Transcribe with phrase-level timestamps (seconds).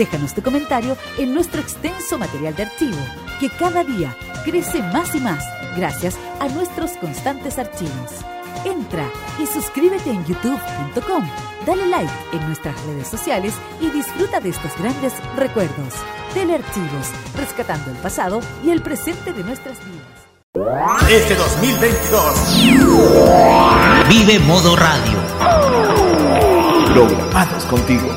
[0.00, 2.96] Déjanos tu comentario en nuestro extenso material de archivo,
[3.38, 5.44] que cada día crece más y más
[5.76, 8.10] gracias a nuestros constantes archivos.
[8.64, 9.06] Entra
[9.38, 11.28] y suscríbete en youtube.com,
[11.66, 15.92] dale like en nuestras redes sociales y disfruta de estos grandes recuerdos.
[16.32, 20.06] Telearchivos, rescatando el pasado y el presente de nuestras vidas.
[21.10, 25.18] Este 2022 Vive Modo Radio.
[26.94, 28.16] programados contigo.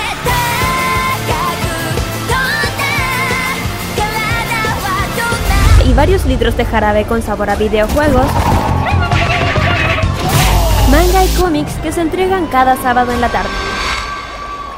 [5.91, 8.25] y varios litros de jarabe con sabor a videojuegos,
[10.89, 13.49] manga y cómics que se entregan cada sábado en la tarde.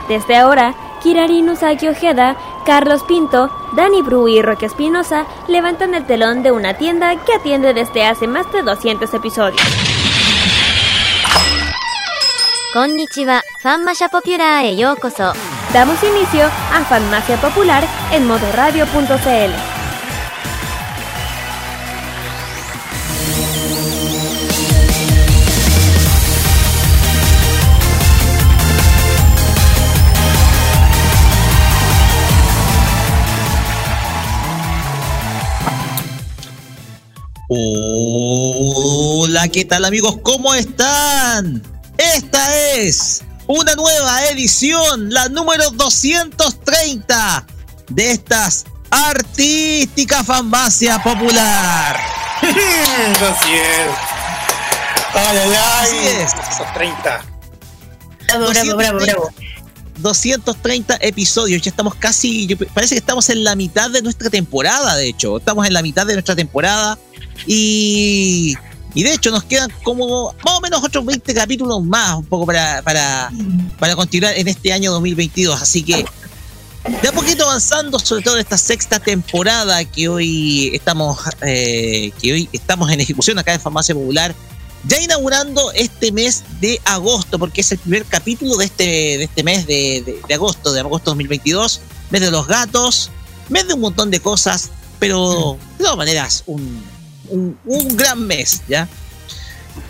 [0.08, 6.42] Desde ahora, Kirari Nusaki Ojeda, Carlos Pinto, Dani Bru y Roque Espinosa levantan el telón
[6.42, 9.62] de una tienda que atiende desde hace más de 200 episodios.
[12.74, 19.73] Konnichiwa, Fanmasia Popular e Damos inicio a Fanmasia Popular en modoradio.cl.
[37.56, 40.18] Hola, ¿qué tal amigos?
[40.24, 41.62] ¿Cómo están?
[42.00, 47.46] Esta es una nueva edición, la número 230
[47.90, 52.00] de estas artísticas farmacia popular.
[52.42, 53.88] Así es.
[55.14, 55.58] Ay, ay, ay.
[55.84, 56.34] Así es.
[56.34, 57.24] Esos 30.
[58.30, 59.30] Bravo, bravo, bravo, bravo.
[60.04, 65.08] 230 episodios, ya estamos casi, parece que estamos en la mitad de nuestra temporada, de
[65.08, 67.00] hecho, estamos en la mitad de nuestra temporada.
[67.48, 68.56] Y,
[68.94, 72.46] y de hecho nos quedan como más o menos otros 20 capítulos más, un poco
[72.46, 73.32] para, para,
[73.80, 76.06] para continuar en este año 2022, así que
[77.02, 82.34] de a poquito avanzando, sobre todo en esta sexta temporada que hoy estamos, eh, que
[82.34, 84.36] hoy estamos en ejecución acá en Farmacia Popular
[84.86, 89.44] ya inaugurando este mes de agosto, porque es el primer capítulo de este, de este
[89.44, 93.10] mes de, de- de agosto, de agosto 2022, mes de los gatos,
[93.50, 96.84] mes de un montón de cosas, pero de todas maneras, un,
[97.30, 98.88] un, un gran mes, ¿ya?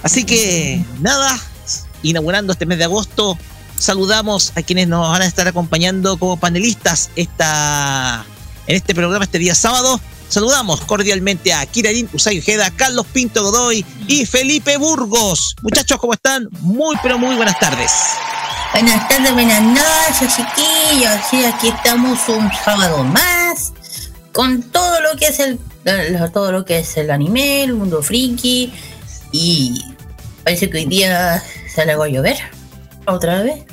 [0.01, 1.39] Así que, nada,
[2.03, 3.37] inaugurando este mes de agosto,
[3.77, 8.25] saludamos a quienes nos van a estar acompañando como panelistas esta,
[8.67, 9.99] en este programa este día sábado.
[10.33, 15.55] Saludamos cordialmente a Kirarin Ojeda, Carlos Pinto Godoy y Felipe Burgos.
[15.61, 16.47] Muchachos, ¿cómo están?
[16.61, 17.91] Muy, pero muy buenas tardes.
[18.71, 21.19] Buenas tardes, buenas noches, chiquillos.
[21.29, 23.73] Sí, aquí estamos un sábado más
[24.31, 25.59] con todo lo que es el
[26.33, 28.73] todo lo que es el anime, el mundo friki
[29.31, 29.83] y
[30.43, 32.37] parece que hoy día se le va a llover
[33.05, 33.65] otra vez.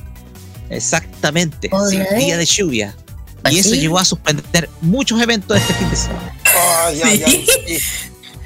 [0.69, 1.71] Exactamente.
[1.73, 2.17] ¿Otra sí, vez?
[2.19, 2.95] día de lluvia.
[3.45, 3.81] ¿Ah, Y eso sí?
[3.81, 6.35] llegó a suspender muchos eventos este fin de semana.
[6.93, 7.81] Sí.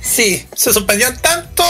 [0.04, 1.64] Sí, se suspendieron tanto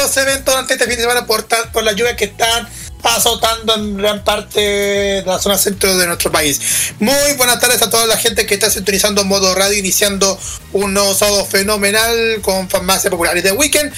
[0.00, 2.68] los eventos durante este fin de semana por, por la lluvia que están
[3.02, 6.92] azotando en gran parte de la zona centro de nuestro país.
[7.00, 10.38] Muy buenas tardes a toda la gente que está sintonizando modo radio, iniciando
[10.72, 13.92] un nuevo sábado fenomenal con Farmacia Popular y de Weekend.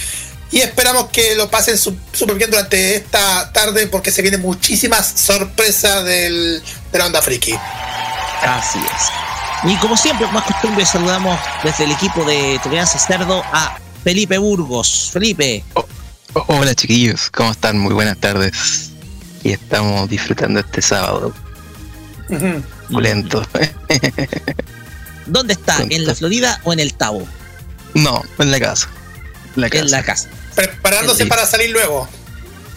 [0.51, 6.05] Y esperamos que lo pasen súper bien durante esta tarde porque se vienen muchísimas sorpresas
[6.05, 6.63] del,
[6.93, 7.55] de la onda friki.
[8.43, 9.22] Así es.
[9.65, 15.11] Y como siempre, es costumbre, saludamos desde el equipo de Toleranza Cerdo a Felipe Burgos.
[15.13, 15.65] Felipe,
[16.35, 17.79] Hola chiquillos, ¿cómo están?
[17.79, 18.91] Muy buenas tardes.
[19.45, 21.33] Y estamos disfrutando este sábado
[22.89, 23.47] lento.
[25.27, 25.77] ¿dónde está?
[25.91, 27.27] ¿En la Florida o en el Tabo?
[27.95, 28.89] no, en la casa.
[29.55, 29.85] La casa.
[29.85, 30.29] En la casa.
[30.55, 31.29] Preparándose Sí.
[31.29, 32.09] para salir luego.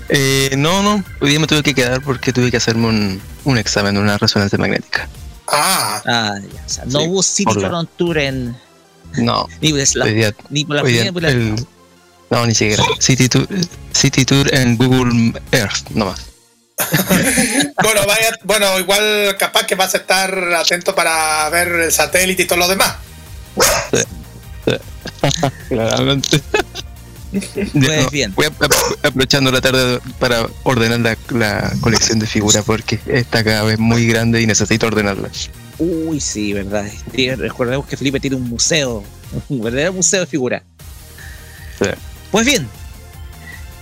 [0.10, 3.58] Eh, no, no, hoy día me tuve que quedar porque tuve que hacerme un, un
[3.58, 5.08] examen, una resonancia magnética.
[5.48, 6.64] Ah, Ah, ya.
[6.66, 8.58] O sea, no Sí, hubo City la- Tour en,
[9.18, 9.80] No, Ni por
[10.14, 11.56] día, ni por la día ni por la- el-
[12.30, 12.84] no, ni siquiera.
[13.00, 13.48] City Tour,
[13.94, 16.22] City Tour en Google Earth, nomás.
[17.82, 22.48] Bueno, vaya, bueno, igual capaz que vas a estar atento para ver el satélite y
[22.48, 22.96] todo lo demás.
[25.70, 26.42] Claramente.
[27.40, 28.34] Pues bien.
[28.36, 33.80] Voy aprovechando la tarde para ordenar la, la colección de figuras porque está cada vez
[33.80, 35.30] muy grande y necesito ordenarla.
[35.78, 36.86] Uy, sí, verdad.
[37.38, 39.04] Recordemos que Felipe tiene un museo,
[39.50, 40.64] un verdadero museo de figuras.
[41.80, 41.90] Sí.
[42.32, 42.68] Pues bien,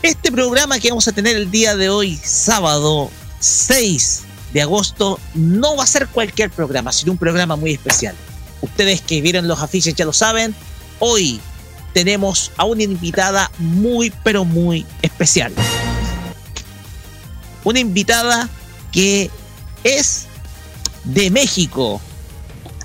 [0.02, 3.10] este programa que vamos a tener el día de hoy, sábado
[3.40, 4.22] 6
[4.54, 8.16] de agosto, no va a ser cualquier programa, sino un programa muy especial.
[8.62, 10.56] Ustedes que vieron los afiches ya lo saben,
[11.00, 11.40] hoy
[11.94, 15.54] tenemos a una invitada muy, pero muy especial.
[17.63, 18.50] Una invitada
[18.92, 19.30] que
[19.84, 20.25] es
[21.04, 22.01] de México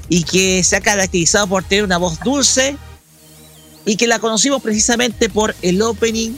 [0.09, 2.77] y que se ha caracterizado por tener una voz dulce
[3.85, 6.33] y que la conocimos precisamente por el opening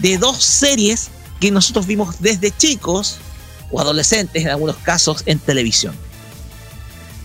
[0.00, 1.10] de dos series
[1.40, 3.18] que nosotros vimos desde chicos
[3.70, 5.94] o adolescentes en algunos casos en televisión.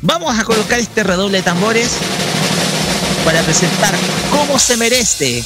[0.02, 1.90] Vamos a colocar este redoble de tambores
[3.28, 3.94] para presentar
[4.32, 5.44] cómo se merece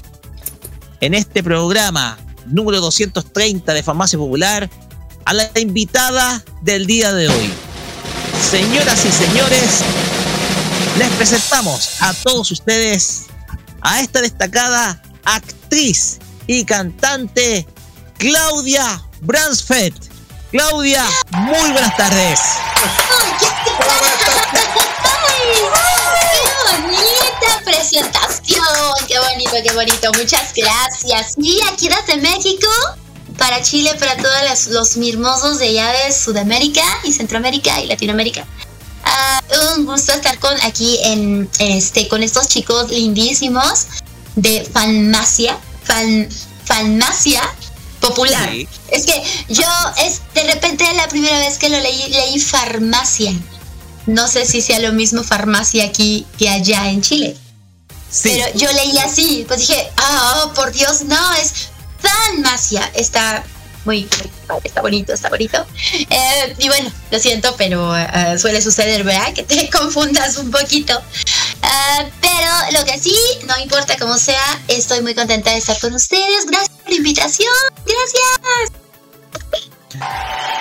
[0.99, 4.69] en este programa número 230 de Farmacia Popular
[5.25, 7.51] a la invitada del día de hoy.
[8.51, 9.79] Señoras y señores,
[10.99, 13.23] les presentamos a todos ustedes
[13.81, 17.65] a esta destacada actriz y cantante
[18.19, 19.97] Claudia Bransfeld.
[20.51, 22.39] Claudia, muy buenas tardes.
[27.89, 29.07] ¡Qué bonita presentación!
[29.07, 30.11] ¡Qué bonito, qué bonito!
[30.13, 31.33] Muchas gracias.
[31.37, 32.67] Y aquí desde México,
[33.37, 38.45] para Chile, para todos los, mirmosos de allá de Sudamérica y Centroamérica y Latinoamérica.
[39.03, 39.41] Ah,
[39.75, 43.87] un gusto estar con aquí en este con estos chicos lindísimos
[44.35, 46.29] de Farmacia, fan,
[46.65, 47.41] Farmacia
[47.99, 48.47] Popular.
[48.51, 48.67] Sí.
[48.89, 49.65] Es que yo
[49.97, 53.33] es de repente la primera vez que lo leí leí farmacia.
[54.05, 57.37] No sé si sea lo mismo farmacia aquí que allá en Chile.
[58.11, 61.69] Sí, Pero yo leí así, pues dije, ah, oh, por Dios, no, es
[62.01, 62.91] farmacia.
[62.93, 63.43] Está
[63.85, 64.07] muy,
[64.49, 65.65] muy está bonito, está bonito.
[66.09, 69.33] Eh, y bueno, lo siento, pero eh, suele suceder, ¿verdad?
[69.33, 71.01] Que te confundas un poquito.
[71.63, 73.15] Ah, pero lo que sí,
[73.47, 76.45] no importa cómo sea, estoy muy contenta de estar con ustedes.
[76.45, 77.53] Gracias por la invitación.
[77.85, 78.81] Gracias.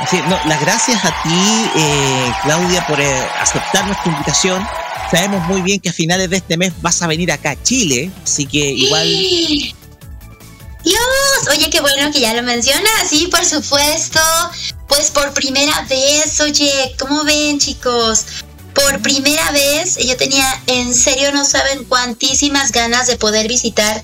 [0.08, 4.66] Sí, no, las gracias a ti, eh, Claudia, por eh, aceptar nuestra invitación.
[5.10, 8.10] Sabemos muy bien que a finales de este mes vas a venir acá a Chile,
[8.22, 9.08] así que igual
[10.84, 10.98] Dios,
[11.50, 14.20] oye, qué bueno que ya lo mencionas, sí, por supuesto.
[14.88, 18.24] Pues por primera vez, oye, ¿cómo ven, chicos?
[18.74, 24.02] Por primera vez, yo tenía, en serio, no saben cuantísimas ganas de poder visitar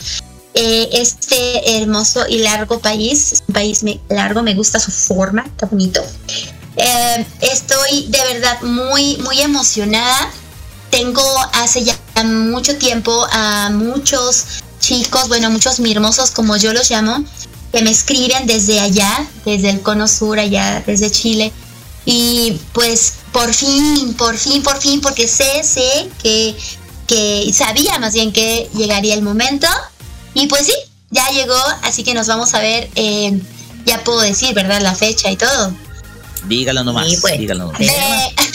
[0.54, 3.32] eh, este hermoso y largo país.
[3.32, 6.02] Es un país me- largo, me gusta su forma, está bonito.
[6.76, 10.30] Eh, estoy de verdad muy, muy emocionada.
[10.90, 11.22] Tengo
[11.52, 14.44] hace ya mucho tiempo a muchos
[14.80, 17.24] chicos, bueno, muchos mirmosos como yo los llamo,
[17.72, 21.52] que me escriben desde allá, desde el cono sur, allá, desde Chile.
[22.04, 26.56] Y pues por fin, por fin, por fin, porque sé, sé que,
[27.06, 29.66] que sabía más bien que llegaría el momento.
[30.34, 30.72] Y pues sí,
[31.10, 33.40] ya llegó, así que nos vamos a ver, eh,
[33.84, 34.80] ya puedo decir, ¿verdad?
[34.82, 35.74] La fecha y todo.
[36.46, 37.38] dígalo nomás, Sí, pues.
[37.38, 37.80] dígalo nomás.
[37.80, 37.86] De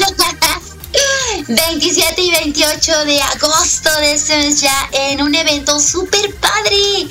[1.47, 7.07] 27 y 28 de agosto de este mes ya en un evento súper padre.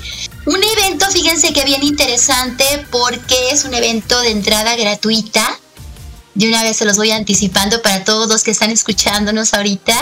[0.47, 5.59] Un evento, fíjense que bien interesante porque es un evento de entrada gratuita.
[6.35, 9.95] De una vez se los voy anticipando para todos los que están escuchándonos ahorita.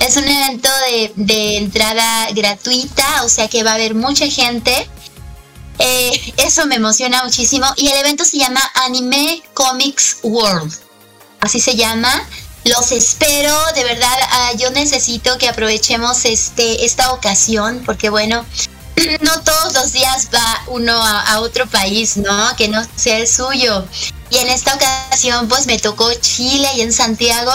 [0.00, 4.88] Es un evento de, de entrada gratuita, o sea que va a haber mucha gente.
[5.78, 7.66] Eh, eso me emociona muchísimo.
[7.76, 10.72] Y el evento se llama Anime Comics World.
[11.40, 12.26] Así se llama.
[12.66, 14.18] Los espero, de verdad.
[14.30, 18.44] ah, yo necesito que aprovechemos este, esta ocasión, porque bueno,
[19.20, 22.56] no todos los días va uno a, a otro país, ¿no?
[22.56, 23.84] Que no sea el suyo.
[24.30, 27.52] Y en esta ocasión, pues me tocó Chile y en Santiago.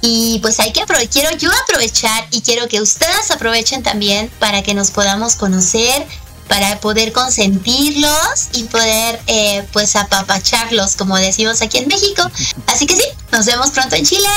[0.00, 4.62] Y pues hay que aprovechar, quiero yo aprovechar y quiero que ustedes aprovechen también para
[4.62, 6.06] que nos podamos conocer,
[6.54, 12.30] para poder consentirlos y poder eh, pues apapacharlos, como decimos aquí en México.
[12.68, 14.28] Así que sí, nos vemos pronto en Chile.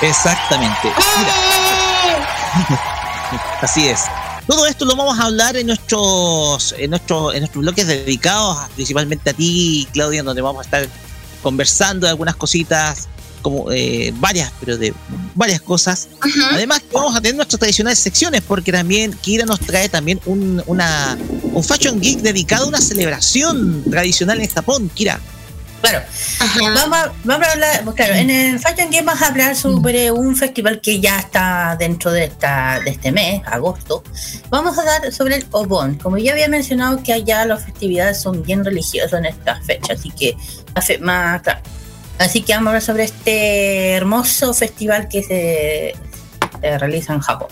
[0.00, 0.90] Exactamente.
[3.60, 4.04] Así es.
[4.46, 9.28] Todo esto lo vamos a hablar en nuestros, en nuestros, en nuestros bloques dedicados principalmente
[9.28, 10.88] a ti, Claudia, donde vamos a estar
[11.42, 13.08] conversando de algunas cositas
[13.42, 14.94] como eh, varias, pero de
[15.34, 16.08] varias cosas.
[16.20, 16.54] Ajá.
[16.54, 20.62] Además, que vamos a tener nuestras tradicionales secciones, porque también Kira nos trae también un,
[20.66, 21.18] una,
[21.52, 24.90] un Fashion Geek dedicado a una celebración tradicional en Japón.
[24.94, 25.20] Kira.
[25.80, 26.02] Claro,
[26.40, 26.58] Ajá.
[26.74, 30.10] vamos a, vamos a hablar, pues claro, en el Fashion Game vamos a hablar sobre
[30.10, 34.02] un festival que ya está dentro de esta de este mes, agosto.
[34.50, 35.94] Vamos a hablar sobre el Obon.
[35.94, 40.10] Como ya había mencionado que allá las festividades son bien religiosas en estas fechas, así
[40.10, 40.36] que
[40.74, 41.60] hace más claro.
[42.18, 45.94] Así que vamos a hablar sobre este hermoso festival que se,
[46.60, 47.48] se realiza en Japón.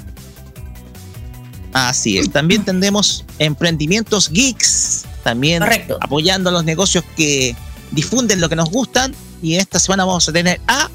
[1.72, 2.30] Así es.
[2.30, 5.98] También tendremos emprendimientos geeks, también Correcto.
[6.00, 7.54] apoyando a los negocios que
[7.90, 9.14] difunden lo que nos gustan.
[9.42, 10.88] Y esta semana vamos a tener a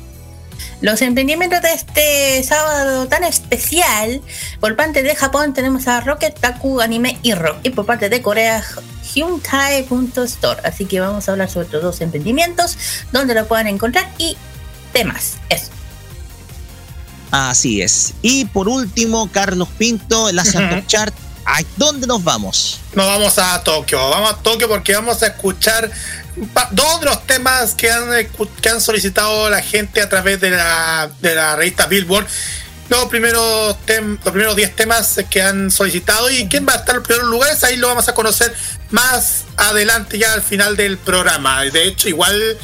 [0.82, 4.22] Los emprendimientos de este sábado tan especial,
[4.60, 8.22] por parte de Japón tenemos a Rocket Taku Anime y Rock, y por parte de
[8.22, 8.64] Corea
[9.14, 10.62] Hyundai.store.
[10.64, 12.78] Así que vamos a hablar sobre estos dos emprendimientos,
[13.12, 14.36] donde lo pueden encontrar y
[14.92, 15.38] temas.
[15.50, 15.70] Eso.
[17.30, 18.14] Así es.
[18.24, 20.88] Y por último, Carlos Pinto, la Santo Ujú.
[20.88, 21.14] Chart.
[21.46, 22.80] ¿A dónde nos vamos?
[22.94, 25.90] Nos vamos a Tokio, vamos a Tokio porque vamos a escuchar
[26.72, 31.56] dos de los temas que han, solicitado la gente a través de la, de la
[31.56, 32.28] revista Billboard.
[32.90, 36.90] Los primeros, tem- los primeros 10 temas que han solicitado y quién va a estar
[36.96, 38.54] en los primeros lugares, ahí lo vamos a conocer
[38.90, 41.64] más adelante ya al final del programa.
[41.64, 42.58] De hecho, igual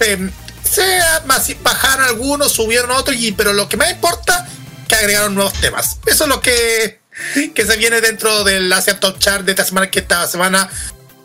[0.00, 0.30] eh,
[0.62, 4.46] se bajaron algunos, subieron otros, pero lo que más importa
[4.88, 5.98] que agregaron nuevos temas.
[6.06, 7.00] Eso es lo que,
[7.54, 10.68] que se viene dentro del Asia Top Chart de esta semana, que esta semana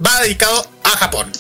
[0.06, 1.32] va dedicado a Japón.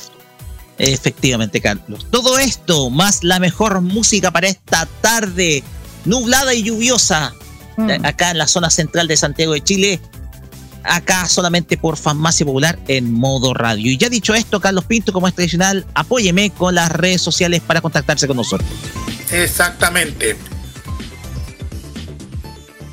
[0.77, 2.05] Efectivamente, Carlos.
[2.11, 5.63] Todo esto, más la mejor música para esta tarde
[6.05, 7.33] nublada y lluviosa,
[7.77, 7.89] Mm.
[7.89, 9.99] eh, acá en la zona central de Santiago de Chile,
[10.83, 13.91] acá solamente por Farmacia Popular en modo radio.
[13.91, 17.81] Y ya dicho esto, Carlos Pinto, como es tradicional, apóyeme con las redes sociales para
[17.81, 18.67] contactarse con nosotros.
[19.31, 20.35] Exactamente.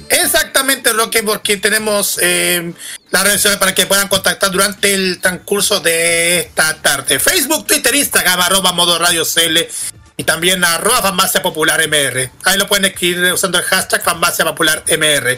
[0.09, 2.75] Exactamente, Roque, porque tenemos eh,
[3.11, 7.19] las redes sociales para que puedan contactar durante el transcurso de esta tarde.
[7.19, 9.59] Facebook, Twitter, Instagram, arroba modo radio CL
[10.17, 12.31] y también arroba farmacia popular MR.
[12.45, 15.37] Ahí lo pueden escribir usando el hashtag farmacia popular MR.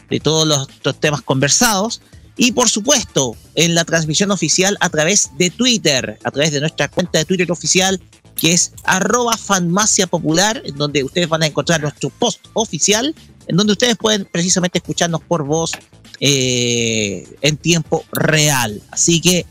[0.10, 2.02] de todos los temas conversados.
[2.38, 6.90] Y por supuesto, en la transmisión oficial a través de Twitter, a través de nuestra
[6.90, 8.02] cuenta de Twitter oficial,
[8.36, 13.16] que es arroba farmacia popular, en donde ustedes van a encontrar nuestro post oficial,
[13.48, 15.72] en donde ustedes pueden precisamente escucharnos por voz
[16.20, 18.82] eh, en tiempo real.
[18.92, 19.46] Así que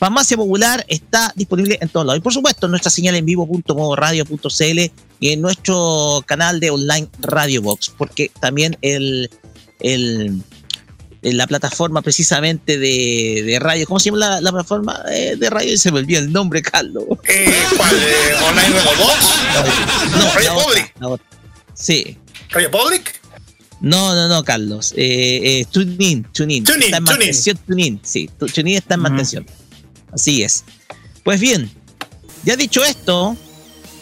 [0.00, 2.20] Farmacia Popular está disponible en todos lados.
[2.20, 4.80] Y por supuesto, nuestra señal en vivo.modoradio.cl
[5.20, 9.28] y en nuestro canal de online Radio Box, porque también el,
[9.80, 10.42] el,
[11.22, 15.50] en la plataforma precisamente de, de radio, ¿cómo se llama la, la plataforma eh, de
[15.50, 15.76] radio?
[15.78, 17.04] Se me olvidó el nombre, Carlos.
[17.28, 17.94] Eh, ¿Cuál?
[17.94, 19.26] Eh, ¿Online Radio Box?
[20.16, 20.94] No, Radio la otra, Public.
[21.00, 21.26] la otra.
[21.74, 22.18] Sí.
[22.50, 23.20] ¿Radio Public?
[23.82, 24.92] No, no, no, Carlos.
[24.96, 26.64] Eh, eh, TuneIn, TuneIn.
[26.64, 27.18] TuneIn, está en TuneIn.
[27.18, 28.00] mantención, TuneIn.
[28.02, 29.46] Sí, tu- TuneIn está en mantención.
[30.12, 30.64] Así es.
[31.24, 31.70] Pues bien,
[32.44, 33.36] ya dicho esto,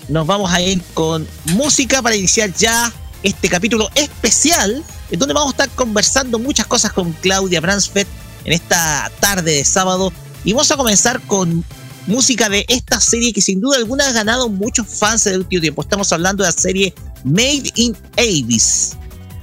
[0.08, 5.48] nos vamos a ir con música para iniciar ya este capítulo especial, en donde vamos
[5.48, 8.08] a estar conversando muchas cosas con Claudia Bransfeld
[8.44, 10.12] en esta tarde de sábado.
[10.44, 11.64] Y vamos a comenzar con
[12.06, 15.60] música de esta serie que sin duda alguna ha ganado muchos fans en el último
[15.60, 15.82] tiempo.
[15.82, 18.96] Estamos hablando de la serie Made in Abyss.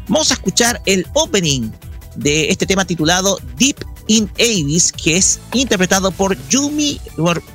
[0.08, 1.72] Vamos a escuchar el opening
[2.16, 7.00] de este tema titulado Deep in Abyss, que es interpretado por Yumi,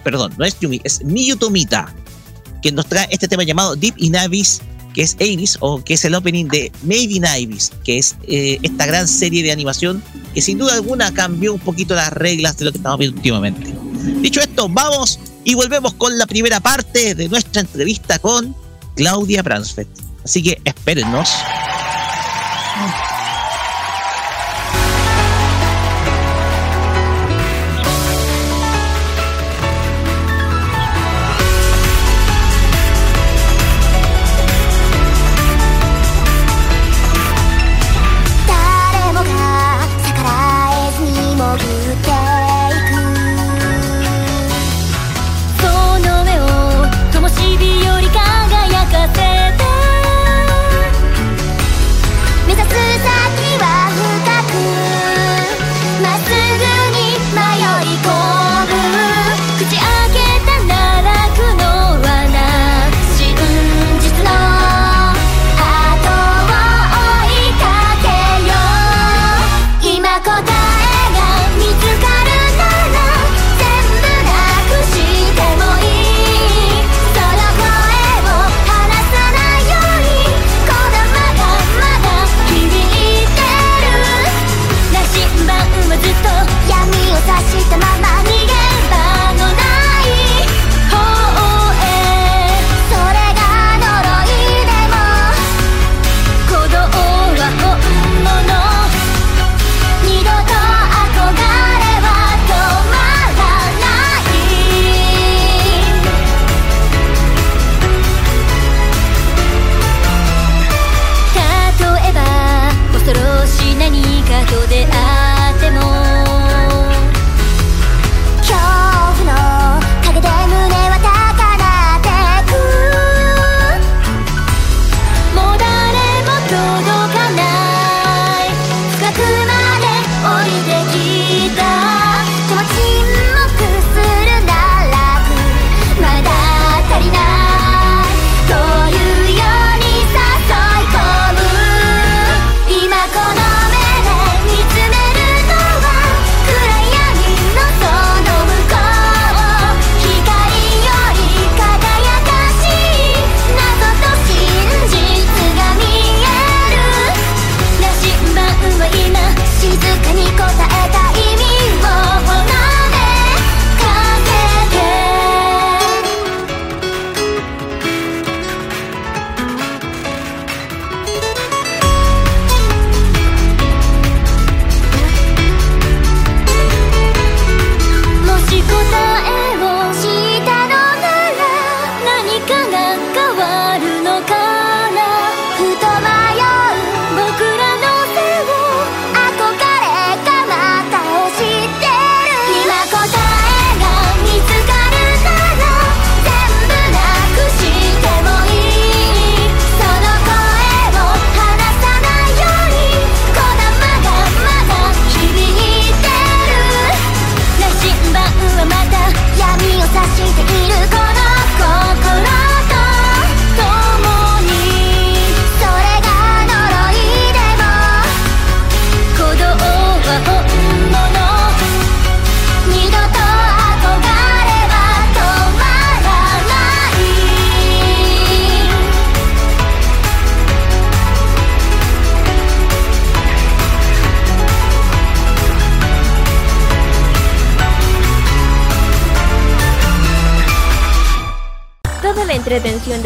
[0.03, 1.95] perdón, no es Yumi, es Miyu Tomita,
[2.63, 4.61] que nos trae este tema llamado Deep in Abyss,
[4.95, 8.59] que es Abyss, o que es el opening de Made in Abyss, que es eh,
[8.63, 10.03] esta gran serie de animación
[10.35, 13.75] que sin duda alguna cambió un poquito las reglas de lo que estamos viendo últimamente.
[14.21, 18.55] Dicho esto, vamos y volvemos con la primera parte de nuestra entrevista con
[18.97, 19.89] Claudia Bransfeld.
[20.25, 21.31] Así que espérennos.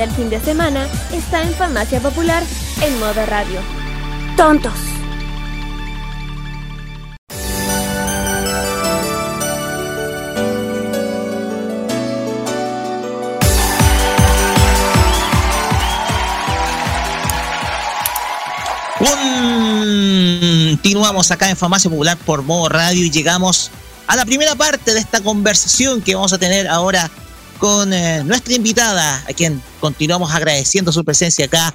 [0.07, 2.43] Del fin de semana está en Farmacia Popular
[2.83, 3.59] en modo radio.
[4.37, 4.75] Tontos.
[20.71, 23.71] Continuamos acá en Farmacia Popular por modo radio y llegamos
[24.07, 27.11] a la primera parte de esta conversación que vamos a tener ahora
[27.65, 31.73] con eh, nuestra invitada, a quien continuamos agradeciendo su presencia acá,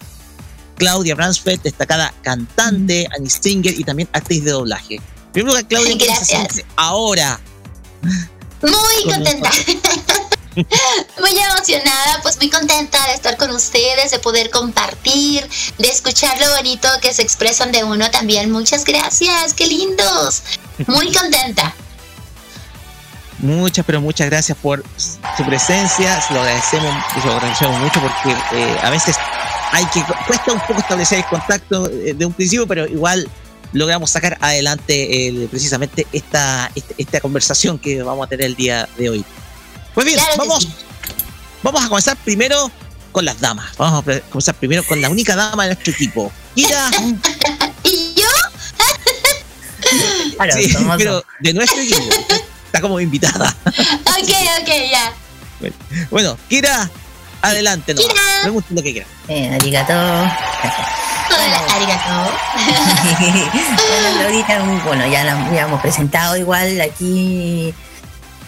[0.75, 5.01] Claudia Bransfeld, destacada cantante, Annie Singer y también actriz de doblaje.
[5.33, 6.61] Primero que Claudia, Gracias.
[6.75, 7.39] ahora?
[8.61, 9.49] Muy contenta.
[11.19, 15.49] muy emocionada, pues muy contenta de estar con ustedes, de poder compartir,
[15.79, 18.51] de escuchar lo bonito que se expresan de uno también.
[18.51, 20.43] Muchas gracias, qué lindos.
[20.85, 21.73] Muy contenta.
[23.39, 26.21] Muchas, pero muchas gracias por su presencia.
[26.21, 29.15] Se lo agradecemos, lo agradecemos mucho porque eh, a veces
[29.71, 33.29] hay que cuesta un poco establecer el contacto eh, de un principio, pero igual
[33.71, 39.25] logramos sacar adelante precisamente esta, esta, conversación que vamos a tener el día de hoy.
[39.93, 40.67] Pues bien, vamos,
[41.61, 42.71] vamos a comenzar primero
[43.11, 43.77] con las damas.
[43.77, 46.31] Vamos a comenzar primero con la única dama de nuestro equipo.
[46.55, 46.89] Kira,
[47.83, 48.27] ¿Y yo?
[50.51, 52.03] Sí, pero de nuestro equipo.
[52.69, 53.55] Está como invitada.
[54.19, 55.13] Ok, ok, ya.
[56.11, 56.89] Bueno, Kira,
[57.41, 57.93] adelante.
[57.93, 58.13] No, Kira.
[58.43, 59.07] pregunte lo que quiera.
[59.29, 59.93] Eh, arigato.
[59.93, 62.11] Hola, arigato.
[64.51, 67.73] bueno, bueno, ya la habíamos presentado igual aquí,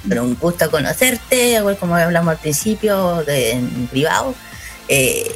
[0.07, 4.35] pero un gusto conocerte, igual como hablamos al principio de, en privado.
[4.89, 5.33] Eh,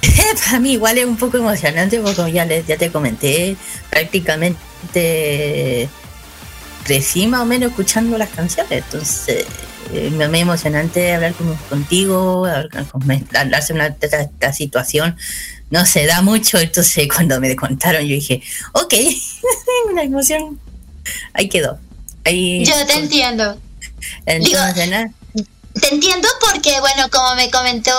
[0.46, 3.54] para mí igual es un poco emocionante porque ya, les, ya te comenté,
[3.90, 5.90] prácticamente
[6.84, 9.44] crecí más o menos escuchando las canciones, entonces
[9.92, 13.02] eh, me me emocionante hablar con- contigo, hablar con-
[13.34, 15.16] hablarse una esta, esta situación
[15.70, 18.94] no se da mucho, entonces cuando me contaron yo dije, ok,
[19.90, 20.58] una emoción,
[21.32, 21.78] ahí quedó.
[22.24, 23.58] Ahí, Yo te entiendo.
[24.26, 25.10] entonces, nada,
[25.72, 27.92] Te entiendo porque, bueno, como me comentó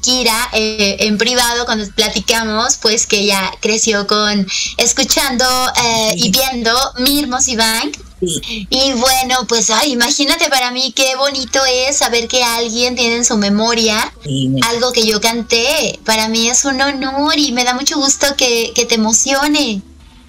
[0.00, 4.46] Kira eh, en privado cuando platicamos, pues que ella creció con
[4.78, 5.44] escuchando
[5.84, 7.98] eh, y viendo Mirmos y Bank.
[8.20, 13.16] sí, Y bueno, pues ay, imagínate para mí qué bonito es saber que alguien tiene
[13.16, 16.00] en su memoria sí, algo que yo canté.
[16.04, 19.82] Para mí es un honor y me da mucho gusto que, que te emocione.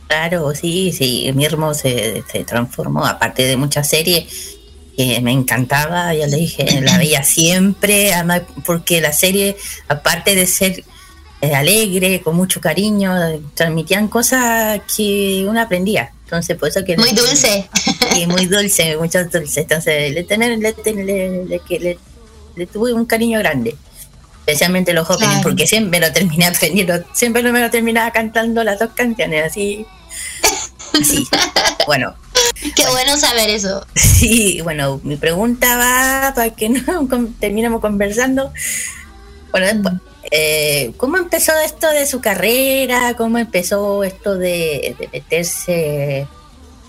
[0.08, 4.59] claro, sí, sí, mi hermano se, se transformó, aparte de muchas series
[5.00, 9.56] que me encantaba, ya le dije, la veía siempre, además porque la serie,
[9.88, 10.84] aparte de ser
[11.40, 16.12] eh, alegre, con mucho cariño, eh, transmitían cosas que uno aprendía.
[16.26, 16.98] Entonces, por eso que...
[16.98, 17.70] Muy dulce.
[18.14, 19.62] Sí, muy dulce, mucho dulce.
[19.62, 21.98] Entonces, le, tener, le, le,
[22.58, 23.78] le, tuve un cariño grande.
[24.46, 25.44] Especialmente los jóvenes, Claro.
[25.44, 29.86] porque siempre lo terminé aprendiendo, siempre me lo terminaba cantando las dos canciones, así.
[31.00, 31.26] Así.
[31.86, 32.16] Bueno,
[32.76, 33.86] Qué bueno saber eso.
[33.96, 38.52] sí, bueno, mi pregunta va para que no con- terminemos conversando.
[39.52, 39.94] Bueno, después,
[40.32, 43.16] eh, ¿cómo empezó esto de su carrera?
[43.16, 46.28] ¿Cómo empezó esto de, de meterse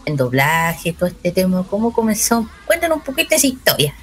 [0.04, 1.64] en doblaje, todo este tema?
[1.68, 2.48] ¿Cómo comenzó?
[2.66, 3.94] Cuéntanos un poquito esa historia.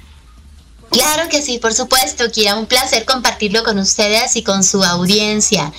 [0.90, 2.56] Claro que sí, por supuesto, Kira.
[2.56, 5.70] Un placer compartirlo con ustedes y con su audiencia.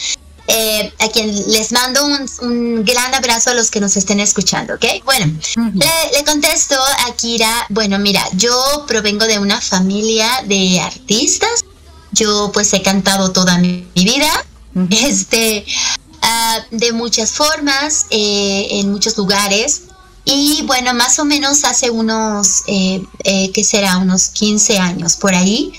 [0.52, 4.74] Eh, a quien les mando un, un gran abrazo a los que nos estén escuchando,
[4.74, 4.86] ¿ok?
[5.06, 5.32] Bueno,
[5.76, 6.76] le, le contesto
[7.08, 11.64] a Kira, bueno, mira, yo provengo de una familia de artistas.
[12.12, 14.46] Yo pues he cantado toda mi, mi vida,
[14.90, 15.66] este,
[16.24, 19.84] ah, de muchas formas, eh, en muchos lugares.
[20.26, 23.98] Y bueno, más o menos hace unos, eh, eh, ¿qué será?
[23.98, 25.74] Unos 15 años por ahí,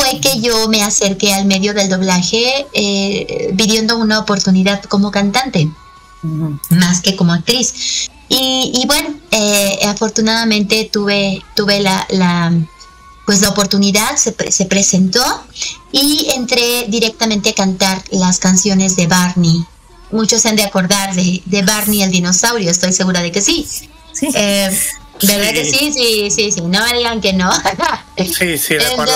[0.00, 5.68] fue que yo me acerqué al medio del doblaje eh, pidiendo una oportunidad como cantante,
[6.70, 8.08] más que como actriz.
[8.28, 12.52] Y, y bueno, eh, afortunadamente tuve, tuve la, la,
[13.26, 15.22] pues la oportunidad, se, pre- se presentó
[15.92, 19.64] y entré directamente a cantar las canciones de Barney.
[20.12, 23.66] Muchos se han de acordar de, de Barney el dinosaurio, estoy segura de que sí.
[24.12, 24.28] Sí.
[24.34, 24.78] Eh,
[25.22, 25.92] ¿Verdad que sí?
[25.92, 26.60] Sí, sí, sí.
[26.62, 27.50] No me digan que no.
[28.16, 29.12] Sí, sí, recuerdo.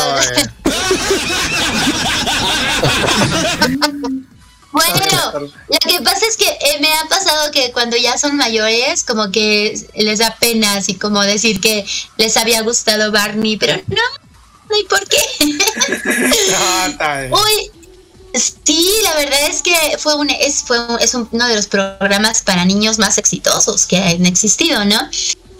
[4.73, 5.33] Bueno,
[5.69, 9.31] lo que pasa es que eh, me ha pasado que cuando ya son mayores, como
[9.31, 14.03] que les da pena así como decir que les había gustado Barney, pero no,
[14.69, 15.19] no hay por qué.
[15.39, 15.65] no.
[17.31, 17.71] Uy,
[18.35, 22.43] sí, la verdad es que fue un, es, fue un- es uno de los programas
[22.43, 24.99] para niños más exitosos que han existido, ¿no?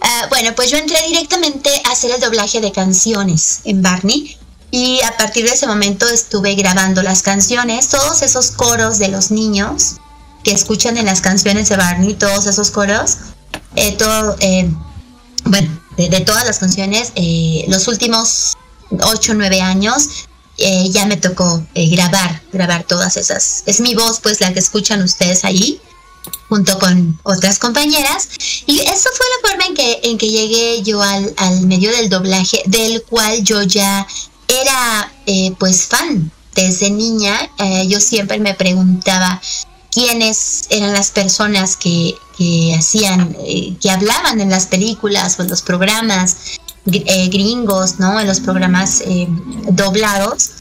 [0.01, 4.37] Ah, bueno, pues yo entré directamente a hacer el doblaje de canciones en Barney
[4.75, 9.31] y a partir de ese momento estuve grabando las canciones, todos esos coros de los
[9.31, 9.95] niños
[10.43, 13.19] que escuchan en las canciones de Barney, todos esos coros,
[13.77, 14.69] eh, todo, eh,
[15.45, 18.57] bueno, de, todas las canciones, eh, los últimos
[18.91, 23.63] 8 o 9 años ya me tocó grabar, grabar todas esas.
[23.65, 25.79] Es mi voz, pues, la que escuchan ustedes ahí,
[26.49, 28.27] junto con otras compañeras.
[28.65, 32.09] Y eso fue la forma en que, en que llegué yo al, al medio del
[32.09, 34.05] doblaje, del cual yo ya
[34.47, 36.31] era, eh, pues, fan.
[36.55, 39.41] Desde niña, eh, yo siempre me preguntaba
[39.91, 45.49] quiénes eran las personas que, que hacían, eh, que hablaban en las películas o en
[45.49, 46.37] los programas
[46.85, 48.19] gr- gringos, ¿no?
[48.21, 49.03] En los programas
[49.69, 50.51] doblados.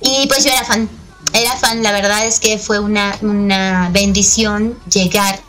[0.00, 0.88] Y pues yo era fan,
[1.32, 5.40] era fan, la verdad es que fue una, una bendición llegar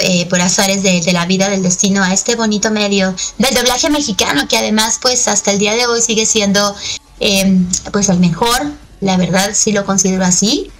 [0.00, 4.48] eh, por azares de, la vida, del destino, a este bonito medio del doblaje mexicano,
[4.48, 6.74] que además pues hasta el día de hoy sigue siendo
[7.20, 7.60] eh,
[7.92, 10.70] pues el mejor, la verdad sí lo considero así.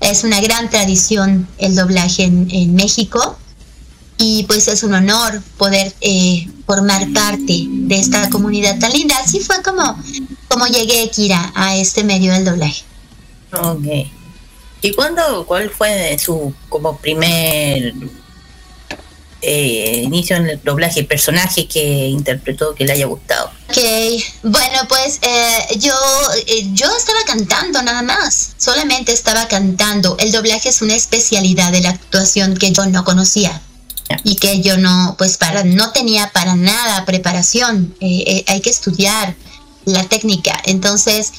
[0.00, 3.38] Es una gran tradición el doblaje en, en México
[4.18, 9.16] y pues es un honor poder eh, formar parte de esta comunidad tan linda.
[9.22, 9.82] Así fue como,
[10.48, 12.84] como llegué, Kira, a este medio del doblaje.
[13.52, 13.86] Ok.
[14.80, 17.94] ¿Y cuándo, cuál fue su como primer
[19.42, 23.50] eh, inicio en el doblaje, personaje que interpretó que le haya gustado?
[23.68, 23.78] Ok,
[24.42, 25.94] bueno, pues eh, yo,
[26.46, 30.16] eh, yo estaba cantando nada más, solamente estaba cantando.
[30.18, 33.60] El doblaje es una especialidad de la actuación que yo no conocía
[34.24, 37.94] y que yo no, pues para, no tenía para nada preparación.
[38.00, 39.34] Hay que estudiar
[39.84, 40.60] la técnica.
[40.64, 41.32] Entonces,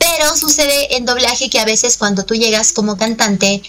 [0.00, 3.62] pero sucede en doblaje que a veces cuando tú llegas como cantante,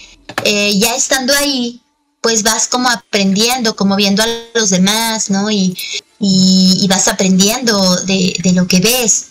[0.44, 1.82] eh, ya estando ahí,
[2.22, 5.50] pues vas como aprendiendo, como viendo a los demás, ¿no?
[5.50, 5.76] Y,
[6.20, 9.26] y, vas aprendiendo de, de lo que ves.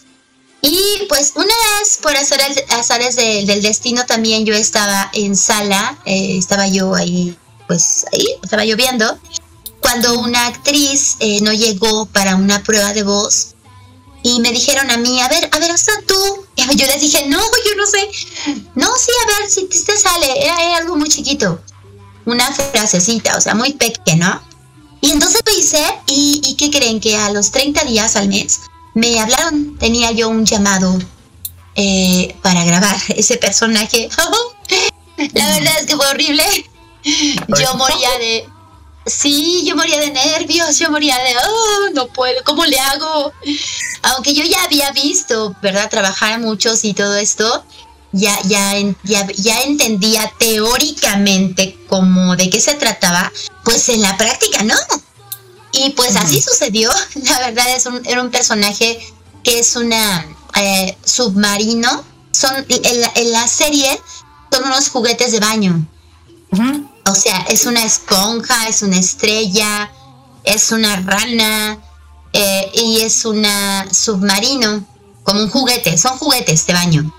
[0.61, 0.77] Y
[1.09, 1.45] pues una
[1.79, 6.93] vez, por azares, azares de- del destino, también yo estaba en sala, eh, estaba yo
[6.93, 9.17] ahí, pues ahí, estaba yo viendo,
[9.79, 13.55] cuando una actriz eh, no llegó para una prueba de voz
[14.23, 16.45] y me dijeron a mí, a ver, a ver, hasta tú.
[16.55, 18.09] Y yo les dije, no, yo no sé.
[18.75, 21.59] No, sí, a ver, si te sale, era, era algo muy chiquito,
[22.25, 24.41] una frasecita, o sea, muy pequeño.
[25.01, 26.99] Y entonces lo hice y, y ¿qué creen?
[26.99, 28.61] Que a los 30 días al mes
[28.93, 30.99] me hablaron, tenía yo un llamado
[31.75, 34.09] eh, para grabar ese personaje.
[35.33, 36.43] La verdad es que fue horrible.
[37.03, 38.47] Yo moría de...
[39.07, 43.33] Sí, yo moría de nervios, yo moría de, oh, no puedo, ¿cómo le hago?
[44.03, 45.89] Aunque yo ya había visto, ¿verdad?
[45.89, 47.65] Trabajar a muchos y todo esto,
[48.11, 53.31] ya, ya, ya, ya entendía teóricamente cómo, de qué se trataba,
[53.63, 54.75] pues en la práctica no.
[55.73, 56.91] Y pues así sucedió.
[57.23, 58.99] La verdad es un, era un personaje
[59.43, 60.25] que es una
[60.59, 62.03] eh, submarino.
[62.31, 63.99] Son en la, en la serie
[64.51, 65.87] son unos juguetes de baño.
[67.05, 69.91] O sea, es una esponja, es una estrella,
[70.43, 71.79] es una rana
[72.33, 74.85] eh, y es una submarino,
[75.23, 75.97] como un juguete.
[75.97, 77.13] Son juguetes de baño.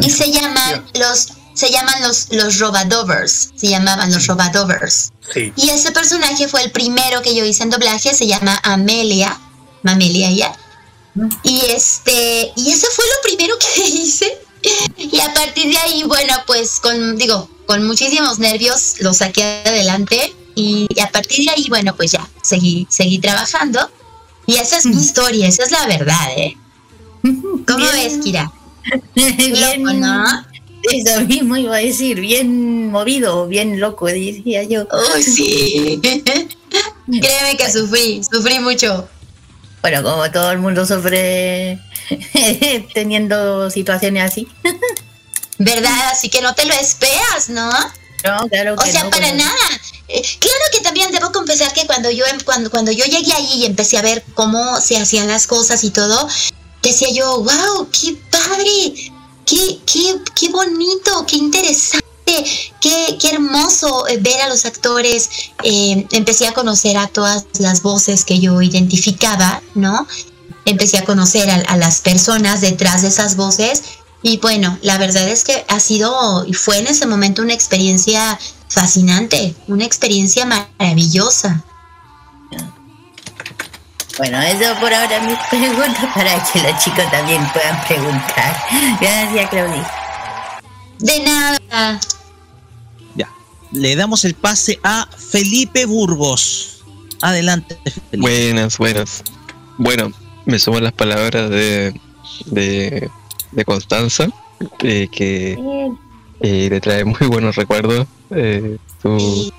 [0.00, 5.12] Y se llaman los se llaman los los robadovers, se llamaban los robadovers.
[5.32, 5.52] Sí.
[5.56, 9.38] Y ese personaje fue el primero que yo hice en doblaje, se llama Amelia,
[9.82, 10.56] Mamelia ya.
[11.42, 14.38] Y este, y ese fue lo primero que hice.
[14.98, 20.34] Y a partir de ahí, bueno, pues con, digo, con muchísimos nervios lo saqué adelante.
[20.54, 23.90] Y a partir de ahí, bueno, pues ya, seguí, seguí trabajando.
[24.46, 26.56] Y esa es mi historia, esa es la verdad, ¿eh?
[27.22, 27.92] ¿Cómo Bien.
[27.92, 28.50] ves, Kira?
[29.14, 30.46] bien, Loco, ¿no?
[30.92, 34.86] Eso mismo iba a decir, bien movido, bien loco, diría yo.
[35.14, 36.00] Uy, sí.
[37.06, 39.08] Créeme que sufrí, sufrí mucho.
[39.82, 41.80] Bueno, como todo el mundo sufre
[42.94, 44.48] teniendo situaciones así.
[45.58, 46.10] ¿Verdad?
[46.12, 47.70] Así que no te lo esperas, ¿no?
[48.24, 49.54] No, claro O que sea, no, para nada.
[50.08, 53.62] Eh, claro que también debo confesar que cuando yo em- cuando, cuando yo llegué ahí
[53.62, 56.28] y empecé a ver cómo se hacían las cosas y todo,
[56.82, 59.12] decía yo, wow, qué padre,
[59.44, 62.04] qué, qué, qué bonito, qué interesante,
[62.80, 65.28] qué, qué hermoso eh, ver a los actores.
[65.62, 70.06] Eh, empecé a conocer a todas las voces que yo identificaba, ¿no?
[70.64, 73.82] Empecé a conocer a, a las personas detrás de esas voces.
[74.22, 78.38] Y bueno, la verdad es que ha sido y fue en ese momento una experiencia
[78.68, 81.64] fascinante, una experiencia maravillosa.
[84.18, 88.56] Bueno, eso por ahora mis preguntas para que los chicos también puedan preguntar.
[89.00, 89.90] Gracias, Claudia.
[90.98, 92.00] De nada.
[93.14, 93.28] Ya.
[93.72, 96.84] Le damos el pase a Felipe Burgos.
[97.20, 98.18] Adelante, Felipe.
[98.18, 99.22] Buenas, buenas.
[99.78, 100.12] Bueno,
[100.46, 102.00] me suman las palabras de,
[102.46, 103.10] de,
[103.52, 104.28] de Constanza,
[104.80, 105.58] eh, que
[106.40, 109.52] eh, le trae muy buenos recuerdos eh, su,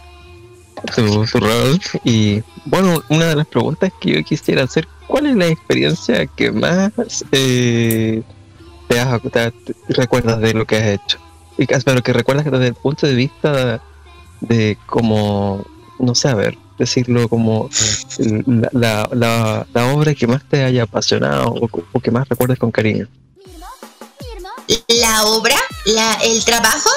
[0.94, 1.80] su, su rol.
[2.04, 6.52] Y bueno, una de las preguntas que yo quisiera hacer, ¿cuál es la experiencia que
[6.52, 6.92] más
[7.32, 8.22] eh,
[8.88, 9.54] te, has, te-
[9.90, 11.20] recuerdas de lo que has hecho?
[11.58, 13.82] Y pero que recuerdas que desde el punto de vista
[14.42, 15.66] de como,
[16.00, 17.70] no sé, a ver, decirlo como
[18.20, 22.60] la, la, la, la obra que más te haya apasionado o, o que más recuerdes
[22.60, 23.08] con cariño.
[24.90, 26.90] La obra, la, el trabajo,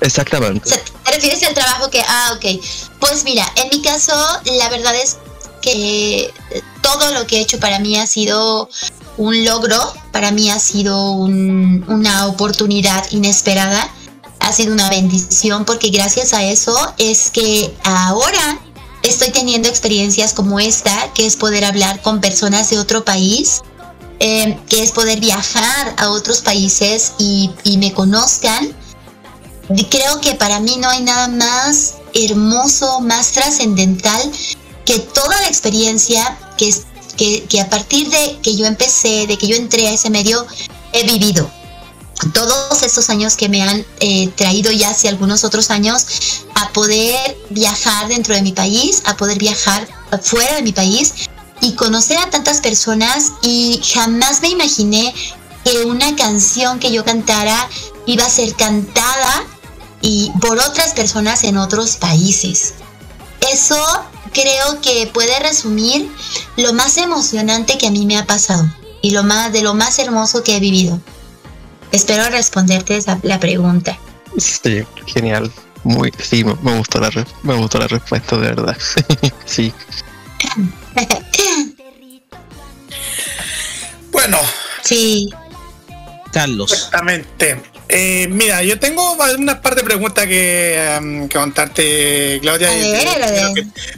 [0.00, 0.68] Exactamente.
[0.68, 2.02] O sea, ¿Te refieres al trabajo que.?
[2.06, 2.60] Ah, ok.
[3.00, 4.12] Pues mira, en mi caso,
[4.58, 5.16] la verdad es
[5.62, 8.68] que eh, todo lo que he hecho para mí ha sido
[9.16, 13.90] un logro, para mí ha sido un- una oportunidad inesperada,
[14.40, 18.58] ha sido una bendición, porque gracias a eso es que ahora
[19.02, 23.62] estoy teniendo experiencias como esta, que es poder hablar con personas de otro país.
[24.20, 28.74] eh, que es poder viajar a otros países y, me conozcan
[29.90, 34.20] creo que para mí no hay nada más hermoso, más trascendental
[34.84, 36.74] que toda la experiencia que,
[37.16, 40.46] que, que a partir de que yo empecé, de que yo entré a ese medio,
[40.92, 41.50] he vivido.
[42.32, 46.06] todos estos años que me han eh, traído ya hace algunos otros años
[46.54, 49.86] a poder viajar dentro de mi país, a poder viajar
[50.22, 51.12] fuera de mi país
[51.60, 55.14] y conocer a tantas personas y jamás me imaginé
[55.64, 57.68] que una canción que yo cantara
[58.06, 59.44] iba a ser cantada
[60.00, 62.74] y por otras personas en otros países.
[63.52, 63.78] Eso
[64.32, 66.10] creo que puede resumir
[66.56, 68.68] lo más emocionante que a mí me ha pasado
[69.02, 71.00] y lo más de lo más hermoso que he vivido.
[71.92, 73.98] Espero responderte esa, la pregunta.
[74.36, 75.50] Sí, genial.
[75.84, 77.10] Muy, sí, me, gustó la
[77.42, 78.76] me gustó la respuesta de verdad.
[79.46, 79.72] sí.
[84.12, 84.38] bueno.
[84.82, 85.30] Sí.
[86.32, 86.72] Carlos.
[86.72, 87.62] Exactamente.
[87.90, 92.68] Eh, mira, yo tengo una par de preguntas que, um, contarte, Claudia.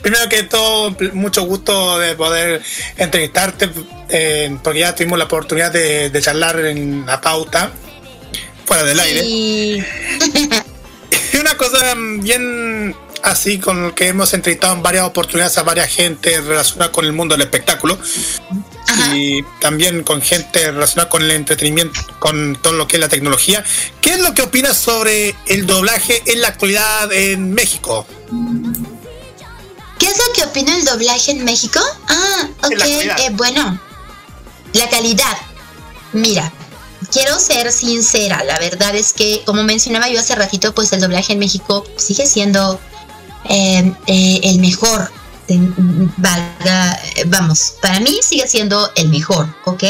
[0.00, 2.62] primero, que, todo, mucho gusto de poder
[2.96, 3.68] entrevistarte,
[4.08, 7.72] eh, porque ya tuvimos la oportunidad de, charlar en la pauta,
[8.64, 9.24] fuera del aire.
[11.32, 16.40] y una cosa bien así con que hemos entrevistado en varias oportunidades a varias gente
[16.40, 17.98] relacionada con el mundo del espectáculo
[19.12, 23.64] y también con gente relacionada con el entretenimiento, con todo lo que es la tecnología.
[24.00, 28.06] ¿Qué es lo que opinas sobre el doblaje en la actualidad en México?
[29.98, 31.80] ¿Qué es lo que opina el doblaje en México?
[32.08, 33.78] Ah, ok, eh, bueno,
[34.72, 35.36] la calidad.
[36.12, 36.50] Mira,
[37.12, 41.34] quiero ser sincera, la verdad es que, como mencionaba yo hace ratito, pues el doblaje
[41.34, 42.80] en México sigue siendo
[43.48, 45.10] eh, eh, el mejor
[46.16, 49.84] valga, vamos, para mí sigue siendo el mejor, ¿ok?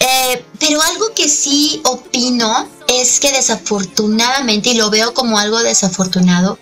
[0.00, 6.58] Eh, pero algo que sí opino es que desafortunadamente, y lo veo como algo desafortunado,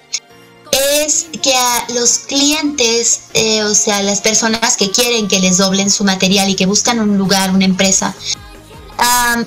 [0.73, 5.89] es que a los clientes, eh, o sea, las personas que quieren que les doblen
[5.89, 8.15] su material y que buscan un lugar, una empresa,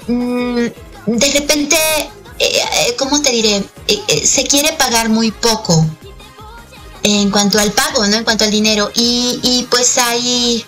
[0.08, 0.67] mm,
[1.08, 1.78] de repente,
[2.39, 3.63] eh, ¿cómo te diré?
[4.24, 5.86] se quiere pagar muy poco
[7.03, 8.17] en cuanto al pago, ¿no?
[8.17, 8.91] En cuanto al dinero.
[8.93, 10.65] Y, pues hay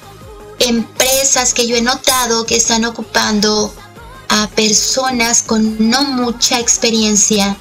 [0.60, 3.74] empresas que yo he notado que están ocupando
[4.30, 7.58] a personas con no mucha experiencia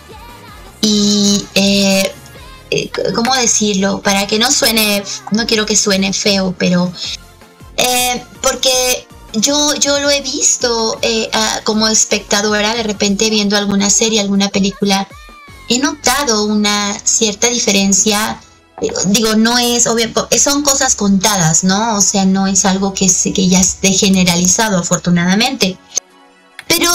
[0.80, 2.12] y, eh,
[2.70, 4.00] eh, ¿cómo decirlo?
[4.00, 6.90] Para que no suene, no quiero que suene feo, pero
[7.76, 10.98] eh, porque yo, yo lo he visto
[11.64, 15.08] como espectadora, de repente viendo alguna serie, alguna película,
[15.68, 18.40] he notado una cierta diferencia
[18.80, 20.08] digo, no es obvio,
[20.38, 21.96] son cosas contadas, ¿no?
[21.96, 25.78] O sea, no es algo que, que ya esté generalizado, afortunadamente.
[26.68, 26.90] Pero,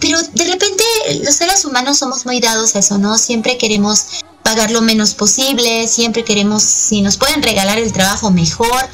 [0.00, 0.84] pero de repente
[1.24, 3.18] los seres humanos somos muy dados a eso, ¿no?
[3.18, 4.06] Siempre queremos
[4.42, 8.88] pagar lo menos posible, siempre queremos, si nos pueden regalar el trabajo mejor,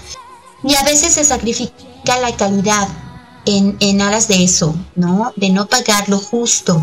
[0.64, 2.88] y a veces se sacrifica la calidad
[3.44, 5.32] en, en aras de eso, ¿no?
[5.36, 6.82] De no pagar lo justo.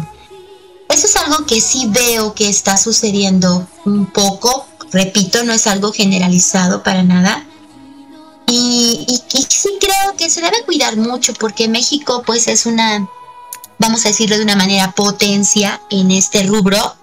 [0.90, 5.92] Eso es algo que sí veo que está sucediendo un poco, repito, no es algo
[5.92, 7.46] generalizado para nada.
[8.48, 9.06] Y,
[9.50, 13.08] sí creo que se debe cuidar mucho porque México pues es una,
[13.80, 16.96] vamos a decirlo de una manera, potencia en este rubro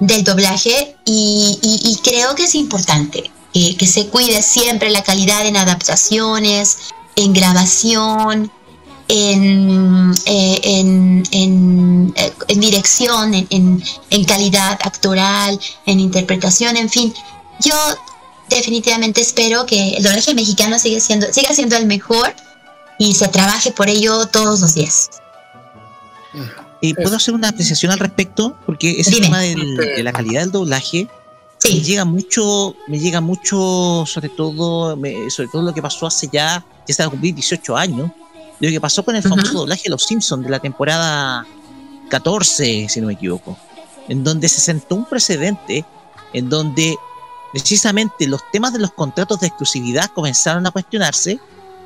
[0.00, 6.76] del doblaje y, creo que es importante que se cuide siempre la calidad en adaptaciones,
[7.16, 8.52] en grabación,
[9.08, 17.12] en, eh, en, en, eh, en, dirección, en, en, calidad actoral, en interpretación, en fin.
[17.60, 17.74] Yo
[18.50, 22.34] definitivamente espero que el doblaje mexicano siga siendo, siga siendo el mejor
[22.98, 25.10] y se trabaje por ello todos los días.
[26.80, 28.56] ¿Y puedo hacer una apreciación al respecto?
[28.64, 31.08] Porque ese tema de la calidad del doblaje
[31.64, 34.96] me llega mucho, me llega mucho, sobre todo,
[35.28, 38.10] sobre todo lo que pasó hace ya, ya está a cumplir 18 años,
[38.60, 41.46] lo que pasó con el famoso doblaje de Los Simpsons de la temporada
[42.08, 43.56] 14, si no me equivoco,
[44.08, 45.84] en donde se sentó un precedente
[46.32, 46.96] en donde
[47.52, 51.38] precisamente los temas de los contratos de exclusividad comenzaron a cuestionarse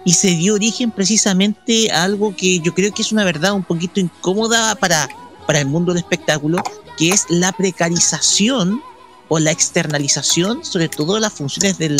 [0.04, 3.62] y se dio origen precisamente a algo que yo creo que es una verdad un
[3.62, 5.08] poquito incómoda para,
[5.46, 6.62] para el mundo del espectáculo,
[6.96, 8.82] que es la precarización
[9.28, 11.98] o la externalización sobre todo de las funciones del,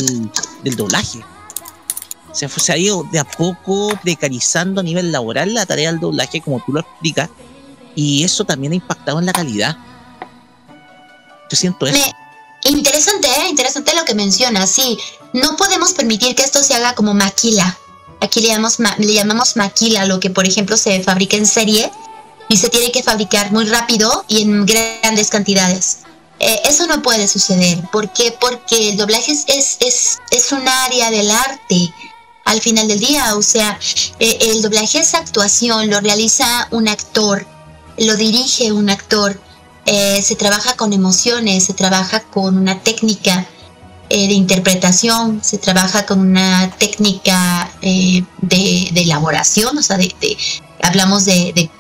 [0.65, 1.21] del doblaje
[2.33, 6.41] se, se ha ido de a poco precarizando a nivel laboral la tarea del doblaje,
[6.41, 7.29] como tú lo explicas,
[7.95, 9.77] y eso también ha impactado en la calidad.
[11.51, 11.99] Yo siento eso.
[12.65, 13.49] interesante, ¿eh?
[13.51, 14.99] interesante lo que mencionas, sí.
[15.35, 17.79] No podemos permitir que esto se haga como maquila.
[18.21, 21.91] Aquí le llamamos, le llamamos maquila, lo que por ejemplo se fabrica en serie
[22.49, 25.99] y se tiene que fabricar muy rápido y en grandes cantidades.
[26.39, 27.79] Eh, eso no puede suceder.
[27.91, 28.37] ¿Por qué?
[28.41, 31.93] Porque el doblaje es, es, es, es un área del arte
[32.45, 33.37] al final del día.
[33.37, 33.79] O sea,
[34.19, 37.47] eh, el doblaje es actuación, lo realiza un actor,
[37.99, 39.41] lo dirige un actor,
[39.87, 43.47] eh, se trabaja con emociones, se trabaja con una técnica
[44.09, 48.25] eh, de interpretación, se trabaja con una técnica de,
[48.95, 50.15] elaboración, o sea, de,
[50.83, 51.71] hablamos de,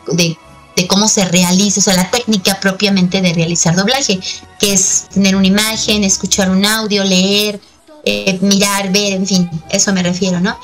[0.76, 4.18] de cómo se realiza, o sea, la técnica propiamente de realizar doblaje,
[4.58, 7.60] que es tener una imagen, escuchar un audio, leer,
[8.04, 10.58] eh, mirar, ver, en fin, eso me refiero, ¿no?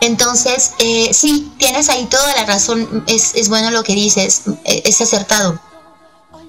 [0.00, 5.00] Entonces, eh, sí, tienes ahí toda la razón, es, bueno lo que dices, eh, es
[5.00, 5.60] acertado.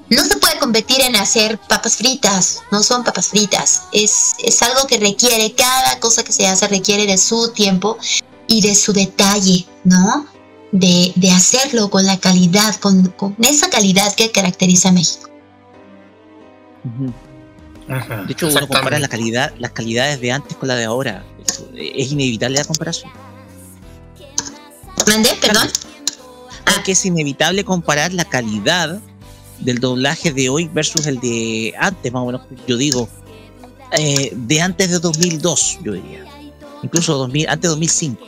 [0.10, 4.86] No se puede competir en hacer papas fritas, no son papas fritas, es, es algo
[4.88, 7.98] que requiere, cada cosa que se hace requiere de su tiempo
[8.48, 10.28] y de su detalle, ¿no?
[10.72, 15.30] De, hacerlo con la calidad, con, esa calidad que caracteriza a México.
[17.88, 21.24] De hecho, uno compara la calidad, las calidades de antes con la de ahora.
[21.76, 23.12] Es, inevitable la comparación.
[25.08, 25.30] ¿Mandé?
[25.40, 25.70] Perdón.
[26.84, 29.00] que es inevitable comparar la calidad
[29.60, 33.08] del doblaje de hoy versus el de antes, más o menos, yo digo,
[33.92, 36.26] eh, de antes de 2002, yo diría.
[36.84, 38.26] Incluso 2000, antes de 2005.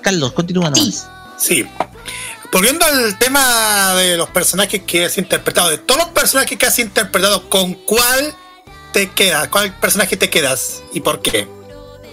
[0.00, 0.72] Carlos, continúa.
[0.74, 0.94] Sí.
[1.36, 1.66] sí.
[2.50, 6.78] Volviendo al tema de los personajes que has interpretado, de todos los personajes que has
[6.78, 8.34] interpretado, ¿con cuál
[8.92, 9.48] te quedas?
[9.48, 11.46] ¿Cuál personaje te quedas y por qué?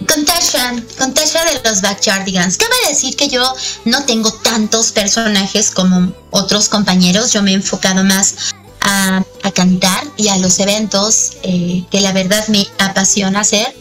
[0.07, 2.57] Con Tasha, con Tasha de los Backyardigans.
[2.57, 3.55] Cabe decir que yo
[3.85, 7.31] no tengo tantos personajes como otros compañeros.
[7.31, 9.23] Yo me he enfocado más a,
[9.53, 13.73] cantar y a los eventos eh, que la verdad me apasiona hacer.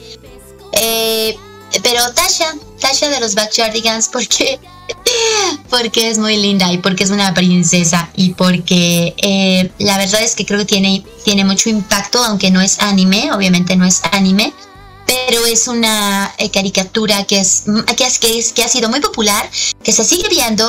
[0.72, 1.36] Eh,
[1.82, 4.58] pero Tasha, Tasha de los Backyardigans, porque
[5.70, 10.34] porque es muy linda y porque es una princesa y porque eh, la verdad es
[10.34, 14.52] que creo que tiene, tiene mucho impacto, aunque no es anime, obviamente no es anime,
[15.06, 17.64] pero es una eh, caricatura que es,
[17.96, 19.48] que, es, que, ha sido muy popular,
[19.82, 20.68] que se sigue viendo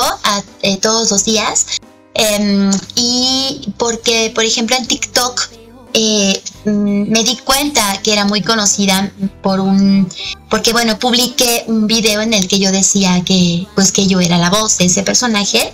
[0.62, 1.66] eh, todos los días.
[2.14, 5.50] Em, y porque, por ejemplo, en TikTok
[5.98, 9.10] eh, mm, me di cuenta que era muy conocida
[9.42, 10.06] por un
[10.50, 14.36] porque bueno publiqué un video en el que yo decía que pues que yo era
[14.36, 15.72] la voz de ese personaje.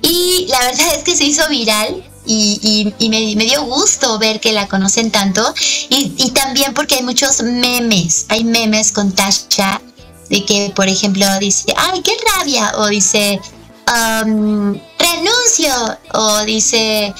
[0.00, 4.68] Y la verdad es que se hizo viral y, me, dio gusto ver que la
[4.68, 5.54] conocen tanto.
[5.90, 9.82] Y, también porque hay muchos memes hay memes con Tasha
[10.30, 13.38] de que por ejemplo dice ay qué rabia o dice
[14.24, 17.14] um, renuncio o dice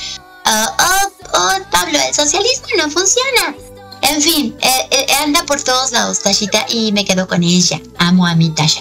[0.47, 3.55] oh, oh, Pablo, el socialismo no funciona.
[4.03, 7.81] En fin, eh, eh, anda por todos lados, Tashita, y me quedo con ella.
[7.99, 8.81] Amo a mi Tasha.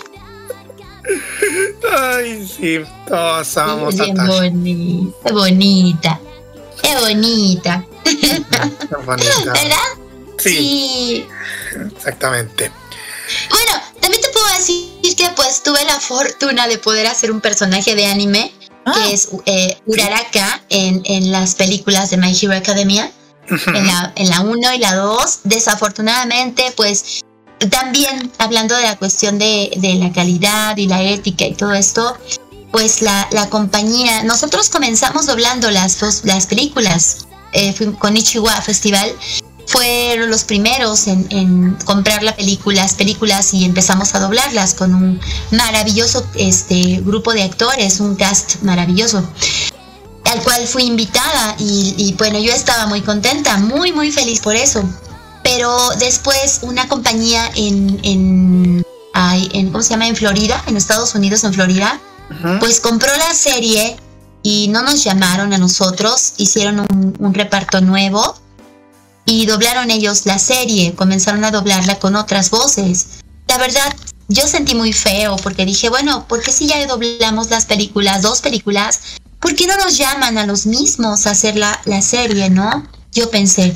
[1.91, 4.25] Ay, sí, todos amamos a Tasha.
[4.25, 6.19] Bonita, bonita.
[6.83, 7.85] Es bonita.
[9.05, 9.53] bonita.
[9.53, 9.77] ¿Verdad?
[10.37, 11.27] Sí.
[11.95, 12.71] Exactamente.
[13.49, 17.95] Bueno, también te puedo decir que pues tuve la fortuna de poder hacer un personaje
[17.95, 18.53] de anime
[18.85, 19.11] que ah.
[19.11, 23.11] es eh, Uraraka en, en, las películas de My Hero Academia,
[23.49, 25.39] en la, en la 1 y la 2.
[25.43, 27.21] Desafortunadamente, pues
[27.69, 32.17] también hablando de la cuestión de, de, la calidad y la ética y todo esto,
[32.71, 39.13] pues la, la compañía, nosotros comenzamos doblando las dos las películas eh, con Ichiwa Festival
[39.71, 45.19] fueron los primeros en, comprar las películas, y empezamos a doblarlas con un
[45.51, 49.23] maravilloso este, grupo de actores, un cast maravilloso
[50.25, 54.83] al cual fui invitada y, bueno, yo estaba muy contenta, muy, muy feliz por eso.
[55.43, 60.07] Pero después una compañía en, en, en ¿cómo se llama?
[60.07, 61.99] En Florida, en Estados Unidos, en Florida,
[62.59, 63.97] pues compró la serie
[64.43, 68.35] y no nos llamaron a nosotros, hicieron un, un reparto nuevo
[69.31, 73.21] y doblaron ellos la serie, comenzaron a doblarla con otras voces.
[73.47, 73.95] La verdad,
[74.27, 78.41] yo sentí muy feo porque dije, bueno, ¿por qué si ya doblamos las películas, dos
[78.41, 78.99] películas,
[79.39, 82.85] ¿por qué no nos llaman a los mismos a hacer la, la serie, no?
[83.13, 83.73] Yo pensé.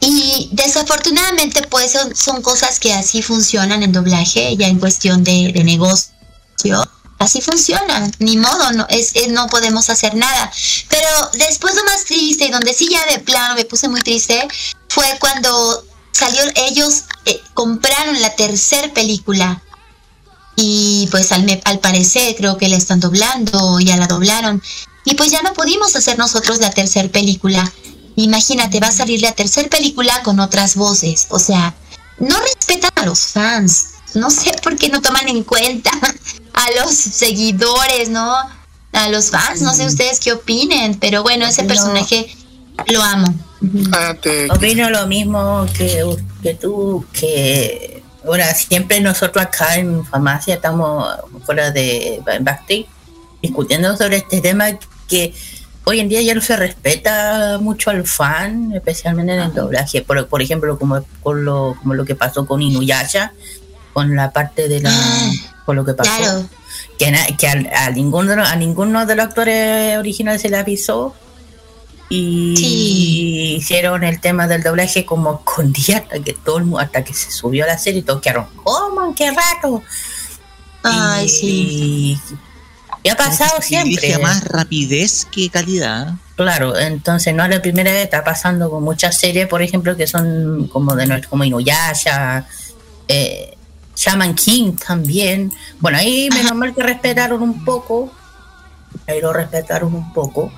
[0.00, 5.52] Y desafortunadamente, pues son, son, cosas que así funcionan en doblaje, ya en cuestión de,
[5.54, 6.12] de negocio
[7.18, 10.50] así funciona, ni modo, no, es, no podemos hacer nada.
[10.88, 14.46] Pero después lo más triste y donde sí ya de plano me puse muy triste
[14.88, 19.62] fue cuando salió, ellos eh, compraron la tercera película
[20.56, 24.62] y pues al, al parecer creo que la están doblando, ya la doblaron
[25.04, 27.72] y pues ya no pudimos hacer nosotros la tercera película.
[28.16, 31.74] Imagínate, va a salir la tercera película con otras voces, o sea,
[32.18, 33.97] no respetan a los fans.
[34.14, 35.90] No sé por qué no toman en cuenta
[36.54, 38.34] a los seguidores, ¿no?
[38.92, 42.34] A los fans, no sé ustedes qué opinen, pero bueno, ese personaje
[42.88, 43.34] lo amo.
[44.50, 46.04] Opino lo mismo que,
[46.42, 51.06] que tú, que ahora siempre nosotros acá en farmacia estamos
[51.44, 52.86] fuera de backstage
[53.42, 54.66] discutiendo sobre este tema
[55.06, 55.34] que
[55.84, 60.02] hoy en día ya no se respeta mucho al fan, especialmente en el doblaje.
[60.02, 63.32] Por, por ejemplo, como, con lo, como lo que pasó con Inuyasha,
[63.98, 64.92] con la parte de la.
[65.66, 66.48] Con lo que pasó.
[66.98, 71.14] Que, que a, ninguno, a ninguno de los actores originales se le avisó.
[72.08, 77.30] Y hicieron el tema del doblaje como escondía hasta que todo el hasta que se
[77.30, 79.82] subió a la serie y todos quedaron, ¡Oh, qué rato!
[80.84, 82.18] Ay, sí.
[83.02, 84.16] Y ha pasado siempre.
[84.18, 86.14] más rapidez que calidad.
[86.36, 90.06] Claro, entonces no es la primera vez, está pasando con muchas series, por ejemplo, que
[90.06, 92.46] son como de nuestro, como Inuyasha,
[93.08, 93.57] eh,
[93.98, 95.52] Shaman King también.
[95.80, 98.12] Bueno, ahí menos mal que respetaron un poco,
[99.08, 100.52] ahí lo respetaron un poco,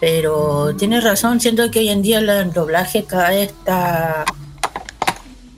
[0.00, 4.24] pero tienes razón, siento que hoy en día el doblaje cada vez está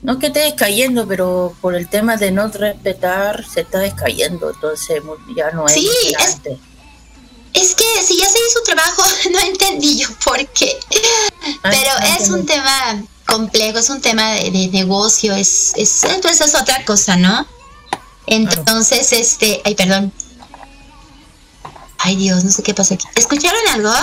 [0.03, 5.01] no que esté descayendo, pero por el tema de no respetar se está descayendo, entonces
[5.35, 5.73] ya no es.
[5.73, 5.89] Sí,
[6.19, 6.39] es,
[7.53, 10.77] es, que si ya se hizo trabajo, no entendí yo por qué.
[11.63, 16.55] Ah, pero es un tema complejo, es un tema de, negocio, es, es, entonces es
[16.55, 17.47] otra cosa, ¿no?
[18.27, 20.13] Entonces, este, ay, perdón.
[21.97, 23.05] Ay, Dios, no sé qué pasa aquí.
[23.15, 23.93] ¿Escucharon algo?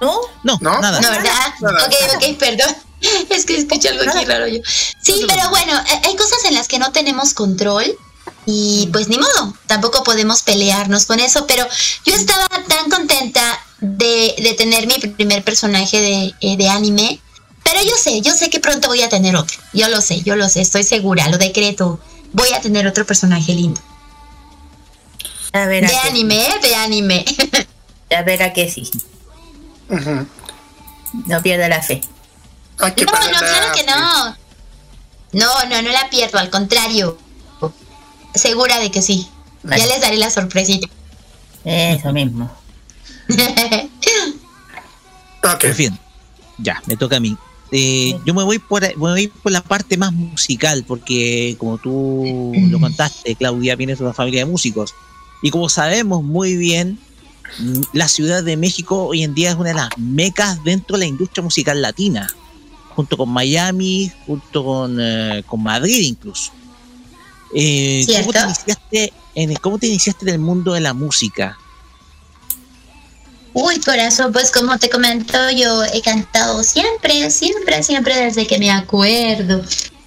[0.00, 1.00] No, no, no nada.
[1.00, 1.54] No, ¿verdad?
[1.86, 2.76] Ok, ok, perdón.
[3.30, 4.60] es que escuché algo aquí raro yo.
[5.00, 7.96] Sí, pero bueno, eh, hay cosas en las que no tenemos control
[8.46, 11.66] y pues ni modo, tampoco podemos pelearnos con eso, pero
[12.04, 17.20] yo estaba tan contenta de, tener mi primer personaje de, eh, de, anime,
[17.72, 20.36] pero yo sé, yo sé que pronto voy a tener otro, yo lo sé, yo
[20.36, 21.98] lo sé, estoy segura, lo decreto,
[22.32, 23.80] voy a tener otro personaje lindo.
[25.52, 27.24] A ver, de anime, de anime.
[28.16, 28.90] A ver a que sí.
[31.26, 32.02] No pierda la fe
[32.78, 34.36] no, no, claro que no.
[35.32, 37.18] No, no, no la pierdo, al contrario.
[38.34, 39.28] Segura de que sí.
[39.62, 40.88] Ya les daré la sorpresita.
[41.64, 42.50] Eso mismo.
[45.44, 45.64] ok.
[45.76, 45.98] bien,
[46.58, 47.36] ya, me toca a mí.
[47.74, 52.52] Eh, yo me voy, por, me voy por la parte más musical, porque como tú
[52.68, 54.94] lo contaste, Claudia viene de una familia de músicos.
[55.42, 56.98] Y como sabemos muy bien,
[57.92, 61.06] la Ciudad de México hoy en día es una de las mecas dentro de la
[61.06, 62.28] industria musical latina
[62.94, 66.52] junto con Miami, junto con, eh, con Madrid incluso.
[67.54, 71.58] Eh, ¿cómo, te iniciaste en, ¿Cómo te iniciaste en el mundo de la música?
[73.54, 78.70] Uy, corazón, pues como te comento, yo he cantado siempre, siempre, siempre desde que me
[78.70, 79.62] acuerdo,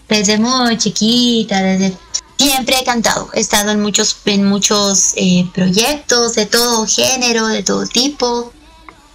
[0.09, 1.95] desde muy chiquita, desde
[2.37, 3.29] siempre he cantado.
[3.33, 8.51] He estado en muchos, en muchos eh, proyectos de todo género, de todo tipo.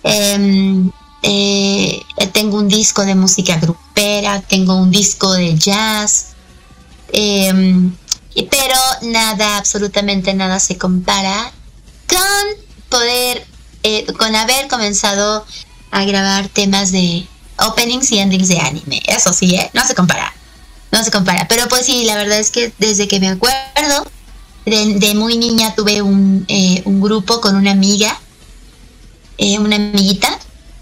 [0.05, 0.91] Eh,
[1.22, 2.03] eh,
[2.33, 6.28] tengo un disco de música grupera, tengo un disco de jazz,
[7.12, 7.95] em,
[8.35, 11.53] pero nada, absolutamente nada se compara
[12.09, 13.47] con poder,
[13.83, 15.45] eh, con haber comenzado
[15.91, 17.26] a grabar temas de
[17.59, 19.03] openings y endings de anime.
[19.07, 19.70] Eso sí, ¿eh?
[19.74, 20.33] no se compara,
[20.93, 21.47] no se compara.
[21.49, 24.07] Pero pues sí, la verdad es que desde que me acuerdo,
[24.66, 26.47] de, muy niña tuve un,
[26.85, 28.18] un grupo con una amiga,
[29.39, 30.39] una amiguita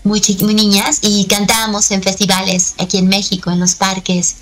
[0.09, 4.37] muy, muy niñas y cantábamos en festivales aquí en México, en los parques.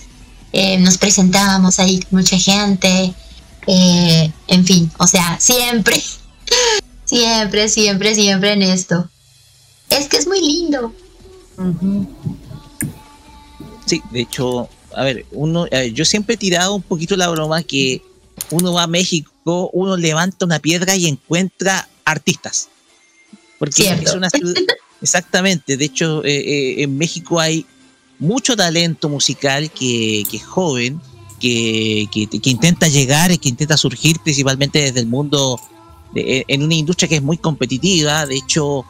[0.52, 3.12] Eh, nos presentábamos ahí con mucha gente.
[3.66, 6.00] Eh, en fin, o sea, siempre,
[7.06, 9.08] siempre, siempre, siempre en esto.
[9.88, 10.92] Es que es muy lindo.
[13.86, 18.02] Sí, de hecho, a ver, uno, yo siempre he tirado un poquito la broma que
[18.50, 22.68] uno va a México, uno levanta una piedra y encuentra artistas.
[23.58, 24.54] Porque es una ciudad,
[25.02, 27.66] Exactamente, de hecho eh, eh, en México hay
[28.18, 31.00] mucho talento musical que, es joven,
[31.38, 32.08] que,
[32.44, 35.60] intenta llegar, que intenta surgir principalmente desde el mundo,
[36.14, 38.84] eh, en una industria que es muy competitiva, de hecho,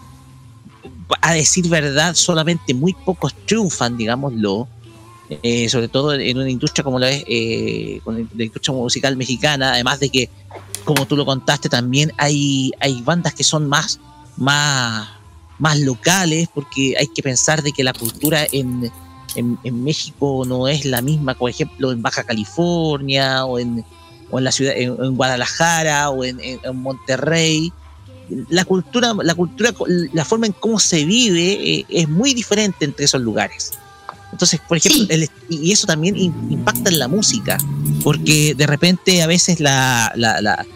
[1.21, 4.69] a decir verdad, solamente muy pocos triunfan, digámoslo,
[5.69, 10.31] sobre todo en una industria como la es la industria musical mexicana, además de que,
[10.85, 13.99] como tú lo contaste, también hay, hay bandas que son más,
[14.37, 15.09] más
[15.59, 18.91] más locales, porque hay que pensar de que la cultura en,
[19.35, 23.85] en, México no es la misma, por ejemplo, en Baja California o en,
[24.31, 26.39] o en la ciudad, en, Guadalajara o en,
[26.75, 27.73] Monterrey.
[28.49, 29.73] La cultura, la cultura,
[30.13, 33.73] la forma en cómo se vive eh, es muy diferente entre esos lugares.
[34.33, 35.07] Entonces, por ejemplo,
[35.49, 37.57] y eso también impacta en la música,
[38.03, 40.67] porque de repente a veces la, la, la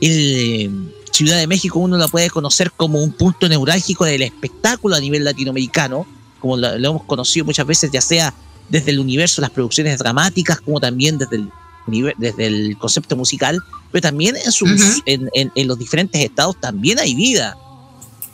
[0.00, 5.00] el, Ciudad de México uno la puede conocer como un punto neurálgico del espectáculo a
[5.00, 6.06] nivel latinoamericano,
[6.40, 8.34] como lo, hemos conocido muchas veces, ya sea
[8.68, 11.48] desde el universo las producciones dramáticas, como también desde el,
[11.86, 13.62] desde el concepto musical,
[13.92, 17.56] pero también en, sus, en, en, los diferentes estados también hay vida.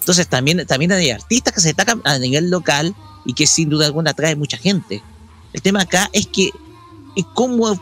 [0.00, 2.94] Entonces también, también hay artistas que se destacan a nivel local
[3.24, 5.02] y que sin duda alguna atrae mucha gente.
[5.52, 6.50] El tema acá es que,
[7.34, 7.80] ¿cómo,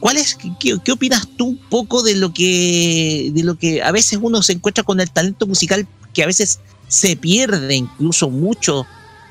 [0.00, 3.90] ¿cuál es, qué, qué, opinas tú un poco de lo, que, de lo que a
[3.90, 8.86] veces uno se encuentra con el talento musical que a veces se pierde incluso mucho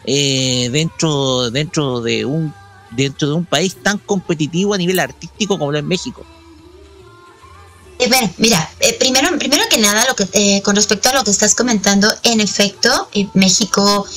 [0.05, 2.53] eh, dentro, dentro, de un,
[2.91, 6.25] dentro de un país tan competitivo a nivel artístico como lo es México?
[7.99, 11.31] Eh, bueno, mira, eh, primero, primero que nada, lo que, con respecto a lo que
[11.31, 14.07] estás comentando, en efecto, México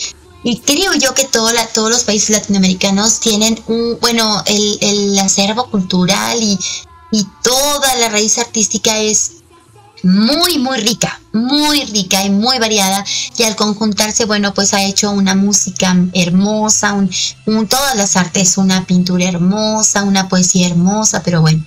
[0.43, 1.53] y creo yo que todos
[1.91, 8.99] los países latinoamericanos tienen un, bueno, el, el acervo cultural y toda la raíz artística
[8.99, 9.44] es
[10.05, 13.05] muy, muy rica, muy rica y muy variada.
[13.37, 18.87] Y al conjuntarse, bueno, pues ha hecho una música hermosa, un, todas las artes, una
[18.87, 21.65] pintura hermosa, una poesía hermosa, pero bueno.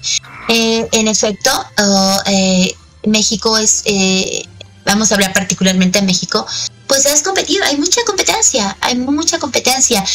[0.49, 2.75] Eh, en efecto, oh, eh,
[3.05, 4.47] México es, eh,
[4.85, 6.45] vamos a hablar particularmente de México,
[6.87, 10.05] pues es competido, hay mucha competencia, hay mucha competencia.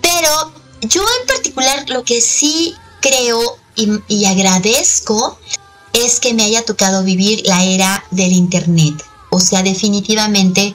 [0.00, 0.52] Pero
[0.82, 5.38] yo en particular lo que sí creo y agradezco
[5.92, 9.02] es que me haya tocado vivir la era del Internet.
[9.30, 10.74] O sea, definitivamente,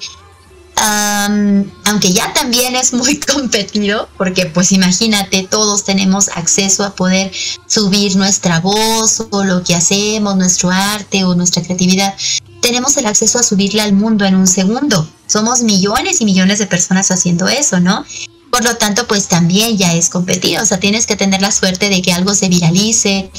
[1.86, 7.32] aunque ya también es muy competido, porque pues imagínate, todos tenemos acceso a poder
[7.68, 12.16] subir nuestra voz o lo que hacemos, nuestro arte o nuestra creatividad.
[12.62, 15.08] Tenemos el acceso a subirla al mundo en un segundo.
[15.28, 18.06] Somos millones y millones de personas haciendo eso, ¿no?
[18.52, 20.64] Por lo tanto, pues también ya es competido.
[20.64, 23.30] O sea, tienes que tener la suerte de que algo se viralice,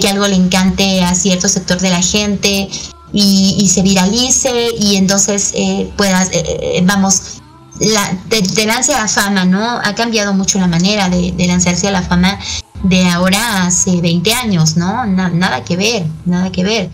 [0.00, 2.68] que algo le encante a cierto sector de la gente
[3.12, 7.42] y, se viralice y entonces eh, puedas, eh, eh, vamos,
[7.78, 9.80] la, de, lance a la fama, ¿no?
[9.82, 12.38] Ha cambiado mucho la manera de, lanzarse a la fama
[12.84, 15.06] de ahora hace 20 años, ¿no?
[15.06, 16.90] nada que ver, nada que ver.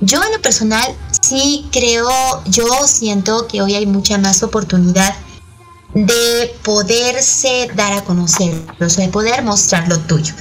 [0.00, 0.84] Yo en lo personal
[1.22, 2.08] sí creo,
[2.46, 5.14] yo siento que hoy hay mucha más oportunidad
[5.94, 10.34] de poderse dar a conocer, o sea, de poder mostrar lo tuyo.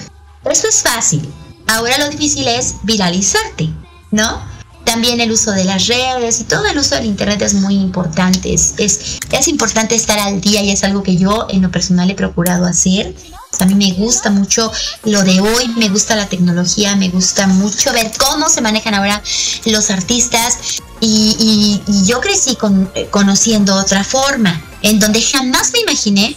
[0.44, 1.32] Eso es fácil,
[1.68, 3.70] Ahora lo difícil es viralizarte,
[4.12, 4.42] ¿no?
[4.86, 8.54] También el uso de las redes y todo el uso del Internet es muy importante.
[8.54, 12.16] Es, es, importante estar al día y es algo que yo en lo personal he
[12.16, 13.16] procurado hacer.
[13.60, 14.72] A mí me gusta mucho
[15.06, 19.24] lo de hoy, me gusta la tecnología, me gusta mucho ver cómo se manejan ahora
[19.66, 20.58] los artistas
[21.00, 26.36] y, yo crecí con, conociendo otra forma, en donde jamás me imaginé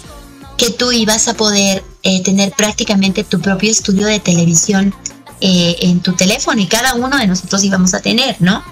[0.57, 4.95] que tú ibas a poder eh, tener prácticamente tu propio estudio de televisión
[5.41, 8.63] eh, en tu teléfono y cada uno de nosotros íbamos a tener, ¿no?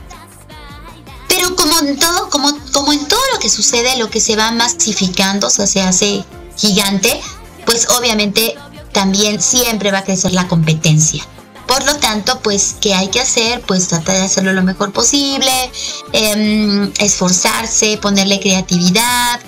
[1.28, 4.50] Pero como en todo, como, como en todo lo que sucede, lo que se va
[4.52, 6.24] masificando, o sea, se hace
[6.56, 7.20] gigante,
[7.64, 8.54] pues obviamente
[8.92, 11.22] también siempre va a crecer la competencia.
[11.66, 13.60] Por lo tanto, pues, ¿qué hay que hacer?
[13.62, 15.50] Pues tratar de hacerlo lo mejor posible,
[16.12, 19.40] em, esforzarse, ponerle creatividad,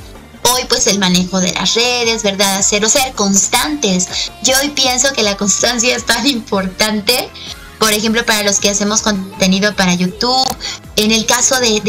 [0.53, 2.57] hoy pues el manejo de las redes, ¿verdad?
[2.57, 4.31] Hacer o ser constantes.
[4.43, 7.31] Yo hoy pienso que la constancia es tan importante.
[7.79, 10.49] Por ejemplo, para los que hacemos contenido para YouTube,
[10.97, 11.81] en el caso de,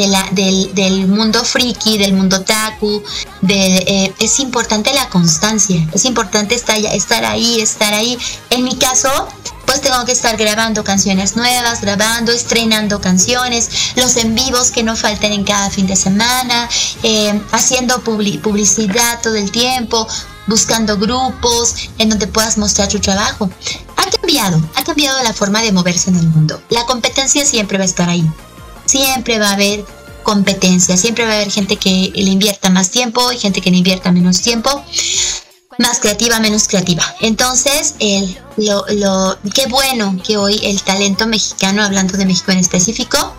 [0.72, 3.02] del, mundo friki, del mundo taku,
[3.48, 8.20] eh, es importante la constancia, es importante estar, estar ahí, estar ahí.
[8.52, 9.10] En mi caso,
[9.70, 14.96] pues tengo que estar grabando canciones nuevas, grabando, estrenando canciones, los en vivos que no
[14.96, 16.68] falten en cada fin de semana,
[17.04, 20.08] eh, haciendo publicidad todo el tiempo,
[20.48, 23.48] buscando grupos en donde puedas mostrar tu trabajo.
[23.96, 26.60] Ha cambiado, ha cambiado la forma de moverse en el mundo.
[26.70, 28.28] La competencia siempre va a estar ahí.
[28.88, 29.86] Siempre va a haber
[30.24, 33.78] competencia, siempre va a haber gente que le invierta más tiempo y gente que le
[33.78, 34.84] invierta menos tiempo
[35.80, 37.04] más creativa, menos creativa.
[37.22, 42.60] Entonces, el, lo, lo, qué bueno que hoy el talento mexicano, hablando de México en
[42.60, 43.34] específico,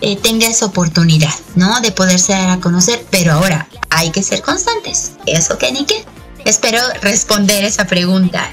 [0.00, 1.80] eh, tenga esa oportunidad, ¿no?
[1.80, 5.12] De poderse dar a conocer, pero ahora hay que ser constantes.
[5.26, 6.04] ¿Eso qué, Nike?
[6.44, 8.48] Espero responder esa pregunta.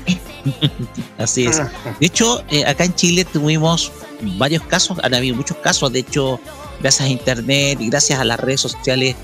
[1.19, 1.57] Así es.
[1.99, 3.91] De hecho, eh, acá en Chile tuvimos
[4.37, 6.39] varios casos, han habido muchos casos, de hecho,
[6.81, 9.15] gracias a Internet y gracias a las redes sociales,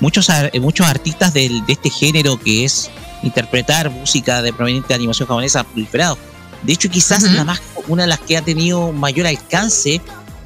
[0.00, 0.28] muchos,
[0.60, 2.90] muchos artistas de este género que es
[3.22, 6.18] interpretar música de proveniente de animación japonesa ha proliferado.
[6.62, 10.00] De hecho, quizás la más, una de las que ha tenido mayor alcance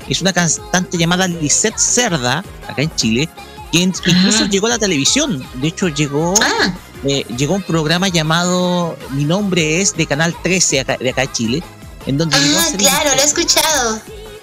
[0.09, 3.29] es una cantante llamada Lisette Cerda, acá en Chile,
[3.71, 5.45] quien incluso llegó a la televisión.
[5.55, 6.75] De hecho, llegó, ah.
[7.05, 11.63] eh, llegó un programa llamado Mi nombre es de Canal 13 de acá en Chile.
[12.07, 14.01] En donde ah, claro, lo he escuchado.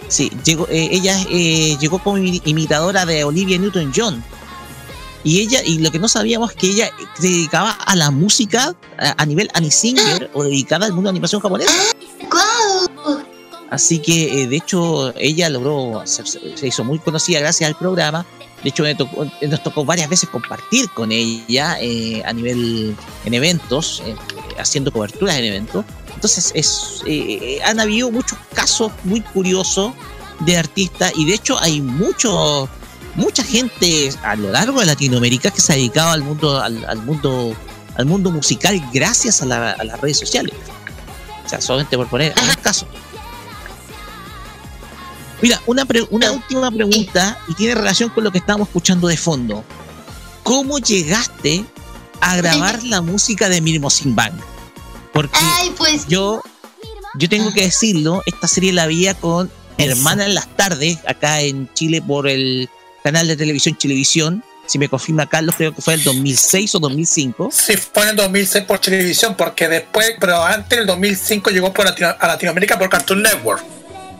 [0.09, 4.23] Sí, llegó, eh, ella eh, llegó como imitadora de Olivia Newton-John.
[5.23, 8.75] Y ella, y lo que no sabíamos es que ella se dedicaba a la música
[8.97, 11.71] a, nivel anisinger o dedicada al mundo de animación japonesa.
[13.73, 18.23] Así que, eh, de hecho, ella logró, se, se, hizo muy conocida gracias al programa.
[18.61, 22.95] De hecho, nos tocó varias veces compartir con ella eh, a nivel
[23.25, 24.15] en eventos, eh,
[24.59, 25.85] haciendo coberturas en eventos.
[26.13, 27.01] Entonces, es,
[27.65, 29.93] han habido muchos casos muy curiosos
[30.41, 32.69] de artistas y de hecho hay mucho,
[33.15, 37.55] mucha gente a lo largo de Latinoamérica que se ha dedicado al mundo, al, mundo,
[37.95, 40.55] al mundo musical gracias a, las redes sociales.
[41.45, 42.87] O sea, solamente por poner un caso.
[45.41, 49.63] Mira, una, una última pregunta y tiene relación con lo que estábamos escuchando de fondo.
[50.43, 51.65] ¿Cómo llegaste
[52.21, 54.33] a grabar la música de Mirmo Sin Bang?
[55.11, 55.37] Porque
[55.77, 56.07] pues.
[56.07, 56.41] yo,
[57.15, 61.69] yo tengo que decirlo, esta serie la veía con hermana en las tardes, acá en
[61.73, 62.69] Chile por el
[63.03, 64.43] canal de televisión Chilevisión.
[64.65, 67.49] Si me confirma Carlos, creo que fue el 2006 o 2005.
[67.51, 71.73] Sí, fue en el 2006 por Chilevisión, porque después, pero antes, en el 2005 llegó
[71.73, 73.63] por a Latinoamérica por Cartoon Network.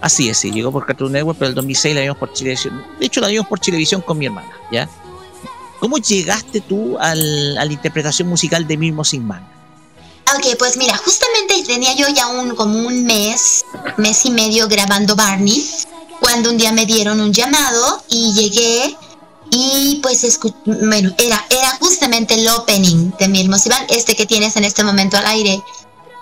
[0.01, 2.83] Así es, sí, llegó por Cartoon Network, pero el 2006 la vimos por Chilevisión.
[2.99, 4.89] De hecho, la vimos por Chilevisión con mi hermana, ¿ya?
[5.79, 9.47] ¿Cómo llegaste tú al, a la interpretación musical de Mismo Sin Man?
[10.35, 13.65] Ok, pues mira, justamente tenía yo ya un como un mes,
[13.97, 15.63] mes y medio grabando Barney,
[16.23, 18.95] cuando un día me dieron un llamado y llegué
[19.51, 24.63] y pues bueno, era, era justamente el opening de mi Iván, este que tienes en
[24.63, 25.61] este momento al aire.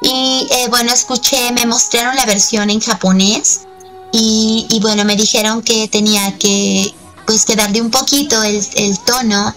[0.02, 3.62] Y eh, bueno, escuché, me mostraron la versión en japonés
[4.12, 6.94] y, y, bueno, me dijeron que tenía que
[7.28, 9.54] pues que darle un poquito el, el tono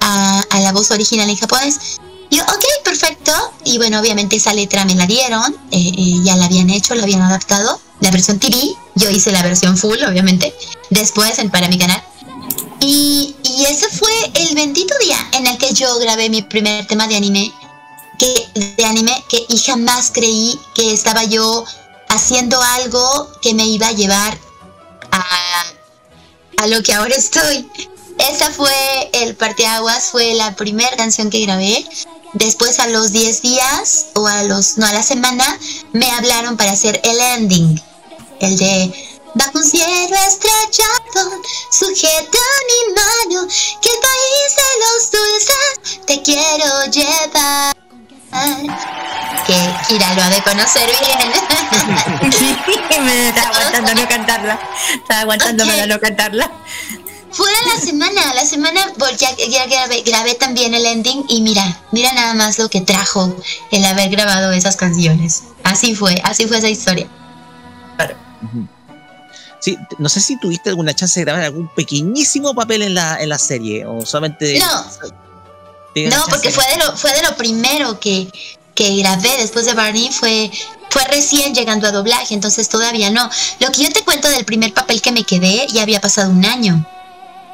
[0.00, 1.98] a, a la voz original en japonés.
[2.30, 3.32] Yo, ok, perfecto.
[3.64, 7.04] Y bueno, obviamente esa letra me la dieron, eh, eh, ya la habían hecho, la
[7.04, 8.56] habían adaptado, la versión TV.
[8.94, 10.54] Yo hice la versión full, obviamente,
[10.90, 12.02] después en, para mi canal.
[12.80, 17.08] Y, y, ese fue el bendito día en el que yo grabé mi primer tema
[17.08, 17.52] de anime,
[18.18, 21.64] que, de anime, que y jamás creí que estaba yo
[22.08, 24.38] haciendo algo que me iba a llevar
[25.10, 25.24] a,
[26.58, 27.68] a lo que ahora estoy.
[28.30, 31.84] Esa fue el parteaguas, fue la primera canción que grabé
[32.34, 35.44] Después a los 10 días o a los no a la semana
[35.92, 37.80] me hablaron para hacer el ending,
[38.40, 43.48] el de bajo un cielo estrellado, sujeta mi mano,
[43.80, 47.76] que el país de los dulces te quiero llevar.
[49.46, 49.54] Que
[49.88, 52.32] Kira lo ha de conocer bien.
[52.38, 52.56] sí,
[53.00, 54.60] me estaba aguantando no cantarla.
[54.94, 55.88] Estaba aguantándome okay.
[55.88, 56.52] no cantarla.
[57.30, 58.80] Fuera la semana, la semana
[59.18, 63.34] ya, ya grabé, grabé, también el ending y mira, mira nada más lo que trajo
[63.70, 65.44] el haber grabado esas canciones.
[65.62, 67.06] Así fue, así fue esa historia.
[67.96, 68.27] Claro.
[69.60, 73.28] Sí, no sé si tuviste alguna chance de grabar algún pequeñísimo papel en la, en
[73.28, 74.58] la serie o solamente...
[74.58, 74.84] No,
[76.10, 78.28] no porque fue de, lo, fue de lo primero que,
[78.74, 80.50] que grabé después de Barney, fue,
[80.90, 83.28] fue recién llegando a doblaje, entonces todavía no.
[83.58, 86.44] Lo que yo te cuento del primer papel que me quedé, ya había pasado un
[86.44, 86.86] año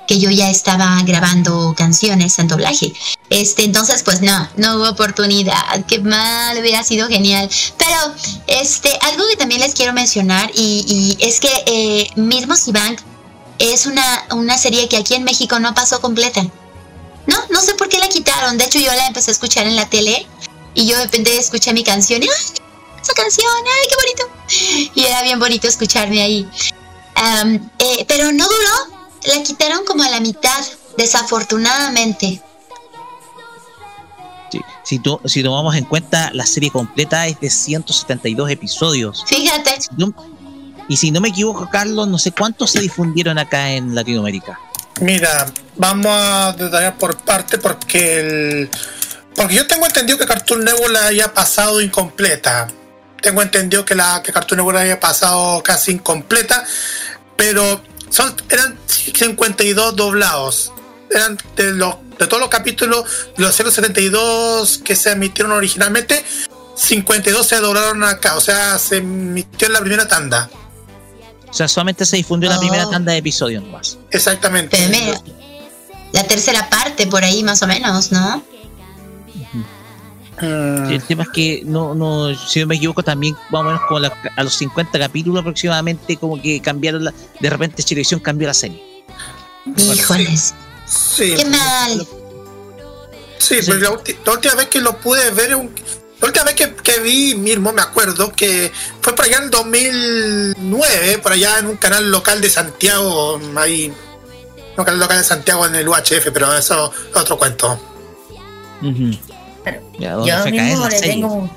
[0.06, 2.92] que yo ya estaba grabando canciones en doblaje.
[3.30, 5.84] Este, entonces, pues no, no hubo oportunidad.
[5.86, 7.48] Qué mal, hubiera sido genial.
[7.78, 8.14] Pero,
[8.46, 13.00] este, algo que también les quiero mencionar y, es que eh, Mismo Bank
[13.58, 16.42] es una, una serie que aquí en México no pasó completa.
[17.26, 18.58] No, no sé por qué la quitaron.
[18.58, 20.26] De hecho, yo la empecé a escuchar en la tele
[20.74, 22.64] y yo de repente escuché mi canción y ¡ay!
[23.02, 24.92] Esa canción, ¡ay, qué bonito!
[24.94, 26.48] Y era bien bonito escucharme ahí.
[27.78, 30.64] Eh, pero no duró la quitaron como a la mitad,
[30.96, 32.40] desafortunadamente.
[34.50, 39.24] Sí, si, si tomamos en cuenta, la serie completa es de 172 episodios.
[39.26, 39.78] Fíjate.
[40.88, 44.58] y si no me equivoco, Carlos, no sé cuántos se difundieron acá en Latinoamérica.
[45.00, 45.46] Mira,
[45.76, 48.70] vamos a detallar por parte porque el,
[49.34, 52.68] porque yo tengo entendido que Cartoon Network la haya pasado incompleta.
[53.20, 56.64] Tengo entendido que la que Cartoon Network la haya pasado casi incompleta,
[57.36, 57.82] pero
[58.14, 60.72] son, eran 52 doblados.
[61.10, 63.04] Eran de, los, de todos los capítulos,
[63.36, 66.24] de los 072 que se emitieron originalmente,
[66.76, 70.48] 52 se doblaron acá, o sea, se emitió en la primera tanda.
[71.48, 72.90] O sea, solamente se difundió la primera oh.
[72.90, 73.98] tanda de episodios más.
[74.12, 74.78] Exactamente.
[76.12, 78.44] la tercera parte por ahí más o menos, ¿no?
[80.40, 80.90] Mm.
[80.90, 84.00] el tema es que, no, no, si no me equivoco, también más o menos como
[84.36, 88.82] a los 50 capítulos aproximadamente, como que cambiaron, la, de repente Chilevisión cambió la serie.
[89.76, 90.54] Híjoles.
[90.86, 91.34] Sí.
[91.36, 92.06] Qué mal.
[93.38, 97.34] Sí, pues la, última vez que lo pude ver, la última vez que, que, vi
[97.34, 102.40] mismo, me acuerdo que fue por allá en 2009, por allá en un canal local
[102.40, 103.92] de Santiago, ahí
[104.76, 107.78] local, local de Santiago en el UHF, pero eso es otro cuento.
[109.98, 111.50] Yo mismo le tengo.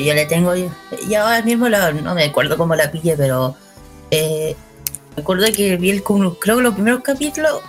[0.00, 0.54] yo le tengo.
[0.54, 3.54] Yo ahora mismo no me acuerdo cómo la pillé, pero.
[4.10, 4.54] Eh,
[5.16, 7.60] me acuerdo que vi el, creo que los primeros capítulos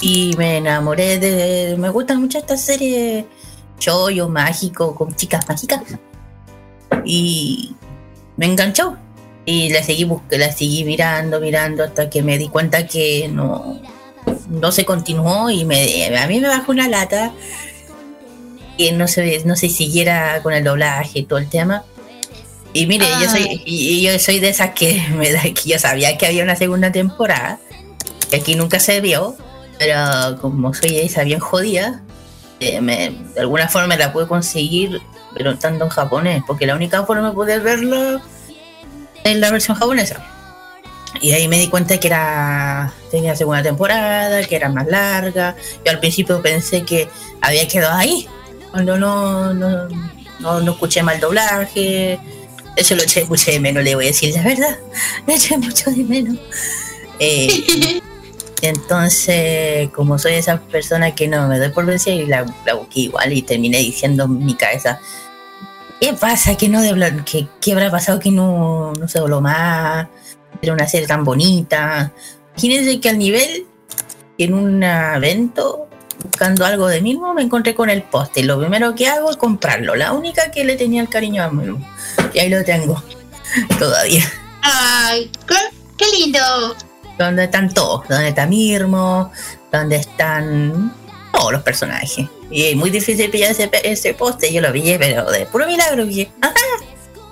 [0.00, 1.76] y me enamoré de.
[1.78, 3.24] Me gustan mucho estas series
[3.78, 5.82] chollo mágico con chicas mágicas.
[7.04, 7.74] Y
[8.36, 8.96] me enganchó.
[9.44, 13.80] Y la seguí la seguí mirando, mirando hasta que me di cuenta que no,
[14.48, 17.32] no se continuó y me, a mí me bajó una lata
[18.80, 21.84] que no se, no se siguiera con el doblaje y todo el tema.
[22.72, 26.16] Y mire, yo soy, y yo soy de esas que me da que yo sabía
[26.16, 27.58] que había una segunda temporada,
[28.30, 29.36] que aquí nunca se vio,
[29.78, 32.00] pero como soy esa bien jodida,
[32.60, 35.02] eh, de alguna forma la pude conseguir,
[35.34, 38.18] pero tanto en japonés, porque la única forma de poder verlo
[39.24, 40.24] es la versión japonesa.
[41.20, 45.54] Y ahí me di cuenta que era tenía segunda temporada, que era más larga.
[45.84, 47.10] Yo al principio pensé que
[47.42, 48.26] había quedado ahí,
[48.70, 49.88] cuando no, no,
[50.40, 52.18] no, escuché mal doblaje.
[52.76, 54.78] Eso lo eché mucho de menos, le voy a decir la verdad.
[55.26, 56.38] Le eché mucho de menos.
[57.18, 58.00] Eh,
[58.62, 62.42] entonces, como soy esa persona que no me doy por vencida y la,
[62.74, 65.00] busqué igual y terminé diciendo en mi cabeza,
[66.00, 66.56] ¿qué pasa?
[66.56, 70.08] que no de que, ¿Qué habrá pasado que no, no se voló más?
[70.62, 72.12] Era una serie tan bonita.
[72.52, 73.66] Imagínense que al nivel,
[74.38, 75.89] en un evento,
[76.22, 78.42] buscando algo de mismo, me encontré con el poste.
[78.42, 79.94] Lo primero que hago es comprarlo.
[79.94, 81.76] La única que le tenía el cariño a mí.
[82.32, 83.02] Y ahí lo tengo.
[83.78, 84.24] Todavía.
[84.62, 85.30] ¡Ay!
[85.96, 86.40] qué lindo!
[87.24, 89.30] donde están todos, donde está Mirmo,
[89.70, 90.94] donde están
[91.32, 92.26] todos los personajes.
[92.50, 96.06] Y es muy difícil pillar ese, ese poste, yo lo vi, pero de puro milagro
[96.06, 96.28] vi.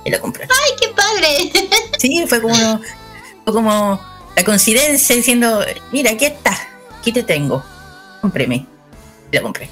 [0.04, 0.44] Y lo compré.
[0.44, 1.68] ¡Ay, qué padre!
[1.98, 2.80] Sí, fue como,
[3.44, 4.00] fue como
[4.36, 6.56] la coincidencia diciendo, mira, aquí está,
[6.96, 7.64] aquí te tengo.
[8.20, 8.66] Cómpreme.
[9.30, 9.68] Y lo compré.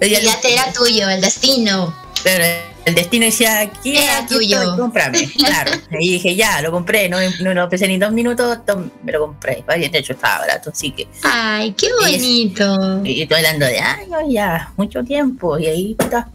[0.00, 1.94] Y ya te era tuyo, el destino.
[2.22, 2.44] Pero
[2.84, 4.76] el destino decía, aquí, Era tuyo.
[4.76, 5.28] comprame.
[5.38, 5.72] Claro.
[5.90, 8.58] Y dije, ya, lo compré, no, no lo pensé ni dos minutos,
[9.02, 9.64] me lo compré.
[9.66, 11.08] De hecho, estaba barato, así que.
[11.22, 13.04] Ay, qué bonito.
[13.04, 16.28] Y, estoy hablando de años ya, mucho tiempo, y ahí está.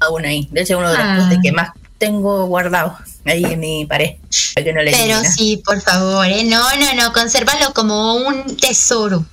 [0.00, 0.48] Aún ahí.
[0.50, 1.30] De hecho, uno de los ah.
[1.42, 4.16] que más tengo guardado ahí en mi pared.
[4.54, 6.44] Que no le Pero sí, por favor, ¿eh?
[6.44, 9.24] no, no, no, consérvalo como un tesoro.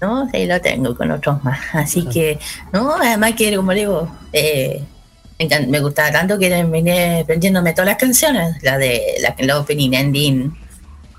[0.00, 1.58] No, sí, lo tengo con otros más.
[1.72, 2.38] Así que,
[2.72, 4.82] no, además que, como digo, eh,
[5.68, 10.56] me gustaba tanto que terminé aprendiéndome todas las canciones, la de la, la opening ending.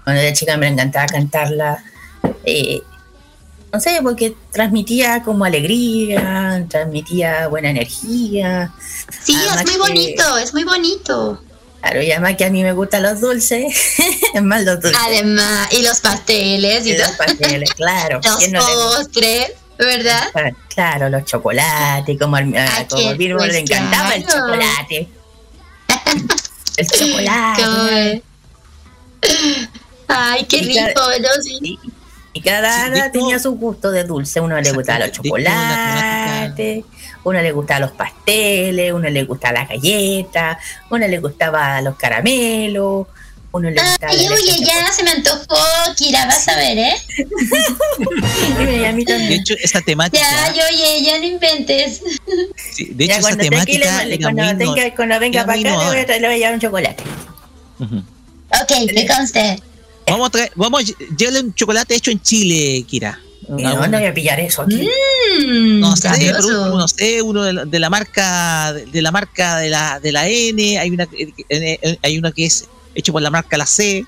[0.04, 1.84] Cuando era chica me encantaba cantarla.
[2.46, 2.82] Eh,
[3.72, 8.74] no sé, porque transmitía como alegría, transmitía buena energía.
[9.24, 11.42] Sí, es muy bonito, es muy bonito.
[11.82, 13.74] Claro, y además que a mí me gustan los dulces,
[14.34, 15.00] es más los dulces.
[15.06, 16.86] Además, y los pasteles.
[16.86, 18.20] Y, los pasteles, claro.
[18.52, 19.52] los postres.
[19.78, 20.30] ¿verdad?
[20.68, 25.08] Claro, los chocolates, como, al, ah, como Virgo le encantaba el chocolate.
[26.78, 28.24] el chocolate.
[30.08, 31.80] Ay, qué rico, ¿no?
[32.32, 34.40] Y cada hada tenía su gusto de dulce.
[34.40, 35.52] Uno le gustaba los chocolates,
[37.24, 40.58] uno le gustaba los pasteles, uno le gustaba las galletas,
[40.90, 43.08] uno le gustaba los caramelos,
[43.52, 45.58] uno le Ay, oye, ya se me antojó,
[45.98, 46.96] Kira, vas a ver, ¿eh?
[49.08, 50.24] De hecho, esa temática.
[50.24, 52.02] Ya, yo, oye, ya no inventes.
[52.74, 54.04] Sí, de hecho, esa temática.
[54.22, 54.44] cuando,
[54.96, 57.04] cuando venga para acá, le voy, a, le voy a llevar un chocolate.
[57.80, 59.62] Ok, me conste.
[60.08, 63.20] Vamos a traer, vamos a llevarle un chocolate hecho en Chile, Kira.
[63.50, 64.88] No, no voy a pillar eso aquí.
[65.40, 69.70] Mm, no sé, no sé, uno de la, de la, marca de la marca de
[69.70, 71.08] la de la N, hay una
[72.04, 74.06] hay una que es hecho por la marca La C.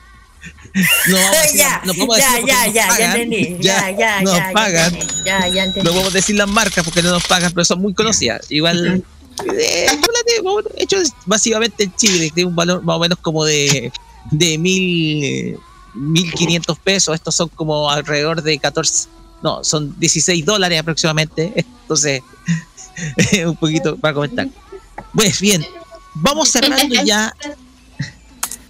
[1.08, 3.58] No vamos a decir, ya, no podemos ya, ya, ya, ya, entendí.
[3.60, 5.00] Ya, ya, no nos ya, pagan.
[5.26, 5.88] Ya, ya, entendí.
[5.88, 8.50] No podemos decir las marcas porque no nos pagan, pero son muy conocidas.
[8.50, 9.04] Igual,
[9.58, 9.88] eh,
[10.78, 13.92] hecho básicamente en Chile, tiene un valor más o menos como de,
[14.30, 15.58] de mil,
[15.94, 17.16] mil quinientos pesos.
[17.16, 19.10] Estos son como alrededor de 14,
[19.44, 21.54] no, son 16 dólares aproximadamente.
[21.82, 22.22] Entonces,
[23.46, 24.48] un poquito para comentar.
[25.14, 25.66] Pues bien,
[26.16, 27.34] vamos cerrando ya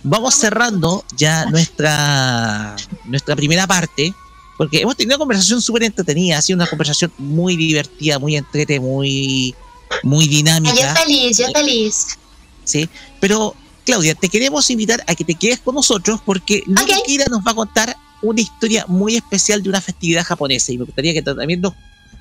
[0.04, 4.14] vamos cerrando ya nuestra, nuestra primera parte,
[4.58, 8.82] porque hemos tenido una conversación súper entretenida, ha sido una conversación muy divertida, muy entretenida,
[8.82, 9.56] muy,
[10.04, 10.76] muy dinámica.
[10.76, 12.18] Yo feliz, yo feliz.
[12.64, 13.56] Sí, pero
[13.86, 17.18] Claudia, te queremos invitar a que te quedes con nosotros porque okay.
[17.30, 21.14] nos va a contar una historia muy especial de una festividad japonesa y me gustaría
[21.14, 21.74] que también nos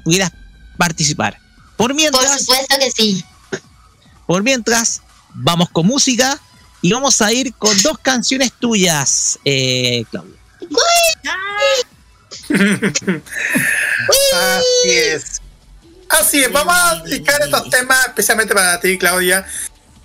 [0.04, 0.32] pudieras
[0.76, 1.38] participar.
[1.76, 2.24] Por mientras.
[2.24, 3.24] Por supuesto que sí.
[4.26, 5.02] Por mientras,
[5.34, 6.40] vamos con música
[6.82, 10.36] y vamos a ir con dos canciones tuyas, eh, Claudia.
[14.32, 15.40] Así es.
[16.08, 19.46] Así es, vamos a explicar estos temas especialmente para ti, Claudia,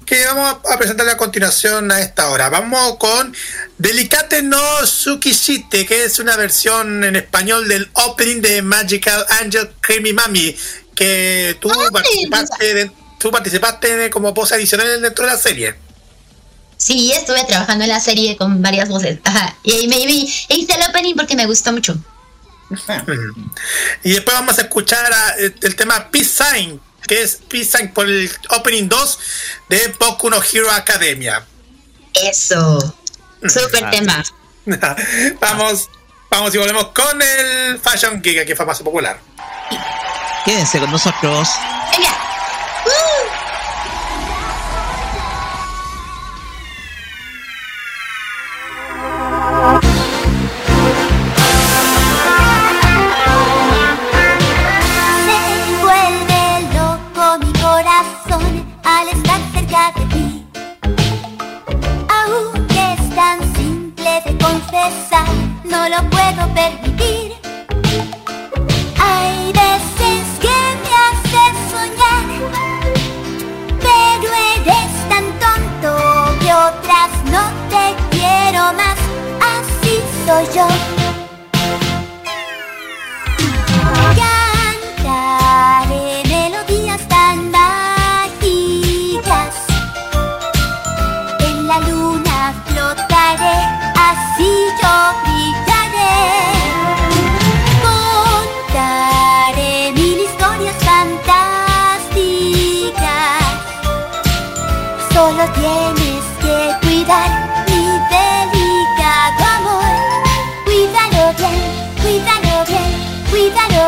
[0.05, 2.49] que vamos a presentarle a continuación a esta hora.
[2.49, 3.35] Vamos con
[3.77, 10.13] Delicate no Tsukishite, que es una versión en español del opening de Magical Angel Creamy
[10.13, 10.55] Mami,
[10.93, 15.75] que tú participaste, de, tú participaste como voz adicional dentro de la serie.
[16.77, 19.19] Sí, estuve trabajando en la serie con varias voces.
[19.23, 19.55] Ajá.
[19.63, 21.97] Y ahí me hice el opening porque me gustó mucho.
[24.03, 28.29] Y después vamos a escuchar el tema Peace Sign, que es Peace Sign por el
[28.49, 29.19] opening 2
[29.69, 31.45] de Boku no Hero Academia.
[32.13, 32.95] Eso.
[33.47, 34.23] Super tema.
[35.39, 35.89] vamos,
[36.29, 39.19] vamos y volvemos con el Fashion Giga, que fue más popular.
[40.45, 41.49] Quédense con nosotros.
[41.91, 42.11] Venga.
[42.85, 43.14] Uh.
[65.63, 67.33] No lo puedo permitir.
[68.99, 72.25] Hay veces que me haces soñar,
[73.79, 78.99] pero eres tan tonto que otras no te quiero más.
[79.41, 80.94] Así soy yo.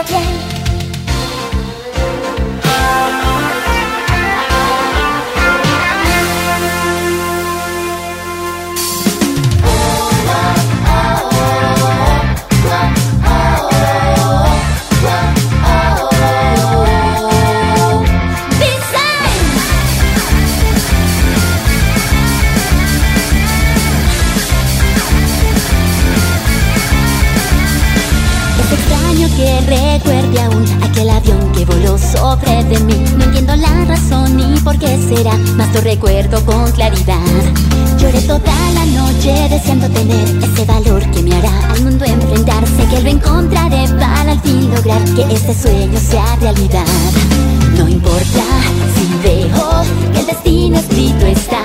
[0.03, 0.56] Sobre
[34.67, 37.15] por qué será, más lo recuerdo con claridad.
[37.99, 42.83] Lloré toda la noche deseando tener ese valor que me hará al mundo enfrentarse.
[42.89, 46.83] Que lo encontraré para al fin lograr que este sueño sea realidad.
[47.77, 48.43] No importa
[48.93, 51.63] si veo que el destino escrito está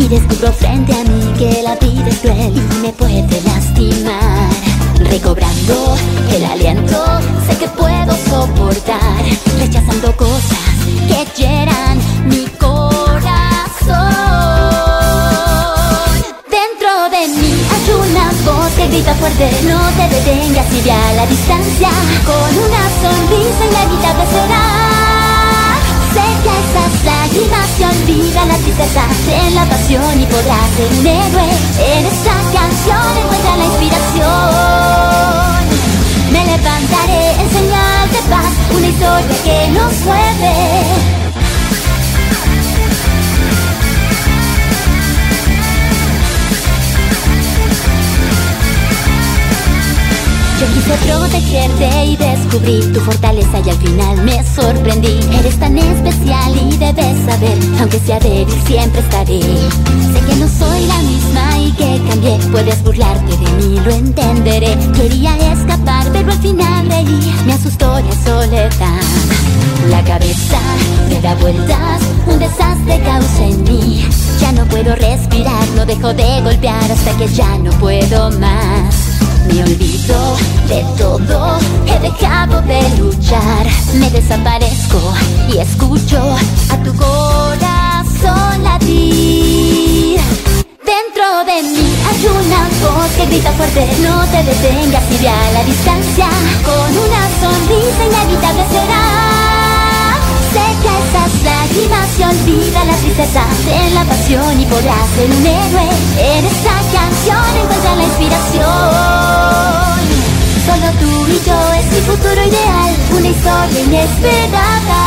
[0.00, 4.50] y descubro frente a mí que la vida es cruel y me puede lastimar.
[4.98, 5.94] Recobrando
[6.34, 7.04] el aliento,
[7.46, 9.22] sé que puedo soportar,
[9.60, 10.72] rechazando cosas
[11.06, 11.82] que hieran
[19.04, 21.88] no te detengas y ve a la distancia,
[22.24, 24.64] con una sonrisa inevitable será.
[26.14, 31.48] Sé que esas lágrimas olvidan la tristeza en la pasión y podrás ser un héroe.
[31.78, 34.30] En esta canción encuentra la inspiración.
[36.30, 41.31] Me levantaré en señal de paz, una historia que nos mueve.
[50.62, 55.18] Yo quise protegerte y descubrí tu fortaleza y al final me sorprendí.
[55.36, 59.40] Eres tan especial y debes saber, aunque sea débil siempre estaré.
[59.40, 64.78] Sé que no soy la misma y que cambié, puedes burlarte de mí, lo entenderé.
[64.94, 69.02] Quería escapar, pero al final reí, me asustó la soledad.
[69.90, 70.60] La cabeza
[71.08, 74.06] me da vueltas, un desastre causa en mí.
[74.40, 79.31] Ya no puedo respirar, no dejo de golpear hasta que ya no puedo más.
[79.48, 80.36] Me olvido
[80.68, 85.00] de todo, he dejado de luchar, me desaparezco
[85.52, 86.18] y escucho
[86.70, 90.20] a tu corazón latir.
[90.84, 95.64] Dentro de mí hay una voz que grita fuerte, no te detengas ve a la
[95.64, 96.28] distancia,
[96.64, 99.61] con una sonrisa inevitable será.
[100.52, 105.88] Que esas lágrimas se olvidan la tristeza en la pasión y podrás ser un héroe.
[106.18, 108.68] En esta canción encuentra la inspiración.
[110.66, 115.00] Solo tú y yo es mi futuro ideal, una historia inesperada.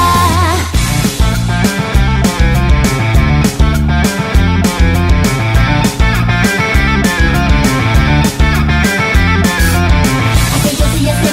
[10.57, 11.29] Aquellos días que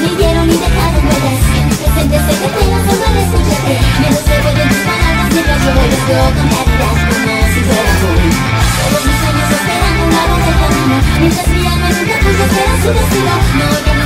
[3.73, 5.89] que Miro de mis palabras mientras yo voy
[6.37, 6.67] cambiar
[8.79, 13.33] Todos mis años esperando una del camino Mientras mi alma nunca puso ser su destino
[13.59, 14.02] No,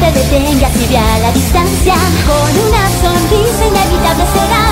[0.00, 1.94] te detengas ni vea la distancia.
[2.26, 4.66] Con una sonrisa inevitable será.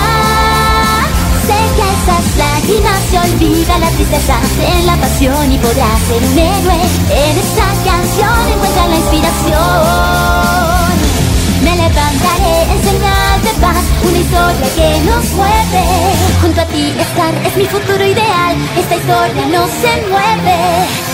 [1.47, 6.39] Sé que esas lágrimas se olvida la tristeza En la pasión y podrás ser un
[6.39, 6.81] héroe.
[7.11, 9.65] En esta canción encuentra la inspiración.
[11.63, 15.85] Me levantaré, en señal de paz Una historia que nos mueve.
[16.43, 18.57] Junto a ti estar es mi futuro ideal.
[18.77, 21.14] Esta historia no se mueve.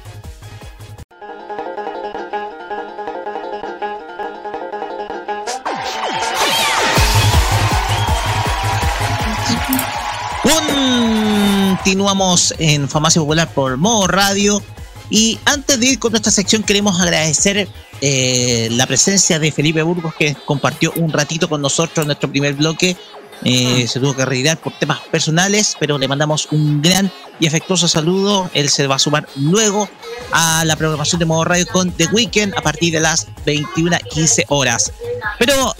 [11.83, 14.61] Continuamos en Farmacia Popular por Modo Radio.
[15.09, 17.67] Y antes de ir con nuestra sección, queremos agradecer
[18.01, 22.53] eh, la presencia de Felipe Burgos, que compartió un ratito con nosotros en nuestro primer
[22.53, 22.95] bloque.
[23.43, 27.87] Eh, se tuvo que retirar por temas personales, pero le mandamos un gran y afectuoso
[27.87, 28.49] saludo.
[28.53, 29.89] Él se va a sumar luego
[30.31, 34.93] a la programación de Modo Radio con The Weekend a partir de las 21.15 horas.
[35.39, 35.75] Pero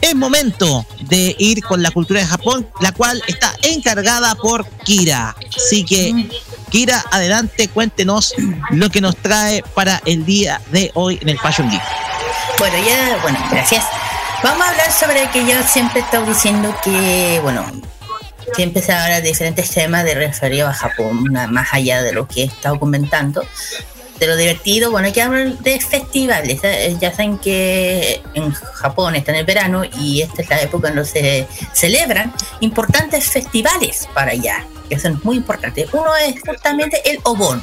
[0.00, 5.34] es momento de ir con la cultura de Japón, la cual está encargada por Kira.
[5.56, 6.28] Así que,
[6.70, 8.34] Kira, adelante, cuéntenos
[8.70, 11.82] lo que nos trae para el día de hoy en el Fashion Geek.
[12.58, 13.84] Bueno, ya, bueno, gracias.
[14.42, 17.64] Vamos a hablar sobre que yo siempre he estado diciendo que, bueno,
[18.54, 22.42] siempre se habla de diferentes temas de referido a Japón, más allá de lo que
[22.42, 23.42] he estado comentando
[24.18, 26.60] de lo divertido, bueno, hay que hablar de festivales.
[26.62, 26.96] ¿eh?
[27.00, 30.96] Ya saben que en Japón está en el verano y esta es la época en
[30.96, 35.88] la que se celebran importantes festivales para allá, que son muy importantes.
[35.92, 37.62] Uno es justamente el Obon.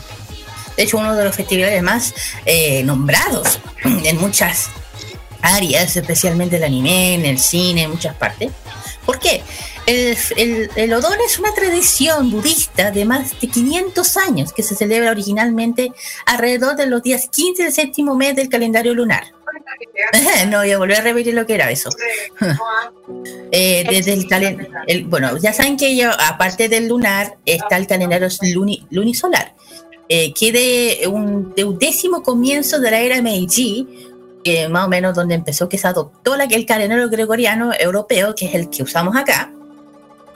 [0.75, 2.13] De hecho, uno de los festivales más
[2.45, 4.69] eh, nombrados en muchas
[5.41, 8.51] áreas, especialmente el anime, en el cine, en muchas partes.
[9.05, 9.41] ¿Por qué?
[9.85, 15.11] El, el, Odon es una tradición budista de más de 500 años que se celebra
[15.11, 15.91] originalmente
[16.25, 19.33] alrededor de los días 15 del séptimo mes del calendario lunar.
[20.49, 21.89] no voy a volver a repetir lo que era eso.
[23.53, 24.13] Eh, desde
[24.87, 28.29] el, bueno, ya saben que yo, aparte del lunar está el calendario
[28.89, 29.53] lunisolar,
[30.07, 33.85] eh, que de un, de un décimo comienzo de la era Meiji,
[34.69, 38.55] más o menos donde empezó que se adoptó la, el calendario gregoriano europeo, que es
[38.55, 39.51] el que usamos acá,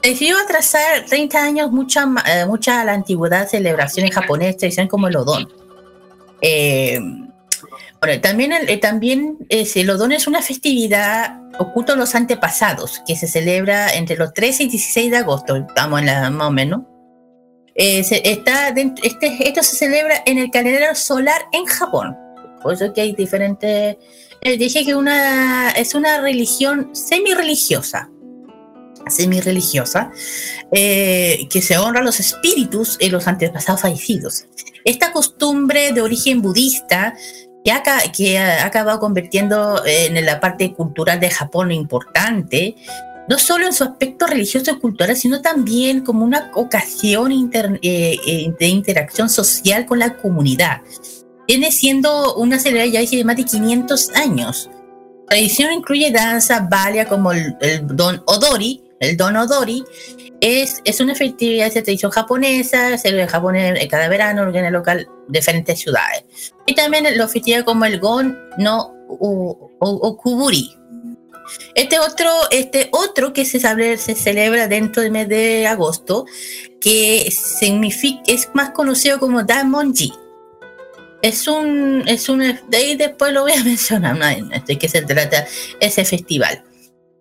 [0.10, 5.52] decidió atrasar 30 años mucha, eh, mucha la antigüedad celebraciones japonesas, como el Odón.
[6.42, 7.00] Eh,
[8.02, 13.16] bueno, también, el, eh, también el Odón es una festividad oculta a los antepasados que
[13.16, 16.82] se celebra entre los 13 y 16 de agosto, estamos en la más o menos.
[17.74, 22.16] está este, esto se celebra en el calendario solar en Japón.
[22.62, 23.98] Por eso que hay diferentes...
[24.42, 28.10] dije que una, es una religión semi-religiosa
[29.10, 30.12] semi-religiosa,
[30.72, 34.46] eh, que se honra a los espíritus y los antepasados fallecidos.
[34.84, 37.16] Esta costumbre de origen budista
[37.64, 37.82] que ha,
[38.16, 42.76] que ha acabado convirtiendo en la parte cultural de Japón importante,
[43.28, 48.54] no solo en su aspecto religioso y cultural, sino también como una ocasión eh, eh,
[48.60, 50.82] de interacción social con la comunidad.
[51.48, 54.70] Viene siendo una celebración ya de más de 500 años.
[55.28, 59.84] La tradición incluye danza, balia como el, el Don Odori, el Donodori
[60.42, 66.24] es, es una festividad de tradición japonesa, se en cada verano, el local diferentes ciudades.
[66.66, 68.94] Y también lo festividades como el Gon no
[69.80, 70.78] Okuburi.
[71.76, 76.26] Este otro, este otro que se, sabe, se celebra dentro del mes de agosto,
[76.82, 80.12] que significa, es más conocido como Damonji.
[81.22, 84.18] Es un, es un, de ahí después lo voy a mencionar,
[84.66, 85.46] de qué se trata
[85.80, 86.64] ese festival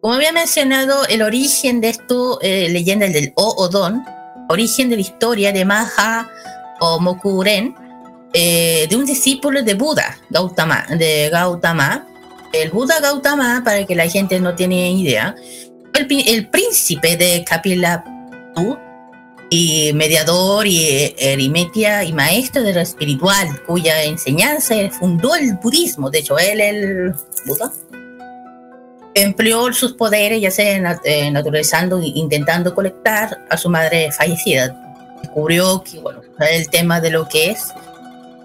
[0.04, 4.04] Como había mencionado, el origen de esto, eh, leyenda del O-Odon,
[4.50, 6.28] origen de la historia de Maha
[6.80, 7.74] o Mokuren,
[8.34, 12.06] eh, de un discípulo de Buda, Gautama, de Gautama.
[12.52, 15.34] El Buda Gautama, para que la gente no tiene idea,
[15.94, 18.78] el, el príncipe de Kapilapur
[19.48, 26.10] y mediador y erimetia y maestro de lo espiritual, cuya enseñanza fundó el budismo.
[26.10, 27.14] De hecho, él, el
[27.46, 27.72] Buda,
[29.14, 34.74] empleó sus poderes, ya sea eh, naturalizando e intentando colectar a su madre fallecida.
[35.22, 37.72] Descubrió que, bueno, el tema de lo que es.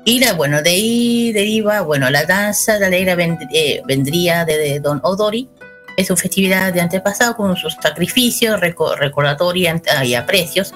[0.06, 5.00] Y la, bueno, de ahí deriva, bueno, la danza de alegre eh, vendría de, Don
[5.04, 5.50] Odori.
[5.98, 10.74] Es su festividad de antepasado con sus sacrificios, recordatorios y aprecios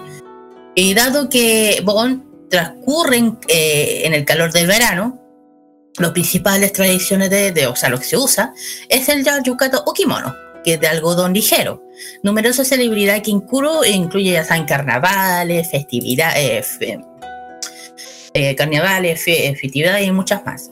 [0.75, 5.19] y dado que Bon transcurren eh, en el calor del verano,
[5.99, 8.53] las principales tradiciones de, o sea, lo que se usa
[8.89, 11.83] es el yucato o kimono, que es de algodón ligero.
[12.23, 16.77] Numerosas celebridades que incluye, incluye ya saben carnavales, festividades,
[18.33, 20.69] eh, carnavales, festividades y muchas más.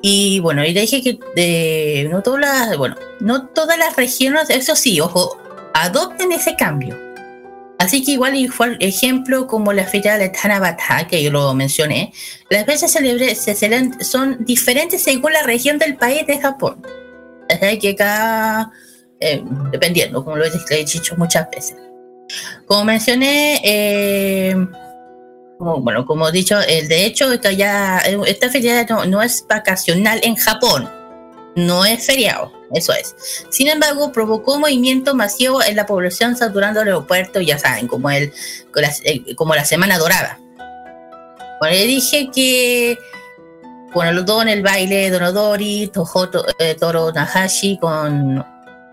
[0.00, 4.74] Y bueno, y dije que de, no todas las, bueno, no todas las regiones, eso
[4.74, 5.36] sí, ojo,
[5.74, 7.01] adopten ese cambio
[7.82, 12.12] Así que igual, igual ejemplo como la fecha de Tanabata, que yo lo mencioné,
[12.48, 16.80] las fechas se celebran son diferentes según la región del país de Japón.
[17.50, 18.70] Así que acá,
[19.18, 19.42] eh,
[19.72, 21.76] dependiendo, como lo he dicho muchas veces.
[22.66, 24.54] Como mencioné, eh,
[25.58, 30.88] bueno, como he dicho, el de hecho, ya, esta fecha no es vacacional en Japón,
[31.56, 33.14] no es feriado eso es.
[33.50, 38.32] Sin embargo, provocó movimiento masivo en la población saturando el aeropuerto, ya saben, como, el,
[39.36, 40.38] como la Semana Dorada.
[41.60, 42.98] Bueno, le dije que,
[44.24, 48.44] dos en el baile, Donodori, Tohoto, eh, Toro Nahashi con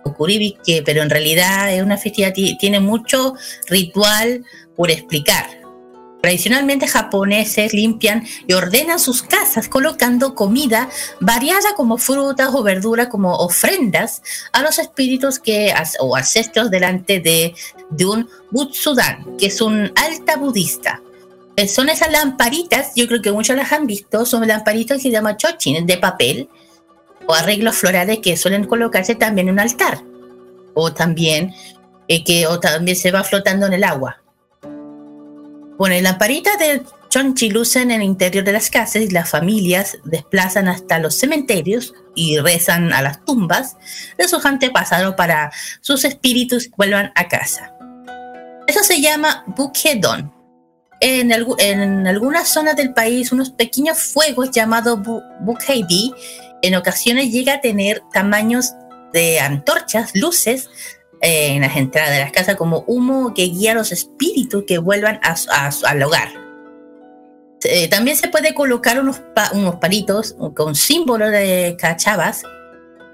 [0.03, 3.33] Okuribi, pero en realidad es una festividad, tiene mucho
[3.67, 4.43] ritual
[4.75, 5.58] por explicar.
[6.21, 10.89] Tradicionalmente japoneses limpian y ordenan sus casas colocando comida
[11.21, 14.21] variada como frutas o verduras como ofrendas
[14.51, 17.55] a los espíritus que, o ancestros delante de,
[17.89, 21.01] de un Butsudan, que es un alta budista.
[21.55, 25.11] Eh, son esas lamparitas, yo creo que muchos las han visto, son lamparitas que se
[25.11, 26.49] llaman chochin, de papel
[27.27, 30.01] o arreglos florales que suelen colocarse también en un altar
[30.73, 31.53] o también
[32.07, 34.21] eh, que o también se va flotando en el agua.
[35.79, 39.97] Bueno, las lamparitas de Chonchi lucen en el interior de las casas y las familias
[40.03, 43.77] desplazan hasta los cementerios y rezan a las tumbas
[44.17, 47.73] de sus antepasados para sus espíritus vuelvan a casa.
[48.67, 50.33] Eso se llama bukedon.
[50.99, 55.23] En, en algunas zonas del país, unos pequeños fuegos llamados bu
[56.61, 58.73] en ocasiones llega a tener tamaños
[59.13, 60.69] de antorchas, luces
[61.21, 64.77] eh, en las entradas de las casas como humo que guía a los espíritus que
[64.77, 66.29] vuelvan al hogar.
[67.63, 69.21] Eh, también se puede colocar unos,
[69.51, 72.43] unos palitos con símbolos de cachavas.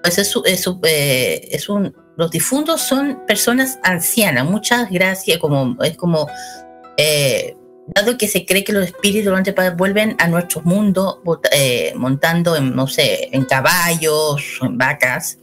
[0.03, 0.35] Pues es,
[0.83, 4.45] eh, es, un, los difuntos son personas ancianas.
[4.45, 5.39] Muchas gracias.
[5.39, 6.27] Como, es como,
[7.87, 9.33] dado que se cree que los espíritus
[9.77, 11.23] vuelven a nuestro mundo
[11.95, 15.39] montando en, no sé, en caballos en vacas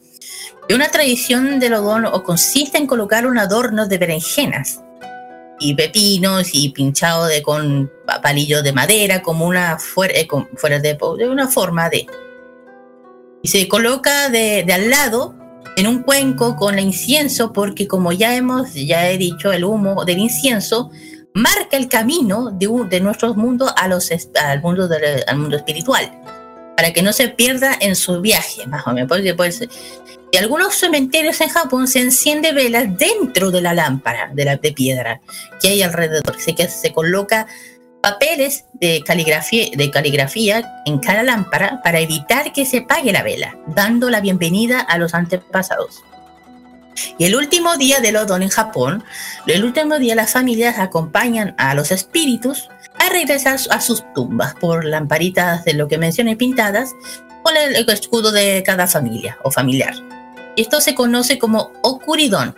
[0.75, 4.81] una tradición del o consiste en colocar un adorno de berenjenas
[5.59, 7.91] y pepinos y pinchado de, con
[8.23, 10.97] palillos de madera como una fuera, eh, fuera de,
[11.29, 12.07] una forma de.
[13.43, 15.35] Y se coloca de, al lado
[15.77, 20.05] en un cuenco con el incienso porque como ya hemos, ya he dicho, el humo
[20.05, 20.91] del incienso
[21.35, 24.89] marca el camino de, de nuestro mundo a los, al, mundo
[25.27, 26.11] al mundo espiritual
[26.77, 29.09] para que no se pierda en su viaje, más o menos.
[29.09, 34.45] Porque pues, en algunos cementerios en Japón se enciende velas dentro de la lámpara de,
[34.45, 35.21] la, de piedra
[35.61, 36.37] que hay alrededor.
[36.37, 37.47] Así que se coloca
[38.01, 43.57] papeles de caligrafía, de caligrafía en cada lámpara para evitar que se apague la vela,
[43.69, 46.03] dando la bienvenida a los antepasados.
[47.19, 49.05] Y el último día del Odon en Japón,
[49.47, 52.69] el último día las familias acompañan a los espíritus
[53.03, 56.91] a regresar a sus tumbas por lamparitas de lo que mencioné pintadas
[57.43, 59.95] con el escudo de cada familia o familiar.
[60.57, 62.55] Esto se conoce como Okuridon.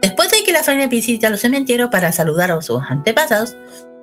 [0.00, 3.56] Después de que la familia visita los cementerios para saludar a sus antepasados,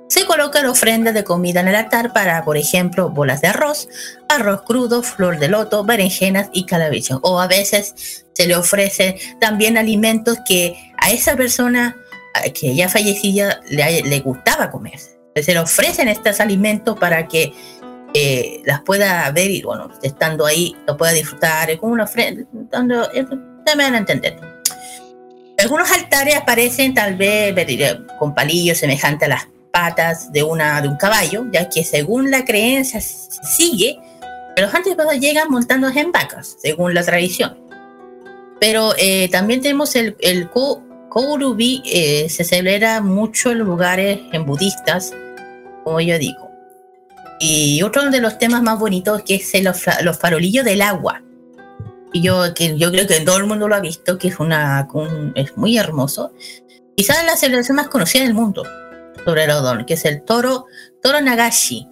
[0.09, 3.87] se colocan ofrendas de comida en el altar para, por ejemplo, bolas de arroz,
[4.27, 7.21] arroz crudo, flor de loto, berenjenas y calabicho.
[7.23, 11.95] O a veces se le ofrece también alimentos que a esa persona
[12.53, 17.53] que ya fallecida le, le gustaba comer se le ofrecen estos alimentos para que
[18.13, 22.43] eh, las pueda ver y, bueno, estando ahí, lo pueda disfrutar, es como una ofrenda,
[22.51, 24.37] me van a entender.
[25.57, 27.55] Algunos altares aparecen tal vez
[28.19, 32.45] con palillos semejantes a las patas de, una, de un caballo, ya que según la
[32.45, 33.97] creencia sigue,
[34.57, 37.57] los antepasados llegan montándose en vacas, según la tradición.
[38.59, 45.13] Pero eh, también tenemos el, el Kourubi, eh, se celebra mucho en lugares en budistas,
[45.83, 46.49] como yo digo.
[47.39, 51.21] Y otro de los temas más bonitos que es los, los farolillos del agua.
[52.13, 54.87] Y yo, que yo creo que todo el mundo lo ha visto, que es, una,
[55.35, 56.31] es muy hermoso.
[56.95, 58.63] Quizás la celebración más conocida del mundo
[59.25, 60.67] sobre el Odón, que es el toro,
[61.01, 61.87] toro Nagashi.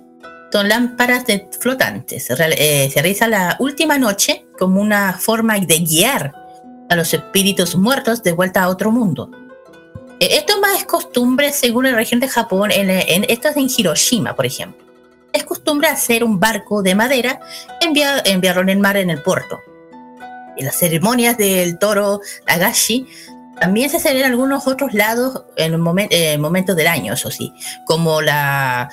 [0.52, 2.30] Son lámparas de flotantes.
[2.30, 6.34] Eh, se realiza la última noche como una forma de guiar
[6.90, 9.32] a los espíritus muertos de vuelta a otro mundo.
[10.22, 13.68] Eh, esto más es costumbre según la región de Japón, en, en, esto es en
[13.76, 14.86] Hiroshima, por ejemplo.
[15.34, 17.40] Es costumbre hacer un barco de madera
[17.82, 19.60] y enviarlo en el mar en el puerto.
[20.58, 23.08] En las ceremonias del toro Nagashi
[23.60, 25.74] también se celebran en algunos otros lados en,
[26.12, 27.52] en momentos del año, eso sí,
[27.88, 28.92] como la,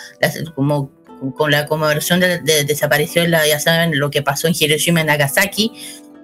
[0.54, 0.90] como
[1.36, 5.72] con la conmemoración de, de, desaparición, ya saben lo que pasó en Hiroshima y Nagasaki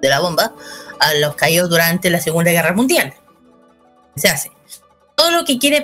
[0.01, 0.55] de la bomba,
[0.99, 3.13] a los caídos durante la Segunda Guerra Mundial.
[4.17, 4.51] Se hace.
[5.25, 5.83] Todo lo que quiere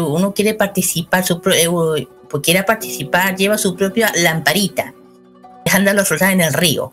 [0.00, 2.08] uno quiere participar, su, eh,
[2.42, 4.94] quiera participar, lleva su propia lamparita,
[5.62, 6.90] dejándolo flotar en el río.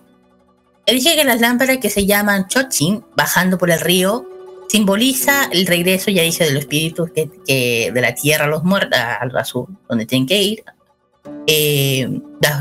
[0.86, 4.28] Elige que las lámparas que se llaman chochin, bajando por el río,
[4.68, 9.00] simboliza el regreso, ya dice, de los espíritus que, de la tierra a los muertos,
[9.00, 10.64] al azul, donde tienen que ir.
[11.48, 12.10] Eh,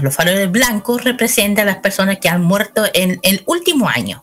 [0.01, 4.23] los faroles blancos representan a las personas que han muerto en el último año.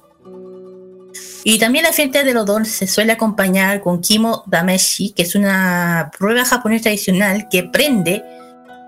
[1.48, 5.36] Y también la fiesta de los dones se suele acompañar con Kimo Dameshi, que es
[5.36, 8.24] una prueba japonesa tradicional que prende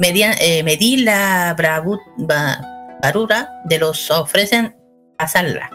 [0.02, 1.56] eh, medir la
[3.00, 4.76] barura de los ofrecen
[5.20, 5.70] a sala,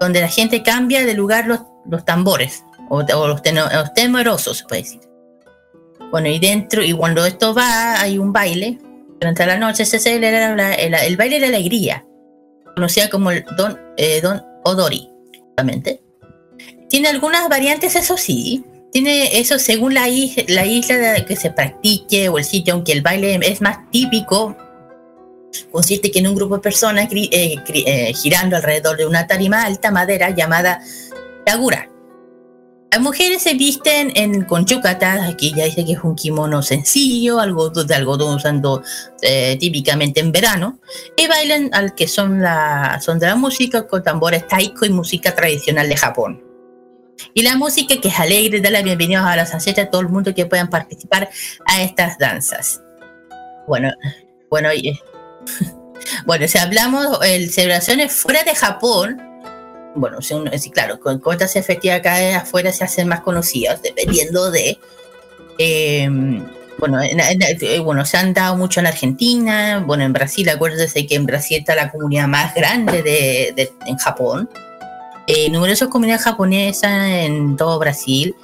[0.00, 3.42] donde la gente cambia de lugar los, los tambores, o, los,
[3.94, 5.00] temerosos, se puede decir.
[6.10, 8.78] Bueno, y dentro, y cuando esto va, hay un baile.
[9.18, 12.04] Durante la noche se celebra el, baile de alegría,
[12.74, 15.08] conocida como el Don, eh, don Odori,
[15.40, 16.02] justamente
[16.88, 18.64] tiene algunas variantes, eso sí.
[18.90, 23.02] Tiene eso según la isla, la isla que se practique o el sitio, aunque el
[23.02, 24.56] baile es más típico,
[25.70, 30.30] consiste en un grupo de personas eh, eh, girando alrededor de una tarima alta madera
[30.30, 30.80] llamada
[31.46, 31.90] Yagura.
[32.90, 37.38] Las mujeres se visten en, con yucatas, aquí ya dice que es un kimono sencillo,
[37.38, 38.82] algo de algodón usando
[39.20, 40.78] eh, típicamente en verano,
[41.14, 45.34] y bailan al que son, la, son de la música con tambores taiko y música
[45.34, 46.47] tradicional de Japón.
[47.34, 50.34] Y la música que es alegre, da la a las ancestras a todo el mundo
[50.34, 51.28] que puedan participar
[51.66, 52.80] a estas danzas.
[53.66, 53.92] Bueno,
[54.50, 54.70] bueno,
[56.26, 59.22] bueno, si hablamos de celebraciones fuera de Japón,
[59.94, 64.78] bueno, sí, claro, con cuentas efectivas acá afuera se hacen más conocidas, dependiendo de.
[65.58, 66.46] Em,
[66.78, 71.26] bueno, eh, bueno, se han dado mucho en Argentina, bueno, en Brasil, acuérdense que en
[71.26, 74.48] Brasil está la comunidad más grande de en Japón
[75.28, 78.34] eh, numerosas comunidades japonesas en todo Brasil.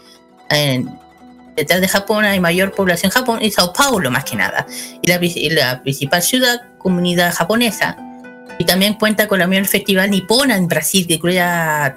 [1.57, 4.67] detrás de Japón hay mayor población en Japón y Sao Paulo más que nada.
[5.01, 5.09] Y
[5.51, 7.97] la, principal ciudad, comunidad japonesa.
[8.59, 11.19] Y también cuenta con la mayor festival nipona en Brasil, que,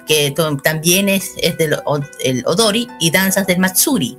[0.06, 1.76] que también es, es del
[2.24, 4.16] el Odori y danzas del Matsuri.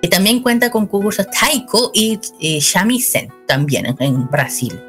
[0.00, 4.80] Y también cuenta con concursos Taiko y, Shamisen también en, Brasil,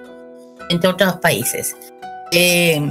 [0.70, 1.76] entre otros países.
[2.32, 2.82] Eh,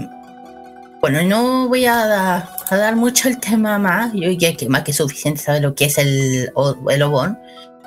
[1.01, 5.41] bueno, no voy a, dar mucho el tema más, yo ya que más que suficiente
[5.41, 6.53] sabe lo que es el,
[6.91, 7.39] el Obón.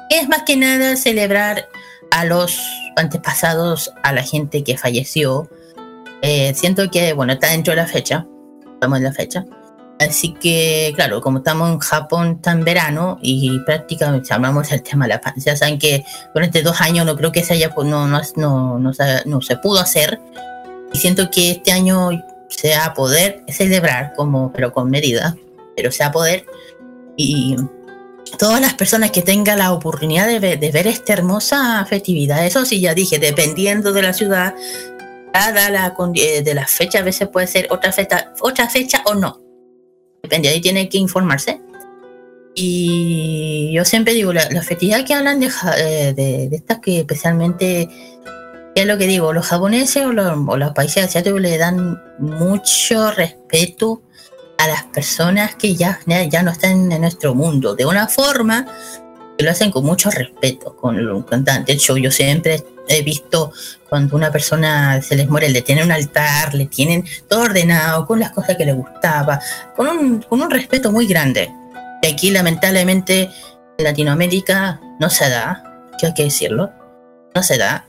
[0.10, 1.68] Es más que nada celebrar
[2.12, 2.60] a los
[2.96, 5.50] antepasados, a la gente que falleció.
[6.22, 8.26] Eh, siento que, bueno, está dentro de la fecha,
[8.74, 9.46] estamos en la fecha.
[10.00, 15.10] Así que, claro, como estamos en Japón tan verano y prácticamente hablamos del tema de
[15.10, 16.04] la pandemia, ya saben que
[16.34, 18.92] durante dos años no creo que se haya, no, no, no, no,
[19.26, 20.20] no se pudo hacer.
[20.92, 22.12] Y siento que este año
[22.58, 25.36] sea poder celebrar, como, pero con medida,
[25.76, 26.46] pero sea poder.
[27.18, 27.56] Y
[28.38, 32.94] todas las personas que tengan la oportunidad de ver, esta hermosa festividad, eso sí, ya
[32.94, 34.56] dije, dependiendo de la ciudad,
[35.34, 39.16] dada la, eh, de la fecha, a veces puede ser otra fecha, otra fecha o
[39.16, 39.40] no.
[40.22, 41.60] Depende, ahí tiene que informarse.
[42.56, 45.48] Y yo siempre digo, la, festividad que hablan de,
[45.78, 47.90] eh, de, de estas que especialmente
[48.76, 54.02] es lo que digo, los japoneses o los, países asiáticos le dan mucho respeto
[54.58, 58.66] a las personas que ya, ya no están en nuestro mundo, de una forma
[59.38, 61.72] que lo hacen con mucho respeto con el cantante.
[61.72, 63.52] De hecho, yo siempre he visto
[63.90, 68.20] cuando una persona se les muere, le tienen un altar, le tienen todo ordenado, con
[68.20, 69.40] las cosas que le gustaba,
[69.76, 71.52] con un, con un respeto muy grande.
[72.02, 73.30] Y aquí lamentablemente
[73.78, 75.64] en Latinoamérica no se da,
[75.98, 76.72] que hay que decirlo,
[77.36, 77.86] no se da.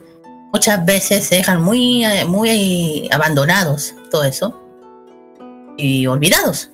[0.55, 4.57] Muchas veces se dejan muy, eh, muy abandonados todo eso
[5.75, 6.69] y olvidados.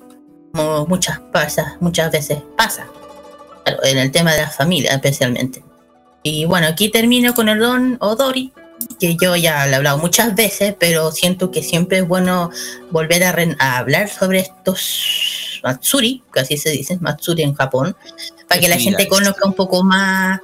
[0.52, 2.86] Como muchas pasa, muchas veces pasa.
[3.82, 5.64] en el tema de la familia especialmente.
[6.22, 8.52] Y bueno, aquí termino con el don Odori,
[9.00, 12.50] que yo ya le he hablado muchas veces, pero siento que siempre es bueno
[12.92, 17.96] volver a, hablar sobre estos Matsuri, que así se dice, Matsuri en Japón,
[18.46, 20.38] para que la gente conozca un poco más,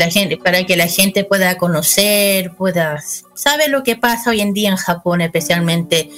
[0.00, 3.02] la gente, para que la gente pueda conocer, pueda
[3.34, 6.10] saber lo que pasa hoy en día en Japón, especialmente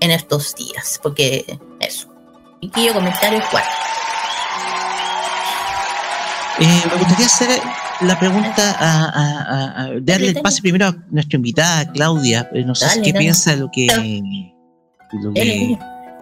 [0.00, 2.08] en estos días, porque eso.
[2.60, 3.70] Y quiero comentarios cuatro.
[6.60, 7.60] Eh, me gustaría hacer
[8.00, 12.48] la pregunta a, darle el pase primero a nuestra invitada Claudia.
[12.54, 13.88] Eh, no sé qué piensa de lo que.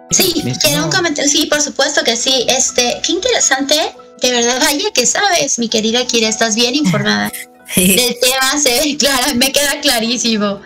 [0.09, 1.29] sí, quiero un comentario.
[1.29, 2.45] Sí, por supuesto que sí.
[2.49, 3.75] Este, qué interesante.
[4.23, 7.31] De verdad, vaya que sabes, mi querida Kira, estás bien informada.
[7.75, 10.61] Del tema se claro, me queda clarísimo.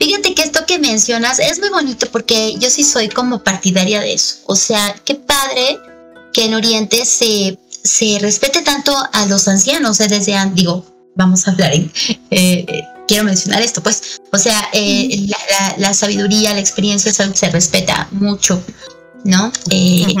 [0.00, 4.14] Fíjate que esto que mencionas es muy bonito porque yo sí soy como partidaria de
[4.14, 4.36] eso.
[4.46, 5.78] O sea, qué padre
[6.32, 10.84] que en Oriente se se respete tanto a los ancianos, desde, digo,
[11.14, 11.90] vamos a hablar en,
[12.30, 15.28] eh, quiero mencionar esto, pues, o sea, eh,
[15.78, 18.62] la, sabiduría, la experiencia se, respeta mucho,
[19.24, 19.50] ¿no?
[19.70, 20.14] Eh,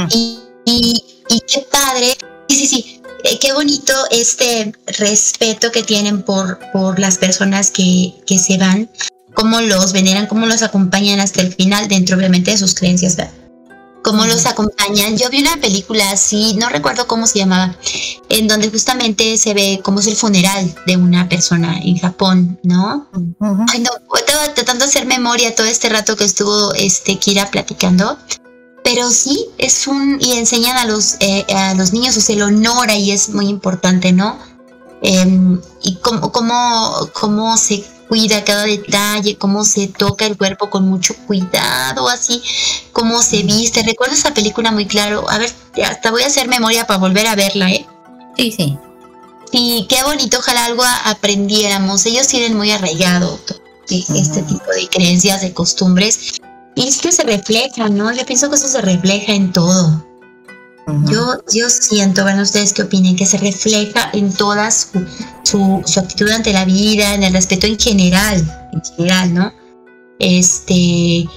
[0.64, 1.02] y,
[1.46, 2.16] qué padre,
[2.54, 8.38] sí, sí, sí, qué bonito este respeto que tienen por, por las personas que, que
[8.38, 8.90] se van,
[9.34, 13.34] cómo los veneran, cómo los acompañan hasta el final, dentro obviamente de sus creencias, ¿verdad?
[14.02, 15.16] cómo los acompañan.
[15.16, 17.76] Yo vi una película así, no recuerdo cómo se llamaba,
[18.28, 23.08] en donde justamente se ve cómo es el funeral de una persona en Japón, ¿no?
[23.72, 28.18] Ay, no, estaba tratando de hacer memoria todo este rato que estuvo este Kira platicando.
[28.82, 30.18] Pero sí, es un.
[30.20, 33.46] y enseñan a los, eh, a los niños, o sea, el honor ahí es muy
[33.48, 34.38] importante, ¿no?
[35.02, 40.88] Em, y cómo, cómo, cómo se cuida cada detalle, cómo se toca el cuerpo con
[40.88, 42.42] mucho cuidado, así,
[42.92, 43.82] cómo se viste.
[43.82, 45.30] Recuerdo esa película muy claro.
[45.30, 45.52] A ver,
[45.84, 47.86] hasta voy a hacer memoria para volver a verla, ¿eh?
[48.36, 48.78] Sí, sí.
[49.52, 52.04] Y qué bonito, ojalá algo aprendiéramos.
[52.06, 53.38] Ellos tienen muy arraigado
[53.88, 56.40] este tipo de creencias, de costumbres.
[56.80, 58.10] Y es que se refleja, ¿no?
[58.10, 60.02] Yo pienso que eso se refleja en todo.
[61.04, 64.88] Yo, yo siento, bueno, ustedes qué opinen, que se refleja en toda su,
[65.44, 69.52] su, actitud ante la vida, en el respeto en general, en general, ¿no?
[70.18, 71.28] Este,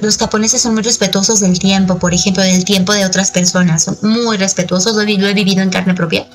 [0.00, 3.98] los, japoneses son muy respetuosos del tiempo, por ejemplo, del tiempo de otras personas, son
[4.02, 6.26] muy respetuosos, lo, he vivido en carne propia.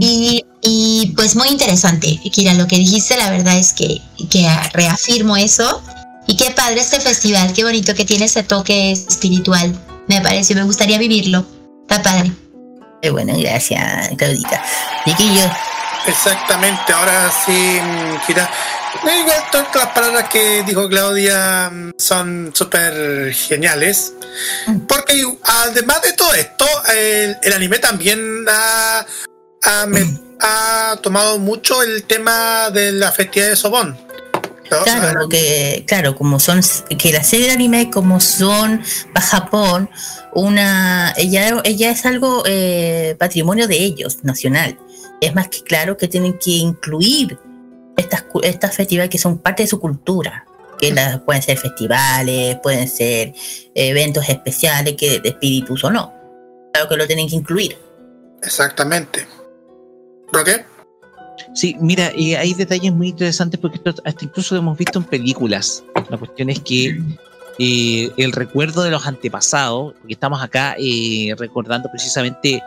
[0.00, 5.36] Y, y, pues muy interesante, Kira, lo que dijiste, la verdad es que, que reafirmo
[5.36, 5.80] eso.
[6.32, 9.78] Y qué padre este festival, qué bonito que tiene ese toque espiritual
[10.08, 11.44] me parece, me gustaría vivirlo.
[11.82, 12.32] Está padre.
[13.02, 14.64] Qué bueno, gracias, Claudita.
[15.04, 15.44] Chiquillo.
[16.06, 17.78] Exactamente, ahora sí,
[18.26, 18.50] Kira.
[19.50, 24.14] Todas las palabras que dijo Claudia mm, son súper geniales.
[24.68, 24.86] Mm.
[24.86, 26.64] Porque además de todo esto,
[26.96, 29.04] el, anime también ha,
[29.86, 30.18] mm.
[30.40, 34.11] ha, tomado mucho el tema de la festividad de Sobón.
[34.84, 36.60] Claro, lo que, claro, como son,
[36.98, 38.82] que la serie de anime como son
[39.12, 39.90] para Japón,
[40.32, 44.78] una, ella, ella es algo eh, patrimonio de ellos, nacional.
[45.20, 47.38] Es más que claro que tienen que incluir
[47.96, 50.46] estas, estas festivales que son parte de su cultura,
[50.78, 53.34] que las, pueden ser festivales, pueden ser
[53.74, 56.12] eventos especiales, que de espíritus o no.
[56.72, 57.76] Claro que lo tienen que incluir.
[58.42, 59.26] Exactamente.
[60.32, 60.64] ¿Por qué?
[61.54, 65.84] Sí, mira, y hay detalles muy interesantes porque hasta incluso lo hemos visto en películas.
[66.10, 66.98] La cuestión es que
[67.58, 72.62] eh, el recuerdo de los antepasados, porque estamos acá eh, recordando precisamente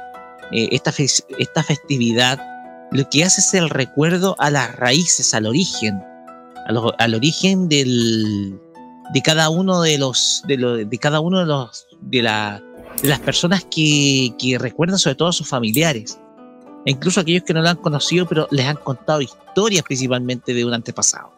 [0.51, 0.93] eh, esta,
[1.37, 2.39] esta festividad,
[2.91, 6.01] lo que hace es el recuerdo a las raíces, al origen,
[6.99, 8.57] al origen de
[9.23, 12.63] cada uno de los, de, de cada uno de los, de, la,
[13.01, 16.19] de las personas que, que recuerdan sobre todo a sus familiares
[16.91, 20.73] incluso aquellos que no lo han conocido, pero les han contado historias principalmente de un
[20.73, 21.31] antepasado.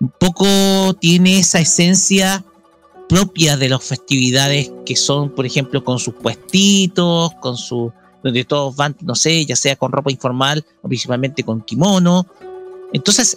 [0.00, 2.44] Un poco tiene esa esencia
[3.08, 7.92] propia de las festividades que son, por ejemplo, con sus puestitos, con su
[8.22, 12.26] donde todos van, no sé, ya sea con ropa informal o principalmente con kimono.
[12.94, 13.36] Entonces,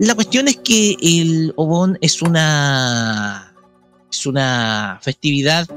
[0.00, 3.54] la cuestión es que el Obon es una
[4.10, 5.68] es una festividad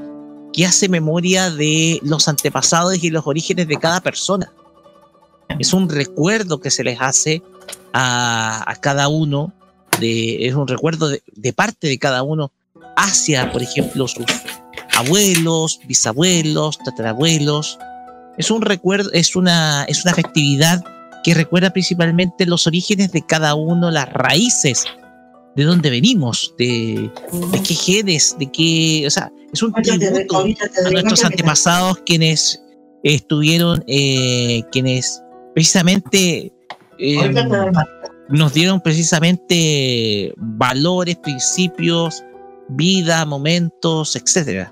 [0.52, 4.50] que hace memoria de los antepasados y los orígenes de cada persona.
[5.58, 7.42] Es un recuerdo que se les hace
[7.92, 9.52] a, cada uno,
[10.00, 12.50] de, es un recuerdo de, parte de cada uno
[12.96, 14.26] hacia, por ejemplo, sus,
[14.96, 17.78] abuelos, bisabuelos, tatarabuelos.
[18.36, 20.82] Es un recuerdo, es una, es una festividad
[21.22, 24.84] que recuerda principalmente los orígenes de cada uno, las raíces
[25.56, 27.10] de dónde venimos, de,
[27.52, 32.60] de qué genes, de qué, o sea, es un tributo a nuestros antepasados quienes
[33.04, 35.22] estuvieron, eh, quienes
[35.54, 36.52] precisamente
[36.98, 37.34] eh,
[38.28, 42.24] nos dieron precisamente valores, principios,
[42.68, 44.70] vida, momentos, etcétera.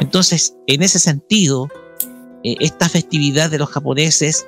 [0.00, 1.68] Entonces, en ese sentido,
[2.42, 4.46] eh, esta festividad de los japoneses,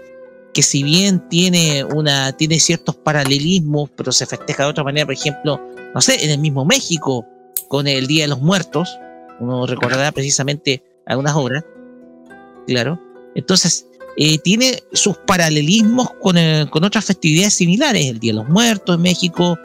[0.54, 5.14] que si bien tiene una, tiene ciertos paralelismos, pero se festeja de otra manera, por
[5.14, 5.60] ejemplo,
[5.94, 7.24] no sé, en el mismo México,
[7.68, 8.98] con el Día de los Muertos,
[9.40, 11.64] uno recordará precisamente algunas obras,
[12.66, 13.00] claro.
[13.38, 13.86] Entonces,
[14.16, 16.36] eh, tiene sus paralelismos con,
[16.70, 19.56] con otras festividades similares, el Día de los Muertos en México,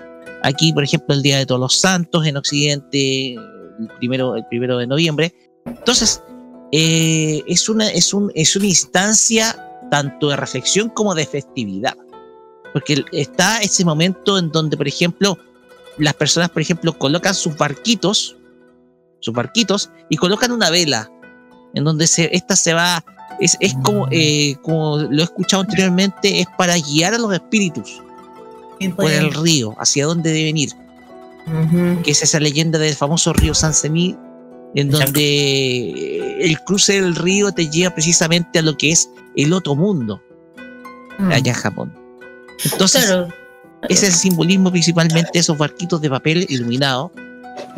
[0.44, 4.78] aquí, por ejemplo, el Día de Todos los Santos en Occidente, el primero, el primero
[4.78, 5.34] de noviembre.
[5.66, 6.22] Entonces,
[6.72, 9.56] eh, es, una, es, un, es una instancia
[9.90, 11.96] tanto de reflexión como de festividad.
[12.74, 15.38] Porque está ese momento en donde, por ejemplo,
[15.98, 18.36] las personas, por ejemplo, colocan sus barquitos,
[19.20, 21.12] sus barquitos, y colocan una vela,
[21.74, 23.04] en donde esta se va,
[23.44, 28.02] es, es como, eh, como lo he escuchado anteriormente, es para guiar a los espíritus
[28.96, 30.72] por el río, hacia dónde deben ir.
[32.04, 34.16] Que es esa leyenda del famoso río San Sení,
[34.76, 39.76] en donde el cruce del río te lleva precisamente a lo que es el otro
[39.76, 40.22] mundo,
[41.20, 41.32] Mm.
[41.32, 41.94] allá en Japón.
[42.64, 43.28] Entonces, ese
[43.90, 47.12] es el simbolismo principalmente de esos barquitos de papel iluminados,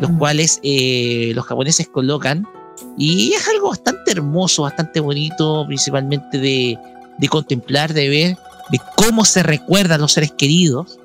[0.00, 0.18] los Mm.
[0.18, 2.46] cuales eh, los japoneses colocan,
[2.98, 6.78] y es algo bastante hermoso, bastante bonito, principalmente de,
[7.18, 8.38] de contemplar, de ver,
[8.70, 10.98] de cómo se recuerdan los seres queridos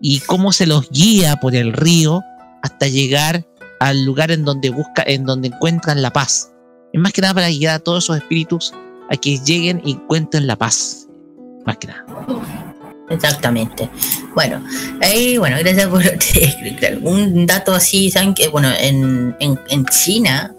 [0.00, 2.22] y cómo se los guía por el río
[2.62, 3.46] hasta llegar
[3.80, 6.52] al lugar en donde busca, en donde encuentran la paz.
[6.92, 8.72] Es más que nada para guiar a todos esos espíritus
[9.10, 11.06] a que lleguen y encuentren la paz.
[11.66, 12.04] Más que nada.
[13.10, 13.90] Exactamente.
[14.34, 14.64] Bueno,
[15.02, 16.02] ahí, bueno, gracias por
[17.02, 20.53] un dato así, saben que bueno, en, en, en China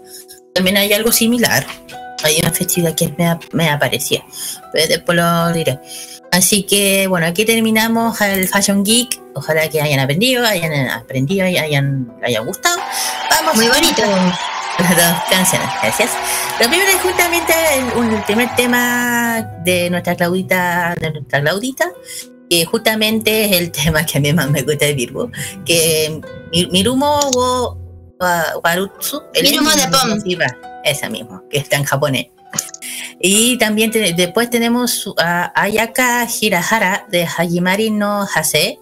[0.56, 1.66] también hay algo similar.
[2.24, 4.24] Hay una festividad que me, me aparecía,
[4.72, 5.78] pero después lo diré.
[6.32, 9.20] Así que bueno, aquí terminamos el Fashion Geek.
[9.34, 12.78] Ojalá que hayan aprendido, hayan aprendido y hayan, les haya gustado.
[13.30, 14.02] Vamos Muy bonito.
[14.78, 16.10] las dos canciones, gracias.
[16.60, 21.84] Lo primero es justamente el, primer tema de nuestra Claudita, de nuestra Claudita,
[22.48, 25.30] que justamente es el tema que a mí más me gusta de Virgo,
[25.66, 26.20] que
[26.50, 27.85] Mi- Mirumo wo
[28.62, 29.22] Warutsu.
[29.34, 30.18] el Mirumo de Pom.
[30.84, 32.26] Esa mismo, que está en japonés.
[33.20, 38.78] Y también te- después tenemos a Ayaka Hirahara de Hajimari no Hase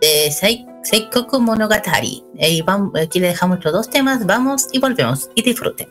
[0.00, 2.24] de Sei- Seikoku Monogatari.
[2.38, 5.88] Y vamos, aquí le dejamos los dos temas, vamos y volvemos y disfruten.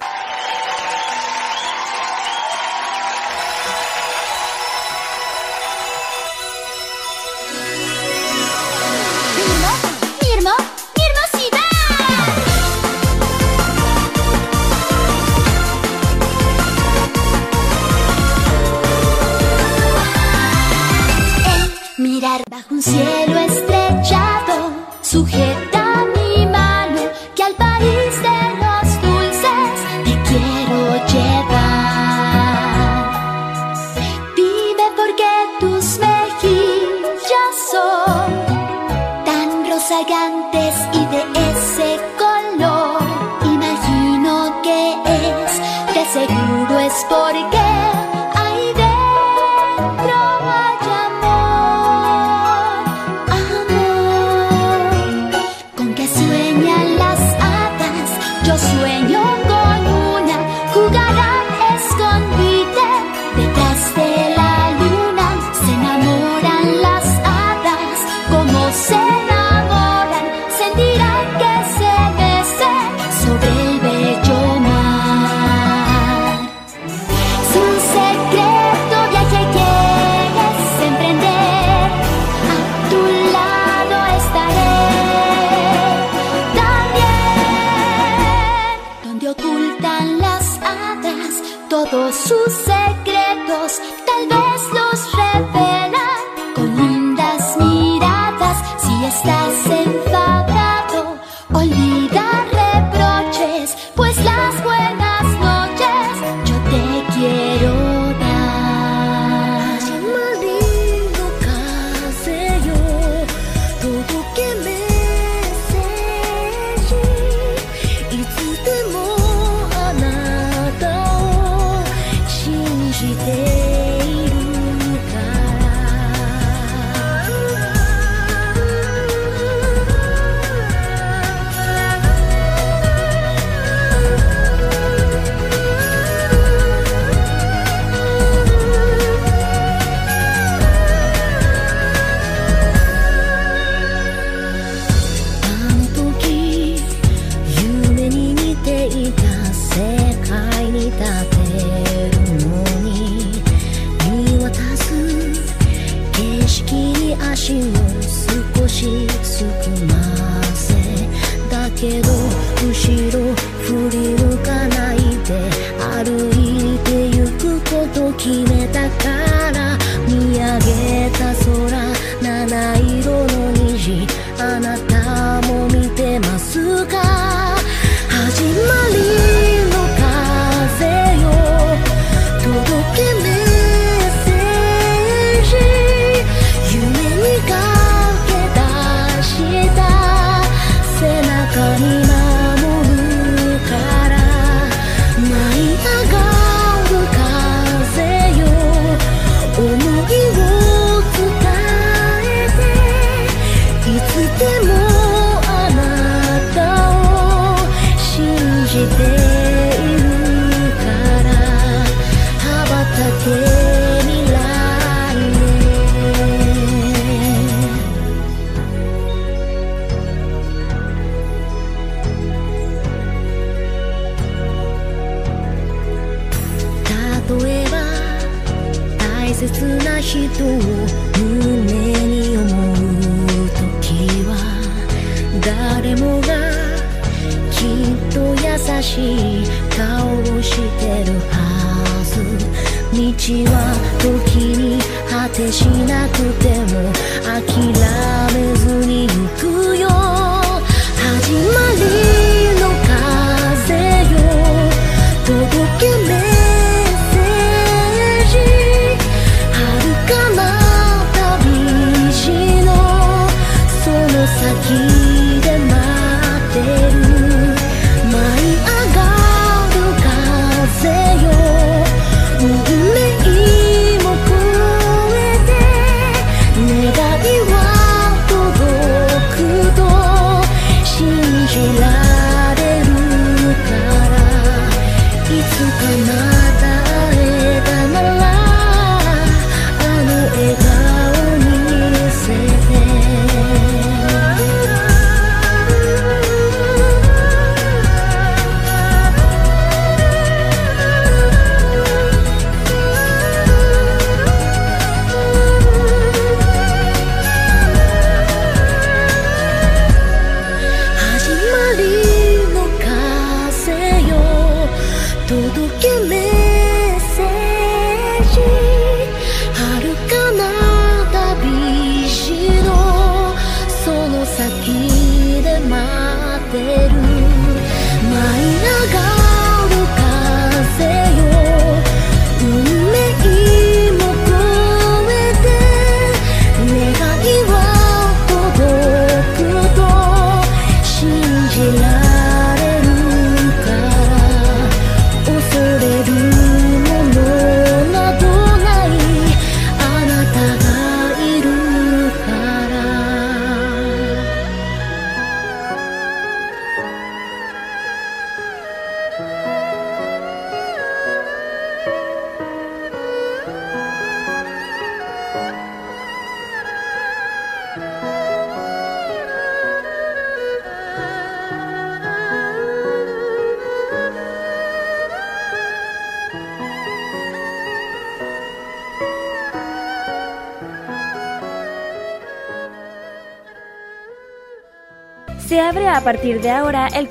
[22.34, 24.72] Bajo un cielo estrellado
[25.04, 27.02] sujeta mi mano
[27.36, 29.74] que al país de los dulces
[30.04, 30.80] te quiero
[31.14, 32.24] llevar.
[34.36, 35.30] Vive porque
[35.60, 38.30] tus mejillas son
[39.26, 43.04] tan rozagantes y de ese color.
[43.46, 45.52] Imagino que es,
[45.94, 47.53] de seguro es porque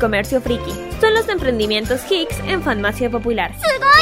[0.02, 0.72] comercio friki.
[1.00, 3.54] Son los emprendimientos Hicks en farmacia popular.
[3.56, 3.92] Oh,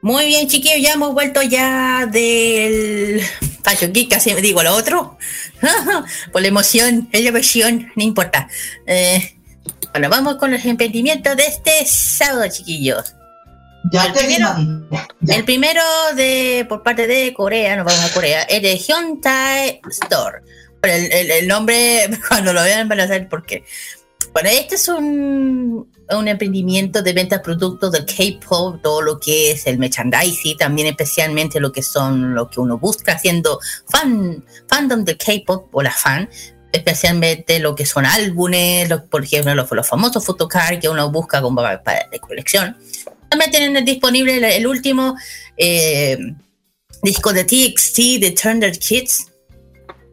[0.00, 3.20] Muy bien, chiquillos, ya hemos vuelto ya del
[3.64, 5.18] Fashion Geek, casi digo lo otro.
[6.32, 8.48] Por la emoción, es la versión, no importa.
[8.86, 9.23] Eh,
[9.94, 13.14] bueno, vamos con los emprendimientos de este sábado, chiquillos.
[13.92, 14.48] Ya el, primero,
[15.28, 15.82] el primero
[16.16, 20.38] de por parte de Corea, nos vamos a Corea, es de Hyundai Store.
[20.82, 23.62] El, el- el nombre, cuando lo vean van a saber por qué.
[24.32, 29.64] Bueno, este es un, un emprendimiento de ventas productos del K-pop, todo lo que es
[29.68, 35.16] el merchandising, también especialmente lo que son lo que uno busca haciendo fan, fandom del
[35.18, 36.28] K-pop o la fan,
[36.74, 41.40] especialmente lo que son álbumes, lo- por ejemplo, los, los famosos photocards que uno busca
[41.40, 42.76] como para, para- de colección.
[43.30, 45.16] También tienen disponible el, el último
[45.56, 46.18] eh,
[47.02, 49.28] disco de TXT de Turner Kids,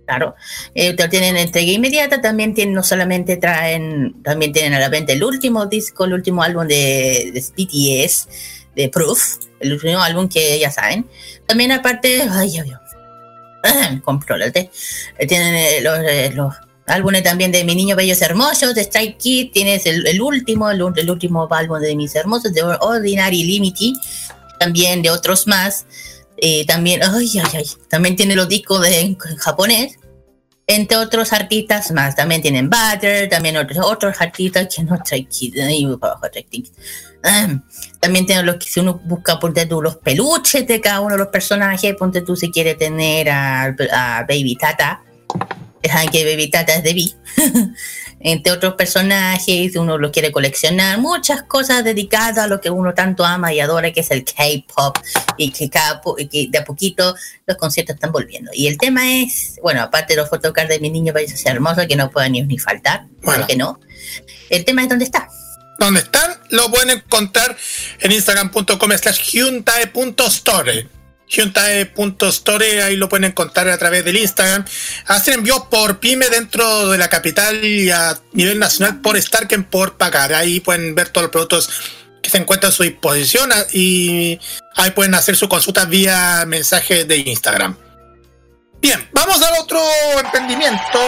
[0.06, 0.36] Claro,
[0.76, 5.24] eh, tienen entrega inmediata, también tienen, no solamente traen, también tienen a la venta el
[5.24, 8.28] último disco, el último álbum de, de BTS,
[8.76, 11.08] de Proof, el último álbum que ya saben.
[11.48, 12.81] También aparte, ay, ya veo,
[14.04, 14.72] contrólate,
[15.18, 16.54] Eh, tienen eh, los, eh, los
[16.88, 21.48] álbumes también de Mi Niño Bellos Hermosos, de Strike Kid, tienes el, último, el, último
[21.50, 23.94] álbum de Mis Hermosos, de Ordinary Limity,
[24.60, 25.86] también de otros más.
[26.38, 30.00] Eh, también, ay, ay, también tiene los discos de, en japonés,
[30.72, 32.16] entre otros artistas más.
[32.16, 36.50] También tienen Butter, también otros, otros artistas que no trae Kid, ahí para abajo, Strike
[36.50, 36.68] Kid.
[37.24, 37.60] Ah,
[38.00, 41.20] también tienen los que si uno busca, ponte tú, los peluches de cada uno de
[41.20, 43.76] los personajes, ponte tú si quiere tener a,
[44.28, 45.04] Baby Tata,
[45.84, 47.06] dejan que Baby Tata es de B.
[48.24, 53.26] Entre otros personajes, uno lo quiere coleccionar, muchas cosas dedicadas a lo que uno tanto
[53.26, 54.98] ama y adora, que es el K-pop,
[55.38, 57.16] y que, cada po- y que de a poquito
[57.48, 58.52] los conciertos están volviendo.
[58.54, 61.88] Y el tema es, bueno, aparte de los photocards de mi niño parece ser hermoso,
[61.88, 63.06] que no pueden ni, ni faltar,
[63.48, 63.80] que no.
[64.50, 65.28] El tema es dónde está.
[65.80, 66.32] ¿Dónde están?
[66.50, 67.58] Lo pueden encontrar
[68.02, 70.88] en instagram.com slash hyuntae.store.
[71.32, 74.66] Hyuntae.store, ahí lo pueden encontrar a través del Instagram.
[75.08, 79.98] Hacen envíos por pyme dentro de la capital y a nivel nacional por Starken por
[79.98, 80.34] pagar.
[80.34, 81.70] Ahí pueden ver todos los productos
[82.22, 84.40] que se encuentran a su disposición ah, y
[84.76, 87.78] ahí pueden hacer su consulta vía mensaje de Instagram.
[88.82, 89.82] Bien, vamos al otro
[90.20, 91.00] emprendimiento.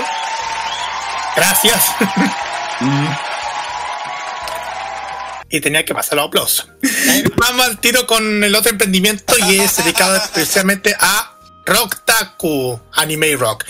[1.35, 1.83] Gracias.
[5.53, 6.67] y tenía que pasar los aplausos.
[7.37, 13.63] Vamos al tiro con el otro emprendimiento y es dedicado especialmente a Rocktaku Anime Rock.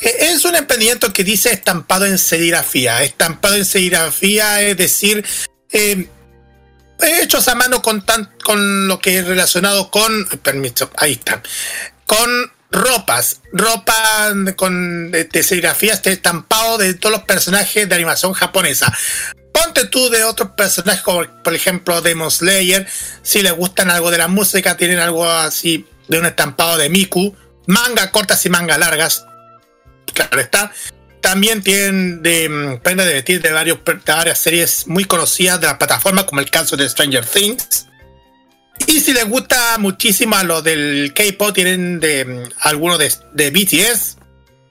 [0.00, 3.02] Eh, Es un emprendimiento que dice estampado en serigrafía.
[3.02, 5.22] Estampado en serigrafía, es decir,
[5.70, 6.08] eh,
[7.20, 10.26] hechos a mano con, tan, con lo que es relacionado con.
[10.42, 11.42] Permiso, ahí está.
[12.06, 18.32] Con ropas, ropa con de, de serigrafía, este estampado de todos los personajes de animación
[18.32, 18.90] japonesa.
[19.62, 22.86] Ponte tú de otros personajes, como por ejemplo Demon Slayer,
[23.22, 27.36] si les gustan algo de la música, tienen algo así de un estampado de Miku,
[27.66, 29.24] manga cortas y manga largas,
[30.12, 30.72] claro está.
[31.20, 36.26] También tienen de mm, prendas de vestir de, varias series muy conocidas de la plataforma,
[36.26, 37.86] como el caso de Stranger Things.
[38.88, 44.16] Y si les gusta muchísimo a lo del K-pop, tienen de mm, algunos de, BTS,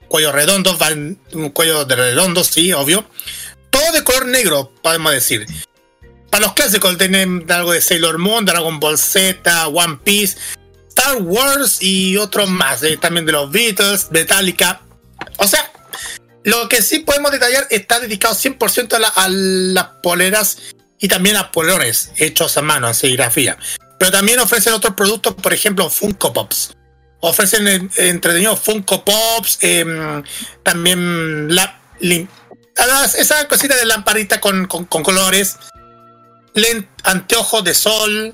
[0.09, 3.05] cuello redondo, van, un cuello de redondo, sí, obvio.
[3.71, 5.47] Todo de color negro, podemos decir.
[6.29, 10.37] Para los clásicos tienen algo de Sailor Moon, Dragon Ball Z, One Piece,
[10.89, 12.83] Star Wars y otros más.
[12.83, 14.81] eh, también de los Beatles, Metallica.
[15.37, 15.71] O sea,
[16.43, 20.57] lo que sí podemos detallar está dedicado 100% a, a las poleras
[20.99, 23.57] y también a polerones hechos a mano en serigrafía.
[23.99, 26.75] Pero también ofrecen otros productos, por ejemplo, Funko Pops.
[27.19, 30.23] Ofrecen entretenidos Funko Pops, em,
[30.63, 31.79] también la,
[32.87, 35.57] las- esa cosita de lamparita con, colores,
[36.53, 38.33] lent- anteojos de sol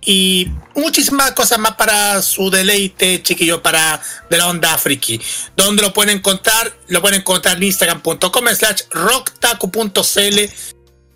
[0.00, 4.00] y muchísimas cosas más para su deleite, chiquillo, para
[4.30, 5.20] de la onda friki.
[5.56, 10.38] Donde lo pueden encontrar, lo pueden encontrar en instagram.com slash rocktaku.cl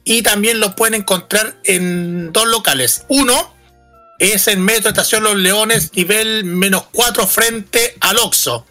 [0.04, 3.04] y también lo pueden encontrar en dos locales.
[3.08, 3.54] Uno
[4.18, 8.66] es en Metro Estación Los Leones, nivel menos 4 frente al Oxo.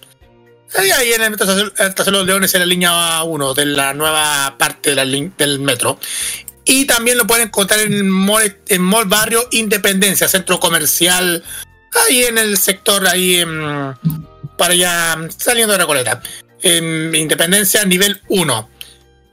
[0.78, 4.92] Ahí, en el Metro Estación Los Leones, en la línea 1 de la nueva parte
[4.92, 5.06] de la
[5.38, 6.00] del metro.
[6.64, 11.44] Y también lo pueden encontrar en Mall, en Mall Barrio Independencia, centro comercial,
[12.08, 13.44] ahí en el sector, ahí
[14.58, 16.22] para allá, saliendo de Recoleta.
[16.62, 18.70] En Independencia, nivel 1.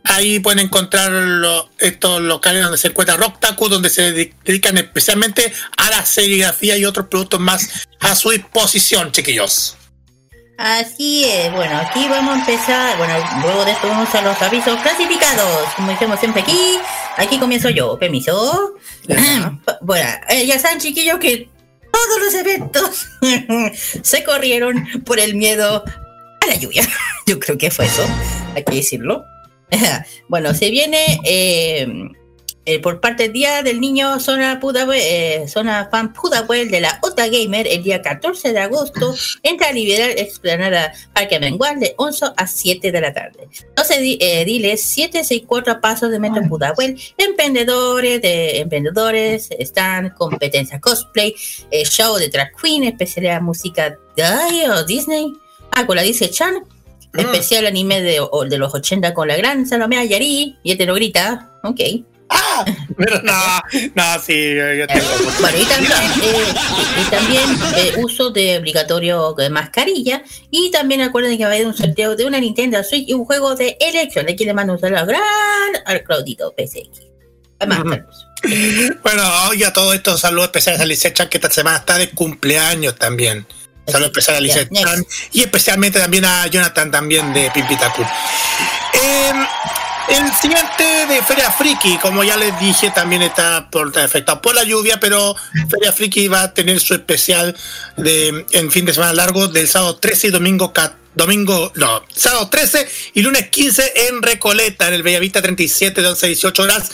[0.05, 5.53] Ahí pueden encontrar lo- estos locales donde se encuentra Rocktaku, donde se dedi- dedican especialmente
[5.77, 9.77] a la serigrafía y otros productos más a su disposición, chiquillos.
[10.59, 14.77] Así es, bueno, aquí vamos a empezar, bueno, luego de esto vamos a los avisos
[14.81, 16.77] clasificados, como decimos siempre aquí,
[17.17, 18.75] aquí comienzo yo, permiso.
[19.83, 21.49] bueno, eh, ya saben chiquillos que
[21.93, 23.07] todos los eventos
[24.03, 25.85] se corrieron por el miedo
[26.41, 26.83] a la lluvia,
[27.29, 28.05] yo creo que fue eso,
[28.57, 29.25] hay que decirlo.
[30.29, 31.87] bueno, se viene eh,
[32.69, 36.99] eh, por parte del Día del Niño Zona, Pudahuel, eh, Zona Fan Pudahuel de la
[37.03, 42.27] Ota Gamer el día 14 de agosto entra a liberar explanada Parque Mengual de 11
[42.37, 43.49] a 7 de la tarde.
[43.75, 51.35] 12 di- eh, diles, 764 pasos de Metro Pudahuel, emprendedores de emprendedores, están competencia cosplay,
[51.71, 55.33] eh, show de drag queen, especialidad música de ay, o Disney,
[55.73, 56.55] ah, con la dice Chan,
[57.17, 58.21] especial anime de,
[58.51, 61.81] de los 80 con la gran Salomé Yari, y este lo grita, ok.
[62.99, 63.63] Pero no,
[63.95, 65.07] no, sí, yo tengo.
[65.41, 65.93] Bueno, y también,
[66.23, 66.55] eh,
[67.01, 67.45] y también
[67.77, 70.23] eh, uso de obligatorio de mascarilla.
[70.51, 73.25] Y también acuerden que va a haber un sorteo de una Nintendo Switch y un
[73.25, 74.29] juego de elección.
[74.29, 75.23] Aquí le mando un saludo gran
[75.87, 77.07] al Claudito PSX.
[77.61, 78.01] Además,
[79.03, 82.11] Bueno, y a todo esto, saludos especiales a Lisette Chan, que esta semana está de
[82.11, 83.47] cumpleaños también.
[83.87, 88.03] Saludos especiales a Ya, Chan y especialmente también a Jonathan también de Pimpitaku.
[88.03, 89.33] Eh,
[90.11, 94.65] el siguiente de Feria Friki, como ya les dije, también está por, afectado por la
[94.65, 95.37] lluvia, pero
[95.69, 97.57] Feria Friki va a tener su especial
[97.97, 102.49] de en fin de semana largo del sábado 13 y domingo 14 domingo, no, sábado
[102.49, 106.91] 13 y lunes 15 en Recoleta, en el Bellavista 37 de 11 a 18 horas,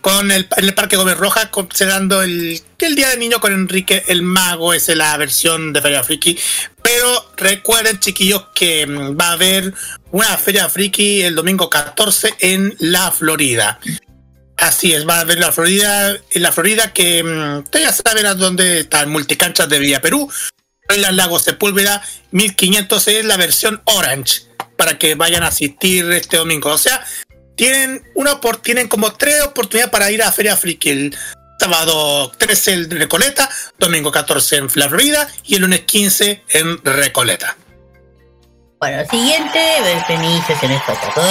[0.00, 4.04] con el, en el Parque Gómez Rojas, considerando el, el Día del Niño con Enrique
[4.06, 6.38] el Mago, es la versión de Feria Friki.
[6.86, 9.74] Pero recuerden, chiquillos, que mm, va a haber
[10.12, 13.80] una Feria Friki el domingo 14 en la Florida.
[14.56, 18.24] Así es, va a haber la Florida, en la Florida que mm, ustedes ya saben
[18.26, 20.30] a dónde está el multicanchas de Villa Perú.
[20.88, 22.00] En las Lagos Sepúlveda
[22.30, 24.42] 1500 es la versión Orange
[24.76, 26.70] para que vayan a asistir este domingo.
[26.70, 27.04] O sea,
[27.56, 30.90] tienen una tienen como tres oportunidades para ir a Feria Friki.
[30.90, 31.16] El
[31.58, 37.56] sábado 13 en Recoleta, domingo 14 en Florida y el lunes 15 en Recoleta.
[38.78, 41.26] Bueno, siguiente, el permiso, se me falta todo.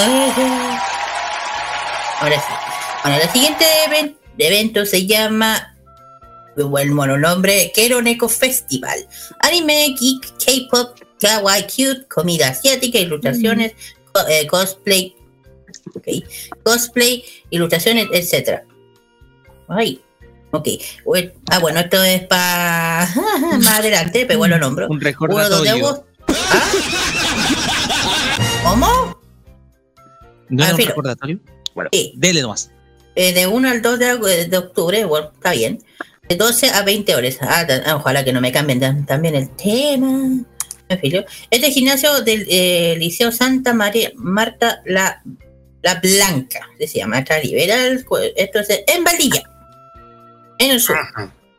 [2.20, 2.54] Ahora sí.
[3.04, 5.76] Bueno, el siguiente even- evento se llama,
[6.58, 9.08] bueno, bueno, nombre, Keroneko Festival.
[9.42, 13.74] Anime, geek, K-pop, kawaii, cute, comida asiática, ilustraciones,
[14.28, 15.16] eh, cosplay,
[15.94, 16.08] ok,
[16.64, 18.64] cosplay, ilustraciones, etcétera.
[19.68, 20.02] Ay,
[20.58, 20.68] ok.
[21.50, 23.08] Ah, bueno, esto es para
[23.60, 24.86] más adelante, pero bueno, nombro.
[24.88, 26.06] Un 1 de recordatorio.
[26.28, 26.64] ¿Ah?
[28.64, 28.88] ¿Cómo?
[30.50, 31.40] ¿No Ah, era un recordatorio?
[31.74, 32.14] Bueno, Sí.
[32.16, 32.72] dele nomás.
[33.16, 35.82] Eh, de 1 al 2 de, agu- de octubre, bueno, está bien.
[36.28, 37.38] De 12 a 20 horas.
[37.42, 40.44] Ah, ah, ojalá que no me cambien tam- también el tema.
[41.02, 45.22] Fin, yo- Este gimnasio del eh, Liceo Santa María Marta La,
[45.82, 48.06] la Blanca, se llama Liberal.
[48.36, 49.44] Esto es en Valdilla,
[50.58, 50.98] en el sur.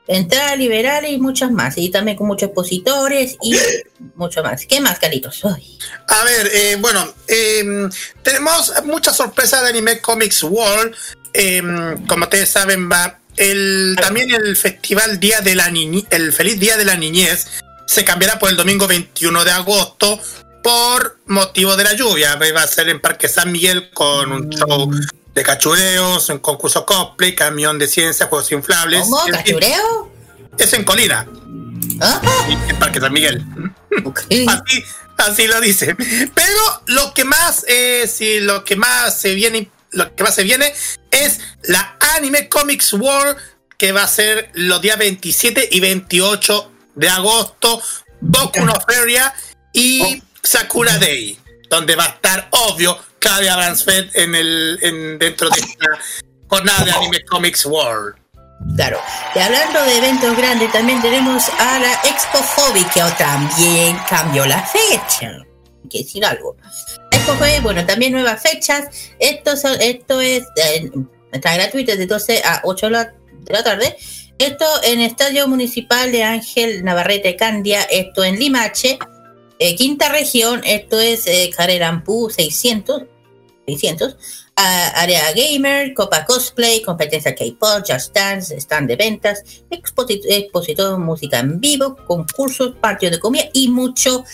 [0.08, 1.76] Entrada liberal y muchas más.
[1.78, 3.56] Y también con muchos expositores y
[4.14, 4.66] mucho más.
[4.66, 5.44] ¿Qué más, Caritos?
[5.44, 5.78] Ay.
[6.08, 7.88] A ver, eh, bueno, eh,
[8.22, 10.94] tenemos muchas sorpresas de Anime Comics World.
[11.34, 11.62] Eh,
[12.08, 16.76] como ustedes saben, va el, también el festival Día de la Niñez, el Feliz Día
[16.76, 17.46] de la Niñez,
[17.86, 20.20] se cambiará por el domingo 21 de agosto
[20.62, 22.36] por motivo de la lluvia.
[22.36, 24.90] Va a ser en Parque San Miguel con un show
[25.36, 29.02] de cachureos, un concurso cosplay, camión de ciencia, juegos inflables.
[29.02, 29.26] ¿Cómo?
[29.26, 30.10] En ¿Cachureo?
[30.58, 31.26] Es en Colina.
[32.48, 33.44] En Parque San Miguel.
[34.48, 34.84] Así,
[35.16, 35.94] así lo dice.
[35.94, 40.42] Pero lo que más, eh, sí, lo que más se viene, lo que más se
[40.42, 40.74] viene
[41.10, 43.36] es la Anime Comics World,
[43.78, 47.82] que va a ser los días 27 y 28 de agosto,
[48.20, 49.34] Boku no Feria
[49.72, 51.38] y Sakura Day,
[51.70, 55.86] donde va a estar obvio Claudia Bransfeld en el, en, dentro de esta
[56.48, 58.16] jornada de Anime Comics World.
[58.76, 59.00] Claro.
[59.34, 64.62] Y hablando de eventos grandes, también tenemos a la Expo Hobby, que también cambió la
[64.62, 65.28] fecha.
[65.82, 66.56] Hay que decir algo.
[67.10, 68.84] Expo Hobby, bueno, también nuevas fechas.
[69.18, 70.90] Esto, son- esto es eh,
[71.32, 73.96] está gratuito de 12 a 8 de la, de la tarde.
[74.38, 78.98] Esto en Estadio Municipal de Ángel Navarrete Candia, esto en Limache.
[79.58, 83.02] Eh, quinta región, esto es eh, Carerampú 600.
[83.66, 84.16] 600.
[84.56, 91.40] Ah, área gamer, Copa Cosplay, competencia K-pop, Just Dance, stand de ventas, exposi- expositor, música
[91.40, 94.24] en vivo, concursos, patio de comida y mucho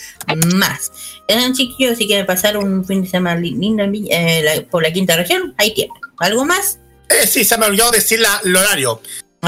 [0.55, 0.91] más.
[1.27, 4.93] Eh, chiquillos, si quieren pasar un fin de semana li- lindo eh, la- por la
[4.93, 5.93] quinta región, ahí tienen.
[6.19, 6.79] ¿Algo más?
[7.09, 9.01] Eh, sí, se me olvidó decir la- el horario.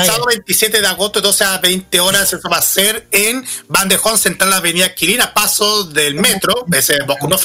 [0.08, 4.52] Sábado 27 de agosto, 12 a 20 horas, eso va a ser en Bandejón Central,
[4.52, 7.38] Avenida Quilina, paso del metro, ese es Boku no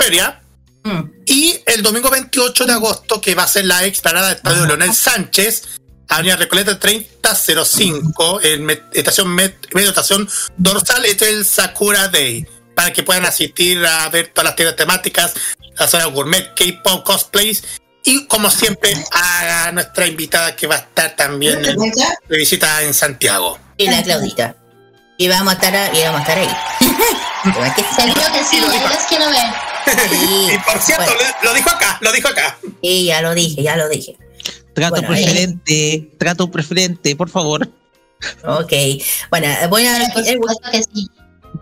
[1.26, 4.94] Y el domingo 28 de agosto, que va a ser la explanada del Estadio Leonel
[4.94, 5.62] Sánchez,
[6.08, 12.46] Avenida Recoleta 3005, en met- estación met- medio estación dorsal, este es el Sakura Day,
[12.74, 15.34] para que puedan asistir a ver todas las tiendas temáticas,
[15.78, 17.62] la zona gourmet, K-pop, cosplays,
[18.02, 21.76] y como siempre, a nuestra invitada que va a estar también en-
[22.28, 23.58] de visita en Santiago.
[23.76, 24.56] Y la Claudita.
[25.18, 26.48] Y vamos a estar, a- y vamos a estar ahí.
[27.44, 29.26] Seguro que sí, ahí los quiero
[29.94, 30.08] ver.
[30.54, 32.58] Y por cierto, lo, lo dijo acá, lo dijo acá.
[32.82, 34.16] Sí, ya lo dije, ya lo dije.
[34.74, 37.68] Trato Bueno, preferente, trato preferente, por favor.
[38.44, 38.72] Ok.
[39.30, 40.12] Bueno, voy a.
[40.12, 41.08] Que sí.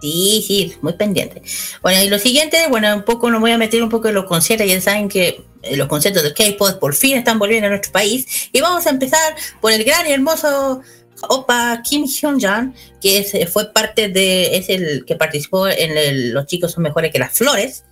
[0.01, 1.43] Sí, sí, muy pendiente.
[1.83, 4.27] Bueno, y lo siguiente, bueno, un poco nos voy a meter un poco en los
[4.27, 4.69] conciertos.
[4.69, 8.51] Ya saben que eh, los conciertos de K-pop por fin están volviendo a nuestro país.
[8.53, 10.83] Y vamos a empezar por el gran y hermoso
[11.23, 16.33] Opa Kim Hyun-jan, que es, eh, fue parte de, es el que participó en el
[16.33, 17.85] Los chicos son mejores que las flores,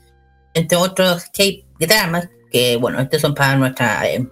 [0.56, 4.26] entre otros K-dramas, que bueno, estos son para nuestra eh,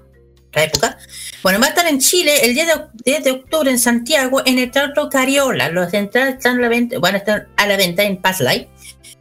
[0.54, 0.96] época.
[1.42, 2.72] Bueno, va a estar en Chile el 10 de,
[3.04, 5.68] 10 de octubre en Santiago en el Teatro Cariola.
[5.68, 8.68] Los entradas están a la venta, van a estar a la venta en Pass Live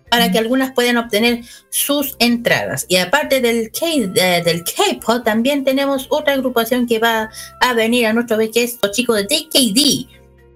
[0.10, 2.86] para que algunas puedan obtener sus entradas.
[2.88, 8.06] Y aparte del K, eh, del K-pop, también tenemos otra agrupación que va a venir
[8.06, 10.08] a nuestro vez, que es los chicos de DKD.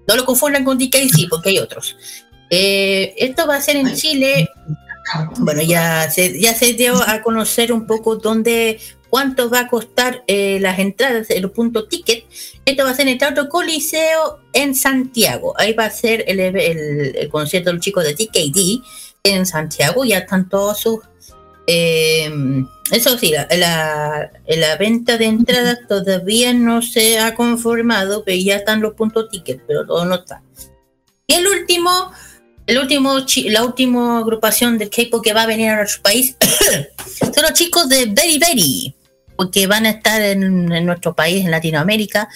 [0.06, 1.96] No lo confundan con DKC, porque hay otros.
[2.50, 4.48] Eh, esto va a ser en Chile.
[5.38, 8.78] Bueno, ya se, ya se dio a conocer un poco dónde
[9.10, 12.24] cuánto va a costar eh, las entradas, el punto ticket.
[12.66, 15.54] Esto va a ser en el Teatro Coliseo en Santiago.
[15.58, 18.82] Ahí va a ser el, el- el concierto de los chicos de TKD
[19.24, 20.04] en Santiago.
[20.04, 21.00] Ya están todos sus.
[21.66, 22.30] eh,
[22.90, 28.56] eso sí, la, la- la venta de entradas todavía no se ha conformado, pero ya
[28.56, 30.42] están los puntos ticket, pero todo no está.
[31.26, 32.10] Y el último,
[32.68, 36.36] el último, chi- la última agrupación de K-pop que va a venir a nuestro país
[37.20, 38.94] son los chicos de Very Very,
[39.36, 42.28] porque van a estar en, en nuestro país, en Latinoamérica,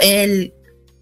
[0.00, 0.52] el,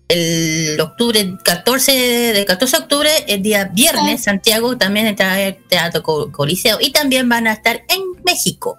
[0.09, 1.93] el octubre 14,
[2.32, 6.78] del 14 de octubre, el día viernes, Santiago también está en el Teatro Co- Coliseo,
[6.81, 8.78] y también van a estar en México,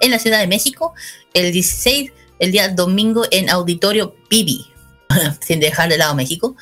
[0.00, 0.94] en la Ciudad de México,
[1.34, 4.66] el 16, el día domingo en Auditorio Bibi,
[5.40, 6.56] sin dejar de lado México.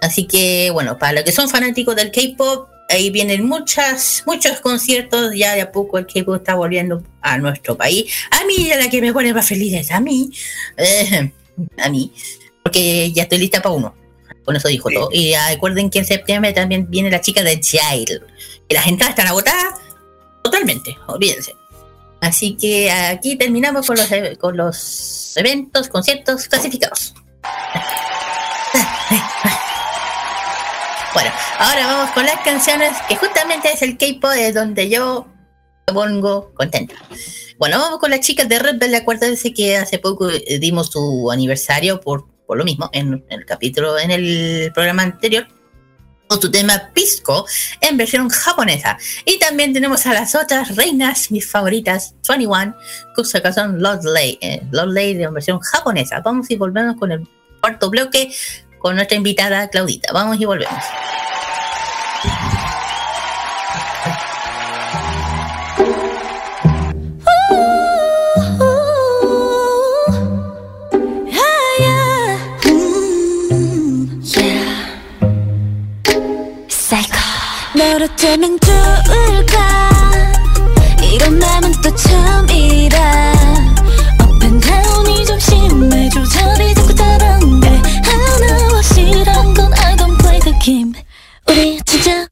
[0.00, 5.34] Así que, bueno, para los que son fanáticos del K-pop, ahí vienen muchas, muchos conciertos.
[5.34, 8.12] Ya de a poco el K-pop está volviendo a nuestro país.
[8.30, 10.30] A mí, a la que me pone más feliz es a mí.
[10.76, 11.32] Eh,
[11.78, 12.12] a mí.
[12.62, 13.94] Porque ya estoy lista para uno.
[14.44, 15.10] Con eso dijo todo.
[15.12, 18.22] Y recuerden que en septiembre también viene la chica de Child.
[18.68, 19.74] Y las entradas están agotadas
[20.42, 20.96] totalmente.
[21.06, 21.54] Olvídense.
[22.20, 24.08] Así que aquí terminamos con los,
[24.38, 27.14] con los eventos, conciertos clasificados.
[31.12, 35.26] Bueno, ahora vamos con las canciones que justamente es el K-pop de donde yo
[35.88, 36.94] me pongo contenta.
[37.58, 39.02] Bueno, vamos con las chicas de Red Velvet.
[39.02, 43.44] Acuérdense que hace poco eh, dimos su aniversario por, por lo mismo en, en el
[43.44, 45.48] capítulo, en el programa anterior.
[46.28, 47.44] Con su tema Pisco
[47.80, 48.96] en versión japonesa.
[49.24, 52.76] Y también tenemos a las otras reinas, mis favoritas, 21,
[53.16, 56.20] que son Lord Lay, eh, Lay en versión japonesa.
[56.20, 57.28] Vamos y volvemos con el
[57.60, 58.32] cuarto bloque
[58.79, 60.13] con nuestra invitada Claudita.
[60.13, 60.83] Vamos y volvemos.
[78.35, 79.91] 너라면 좋을까
[81.01, 83.33] 이런 맘은 또 처음이라
[84.21, 86.73] Up and down이 좀 심해 조절이
[91.50, 92.28] 우리 진짜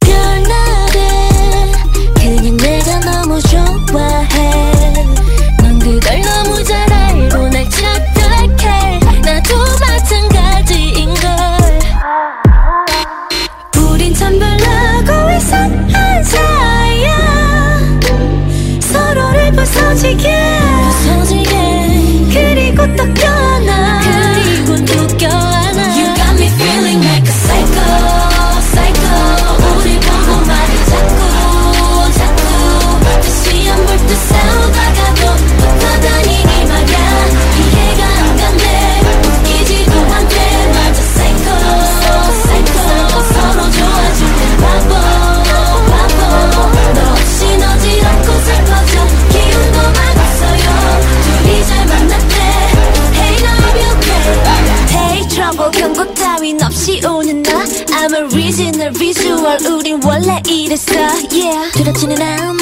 [58.57, 60.93] I'm a original visual 우린 원래 이랬어
[61.31, 62.53] Yeah 두렵지는 않아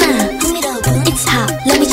[1.08, 1.85] It's hot let me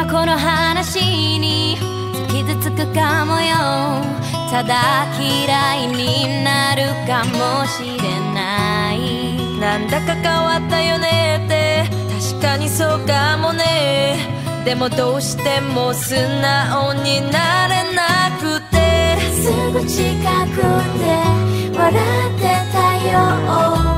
[0.00, 1.76] 今この話に
[2.28, 3.56] 傷つくかもよ。
[4.48, 9.58] ただ嫌いになるかもしれない。
[9.58, 11.90] なんだか変わったよねって。
[12.30, 14.18] 確かにそうかもね。
[14.64, 19.18] でもどうしても素直になれなくて。
[19.34, 20.62] すぐ近く
[21.00, 22.42] で笑って
[22.72, 23.97] たよ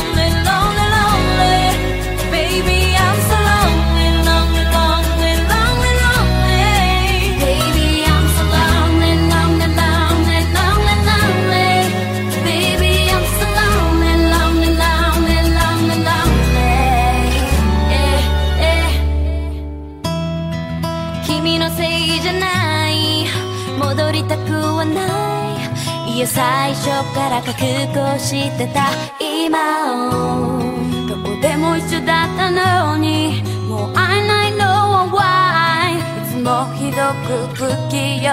[26.21, 26.85] ないいや最初
[27.15, 27.59] から覚
[27.93, 30.61] 悟してた今を
[31.07, 38.29] どこでも一緒だったのにもう会えないのは why いつもひどく不器用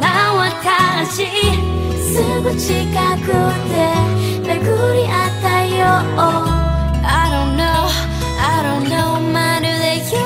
[0.00, 1.26] な私。
[2.08, 2.74] すぐ近
[3.18, 3.26] く
[3.68, 3.76] で
[4.42, 4.56] 巡
[4.94, 5.78] り合ったよ。
[7.04, 7.86] I don't know
[8.40, 10.18] I don't know まるで夢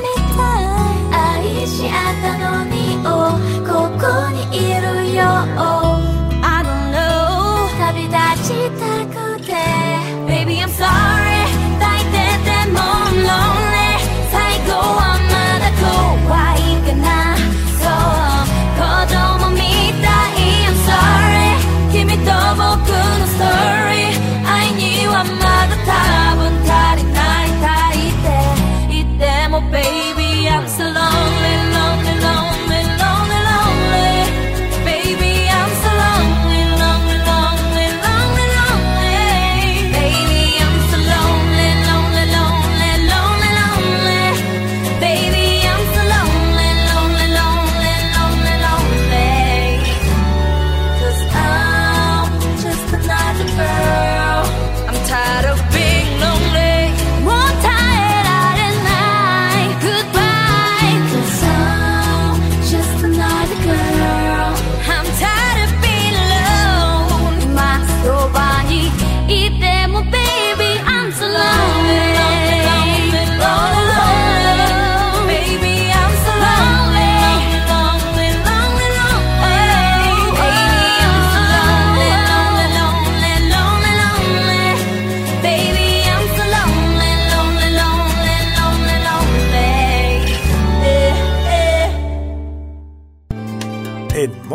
[0.00, 1.12] みたい。
[1.12, 2.74] 愛し合ったのに
[3.04, 3.08] お
[3.66, 5.83] ここにいるよ。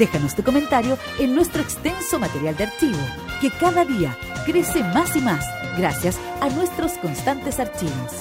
[0.00, 2.98] Déjanos tu comentario en nuestro extenso material de archivo,
[3.38, 4.16] que cada día
[4.46, 5.44] crece más y más
[5.76, 8.12] gracias a nuestros constantes archivos.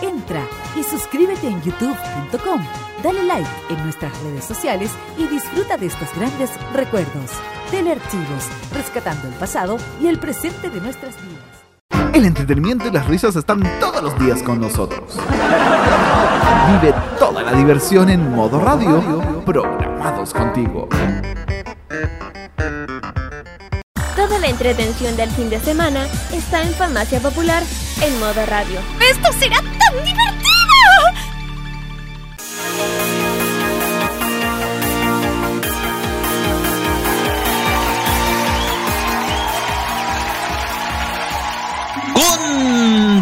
[0.00, 0.40] Entra
[0.80, 2.64] y suscríbete en youtube.com,
[3.02, 7.30] dale like en nuestras redes sociales y disfruta de estos grandes recuerdos.
[7.70, 12.14] Telearchivos, rescatando el pasado y el presente de nuestras vidas.
[12.14, 15.18] El entretenimiento y las risas están todos los días con nosotros.
[16.80, 19.44] Vive toda la diversión en modo radio,
[20.32, 20.88] contigo.
[24.14, 27.62] Toda la entretención del fin de semana está en Farmacia Popular
[28.00, 28.80] en modo radio.
[29.10, 30.46] ¡Esto será tan divertido!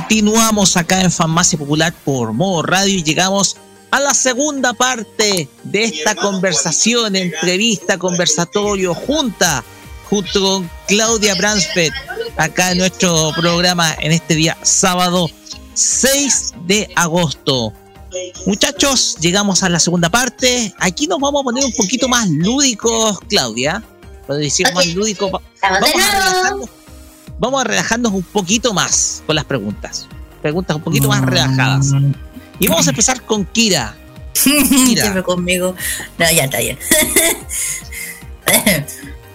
[0.07, 3.57] Continuamos acá en Farmacia Popular por modo radio y llegamos
[3.95, 9.63] a la segunda parte de esta conversación, entrevista, conversatorio, junta,
[10.11, 11.93] junto con Claudia Bransfeld,
[12.37, 15.31] acá en nuestro programa en este día sábado
[15.75, 17.73] 6 de agosto.
[18.47, 20.75] Muchachos, llegamos a la segunda parte.
[20.81, 23.81] Aquí nos vamos a poner un poquito más lúdicos, Claudia.
[24.27, 25.33] Para decir más lúdicos.
[25.33, 26.69] va- Vamos a, relajarnos,
[27.39, 30.09] vamos a relajarnos un poquito más con las preguntas.
[30.43, 31.93] Preguntas un poquito más relajadas.
[32.59, 33.97] Y vamos a empezar con Kira.
[34.33, 35.75] Siempre conmigo.
[36.19, 36.79] No, ya está bien.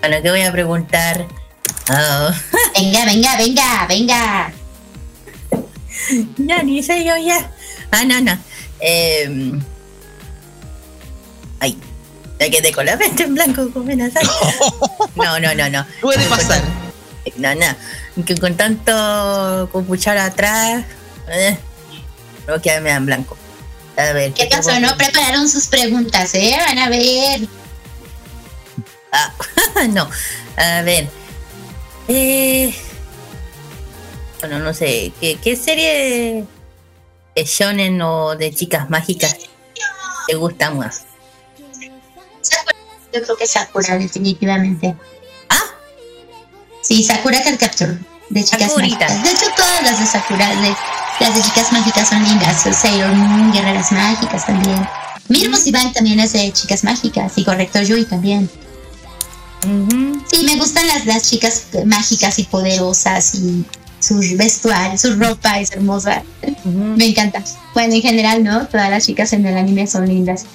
[0.02, 1.26] bueno, ¿qué voy a preguntar?
[1.90, 2.32] Oh.
[2.76, 4.54] Venga, venga, venga, venga.
[6.38, 7.52] Ya, ni sé yo ya.
[7.92, 8.38] Ah, no, no.
[8.80, 9.60] Eh,
[11.60, 11.78] ay,
[12.40, 13.70] ya quedé con la mente en blanco.
[15.16, 15.86] No, no, no, no.
[16.02, 16.62] Puede pasar.
[17.38, 18.24] No, no.
[18.26, 20.84] Que con tanto compuchar atrás,
[21.30, 21.58] eh,
[22.50, 23.38] no quedarme en blanco.
[23.96, 24.34] A ver.
[24.34, 24.80] ¿Qué pasó?
[24.80, 26.56] No prepararon sus preguntas, ¿eh?
[26.58, 27.48] Van a ver.
[29.12, 29.34] Ah,
[29.90, 30.10] no.
[30.58, 31.08] A ver.
[32.08, 32.74] Eh,
[34.40, 35.12] bueno, no sé.
[35.20, 36.46] ¿Qué, qué serie
[37.36, 39.36] de shonen o de chicas mágicas
[40.28, 41.04] te gusta más?
[43.14, 44.96] Yo creo que Sakura, definitivamente.
[45.50, 45.64] ¿Ah?
[46.82, 47.98] Sí, Sakura Card Capture,
[48.30, 49.08] de chicas Sakurita.
[49.08, 49.24] mágicas.
[49.24, 50.76] De hecho, todas las de Sakura, de,
[51.20, 52.64] las de chicas mágicas son lindas.
[52.76, 54.88] Sailor Moon, Guerreras Mágicas también.
[55.28, 57.34] Mirmus y Bank también es de chicas mágicas.
[57.38, 58.50] Y Corrector Yui también.
[60.32, 63.66] Sí, me gustan las, las chicas mágicas y poderosas y
[64.00, 66.24] su vestuario, su ropa es hermosa.
[66.64, 67.44] Me encanta.
[67.74, 68.66] Bueno, en general, ¿no?
[68.68, 70.46] Todas las chicas en el anime son lindas.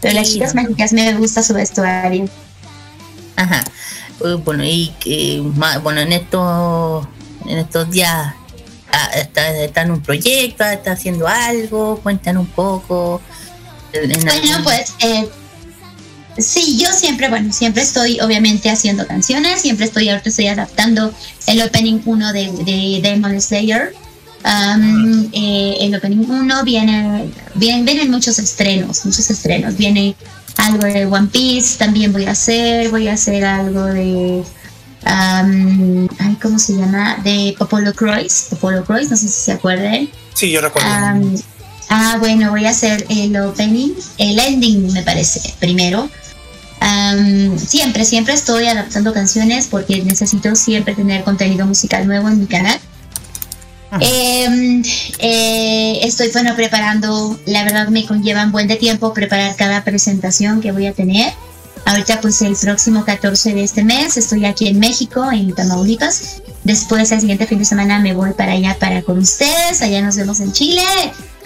[0.00, 0.62] Pero las chicas ¿no?
[0.62, 2.28] mágicas me gusta su vestuario.
[3.36, 3.64] Ajá.
[4.24, 4.92] Eh, Bueno, y
[5.56, 7.06] más, bueno, en estos,
[7.46, 8.34] en estos días
[9.14, 13.20] está, está en un proyecto, está haciendo algo, cuentan un poco.
[13.92, 15.28] En Bueno, algún- pues eh,
[16.38, 21.12] sí, yo siempre, bueno, siempre estoy obviamente haciendo canciones, siempre estoy, ahorita estoy adaptando
[21.46, 23.94] el opening 1 de, de Demon Slayer.
[24.44, 29.76] Um, eh, el opening 1 viene, vienen, vienen muchos estrenos, muchos estrenos.
[29.76, 30.16] Viene
[30.56, 34.42] algo de One Piece, también voy a hacer, voy a hacer algo de,
[35.06, 37.16] um, ay, ¿cómo se llama?
[37.22, 40.08] De Popolo Croix, Popolo Croix, no sé si se acuerdan.
[40.34, 40.88] Sí, yo recuerdo.
[40.88, 41.34] Am,
[41.88, 46.08] ah, bueno, voy a hacer el opening, el ending me parece, primero.
[46.80, 52.46] Am, siempre, siempre estoy adaptando canciones porque necesito siempre tener contenido musical nuevo en mi
[52.46, 52.78] canal.
[54.00, 54.82] Em,
[55.18, 60.60] eh, estoy bueno preparando, la verdad me conlleva un buen de tiempo preparar cada presentación
[60.60, 61.32] que voy a tener.
[61.84, 66.42] Ahorita pues el próximo 14 de este mes estoy aquí en México, en Tamaulipas.
[66.64, 70.16] Después el siguiente fin de semana me voy para allá para con ustedes, allá nos
[70.16, 70.82] vemos en Chile.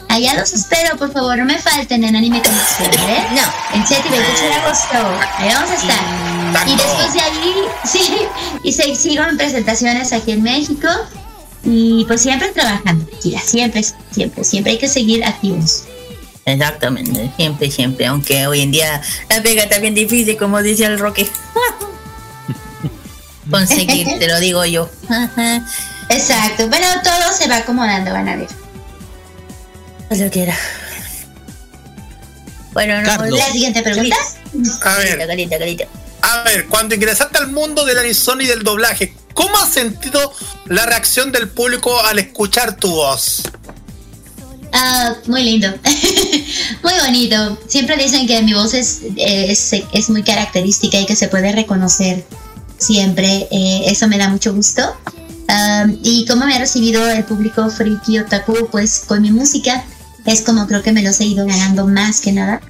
[0.09, 3.27] Allá los espero, por favor, no me falten en Anime Conexión, ¿eh?
[3.33, 4.99] No, el 7 y 28 de agosto,
[5.39, 6.69] ahí vamos a estar.
[6.69, 7.55] Y después de ahí,
[7.85, 8.17] sí,
[8.63, 10.89] y se, sigo en presentaciones aquí en México.
[11.65, 15.83] Y pues siempre trabajando, Kira, siempre, siempre, siempre hay que seguir activos.
[16.47, 18.07] Exactamente, siempre, siempre.
[18.07, 21.29] Aunque hoy en día la pega está bien difícil, como dice el Roque.
[23.51, 24.89] Conseguir, te lo digo yo.
[26.09, 28.49] Exacto, bueno, todo se va acomodando, van a ver.
[30.11, 30.57] Lo que era.
[32.73, 33.25] Bueno, no.
[33.25, 34.17] La siguiente pregunta.
[34.83, 35.21] A ver.
[36.23, 40.33] A cuando ingresaste al mundo del Arizona y del doblaje, ¿cómo has sentido
[40.67, 43.43] la reacción del público al escuchar tu voz?
[44.79, 45.69] Ah, muy lindo.
[46.83, 47.59] muy bonito.
[47.67, 52.27] Siempre dicen que mi voz es, es, es, muy característica y que se puede reconocer
[52.77, 53.49] siempre.
[53.51, 54.83] Eh, eso me da mucho gusto.
[56.03, 59.83] y cómo me ha recibido el público friki otaku, pues con mi música,
[60.27, 62.61] es como creo que me los he ido ganando más que nada.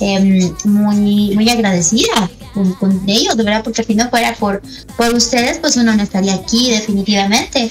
[0.00, 2.28] Em, muy, muy agradecida
[2.80, 4.62] con, ellos, de verdad, porque si no fuera por,
[4.96, 7.70] por ustedes, pues uno no estaría aquí definitivamente.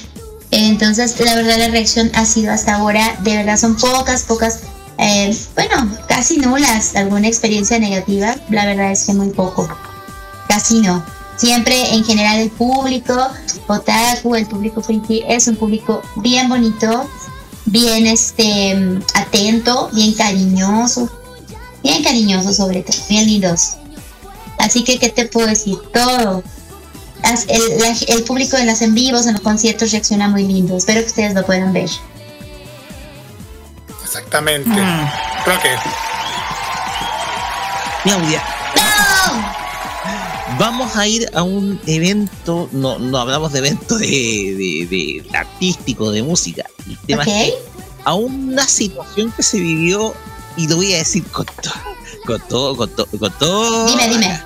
[0.51, 4.61] Entonces, la verdad, la reacción ha sido hasta ahora, de verdad, son pocas, pocas,
[4.97, 9.67] eh, bueno, casi nulas, alguna experiencia negativa, la verdad es que muy poco,
[10.47, 11.03] casi no.
[11.37, 13.13] Siempre en general el público
[13.67, 17.09] otaku, el público friki, es un público bien bonito,
[17.65, 21.09] bien este atento, bien cariñoso,
[21.83, 23.77] bien cariñoso sobre todo, bien lindos.
[24.57, 25.77] Así que, ¿qué te puedo decir?
[25.93, 26.43] Todo.
[28.07, 30.77] El, público en las en vivos, en los conciertos reacciona muy lindo.
[30.77, 31.89] Espero que ustedes lo puedan ver.
[34.03, 34.69] Exactamente.
[34.69, 35.09] Mm.
[35.43, 35.69] Creo que.
[38.03, 38.43] Claudia.
[40.59, 44.07] Vamos a ir a un evento, no, no hablamos de evento de,
[44.89, 46.65] de, artístico, de música.
[48.05, 50.13] a una situación que se vivió,
[50.55, 51.73] y lo voy a decir con todo,
[52.25, 53.87] con todo, con todo, con todo.
[53.87, 54.39] Dime, dime.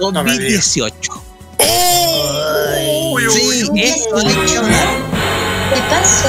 [0.00, 1.12] Eh, 2018.
[3.30, 3.68] sí,
[5.72, 6.28] ¿Qué pasó?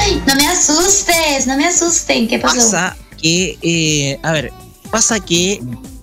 [0.00, 2.28] Ay, no me asustes, no me asusten.
[2.28, 2.56] ¿Qué pasó?
[2.56, 4.52] Pasa que, eh, a ver,
[4.90, 5.60] pasa que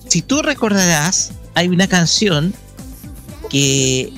[0.08, 2.54] si tú recordarás, hay una canción
[3.50, 4.14] que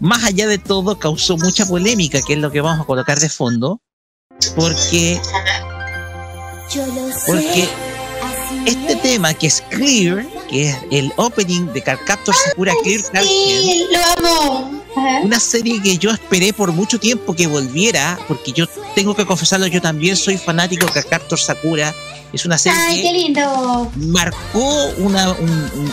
[0.00, 3.28] más allá de todo causó mucha polémica, que es lo que vamos a colocar de
[3.28, 3.80] fondo,
[4.54, 5.20] porque
[7.26, 7.68] porque
[8.66, 14.28] este tema que es Clear, que es el opening de Carcaptor Sakura Clear sí, lo
[14.28, 14.84] amo.
[15.22, 19.66] Una serie que yo esperé por mucho tiempo que volviera, porque yo tengo que confesarlo,
[19.66, 21.94] yo también soy fanático de Carcaptor Sakura.
[22.32, 23.92] Es una serie Ay, qué lindo.
[23.96, 25.36] marcó una,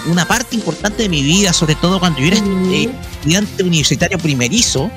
[0.07, 4.89] una parte importante de mi vida, sobre todo cuando yo era estudiante universitario primerizo.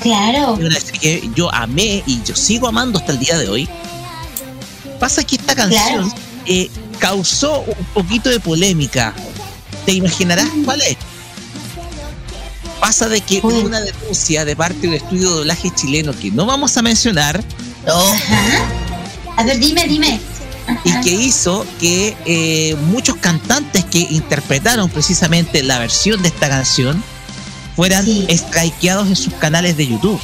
[0.00, 0.54] Claro.
[0.54, 3.68] Una serie que yo amé y yo sigo amando hasta el día de hoy.
[5.00, 6.12] Pasa que esta canción
[6.46, 6.70] eh,
[7.04, 9.12] causó un poquito de polémica.
[9.84, 10.96] ¿Te imaginarás cuál es?
[12.80, 16.46] Pasa de que hubo una denuncia de parte del estudio de doblaje chileno que no
[16.46, 17.44] vamos a mencionar.
[19.36, 20.18] A ver, dime, dime.
[20.82, 27.04] Y que hizo que eh, muchos cantantes que interpretaron precisamente la versión de esta canción
[27.76, 30.20] fueran strikeados en sus canales de YouTube.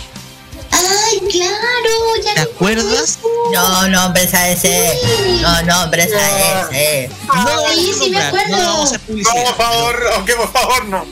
[1.31, 2.35] ¡Ay, claro!
[2.35, 3.19] ¿Te acuerdas?
[3.53, 4.99] No, no, hombre, ese.
[5.41, 7.11] No, no, hombre, ese.
[7.35, 8.57] No, sí, sí me acuerdo.
[8.57, 9.35] No, vamos a hacer publicidad.
[9.37, 11.07] No, por favor, aunque por favor, no.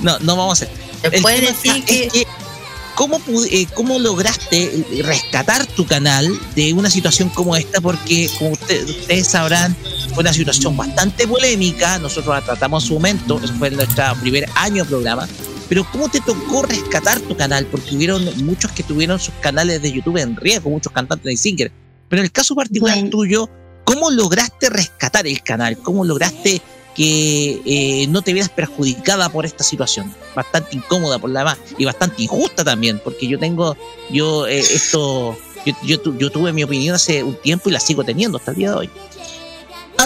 [0.00, 0.84] No, no vamos a hacer.
[1.10, 2.26] ¿Te puedes decir que,
[2.94, 3.20] ¿cómo,
[3.50, 7.80] eh, ¿Cómo lograste rescatar tu canal de una situación como esta?
[7.80, 9.76] Porque, como ustedes sabrán,
[10.14, 11.98] fue una situación bastante polémica.
[11.98, 13.40] Nosotros la tratamos en su momento.
[13.42, 15.28] Eso fue en nuestro primer año de programa.
[15.68, 17.66] Pero ¿cómo te tocó rescatar tu canal?
[17.66, 21.72] Porque hubieron muchos que tuvieron sus canales de YouTube en riesgo, muchos cantantes de singer.
[22.08, 23.48] Pero en el caso particular tuyo,
[23.84, 25.78] ¿cómo lograste rescatar el canal?
[25.78, 26.60] ¿Cómo lograste
[26.94, 30.14] que eh, no te vieras perjudicada por esta situación?
[30.34, 33.76] Bastante incómoda por la más y bastante injusta también, porque yo tengo,
[34.10, 38.38] yo eh, esto, yo, yo, tuve mi opinión hace un tiempo y la sigo teniendo
[38.38, 38.90] hasta el día de hoy.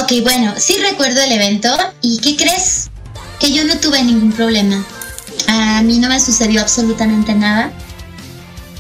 [0.01, 1.69] Ok, bueno, sí recuerdo el evento
[2.01, 2.91] y ¿qué crees?
[3.41, 4.85] Que yo no tuve ningún problema.
[5.49, 7.73] A mí no me sucedió absolutamente nada.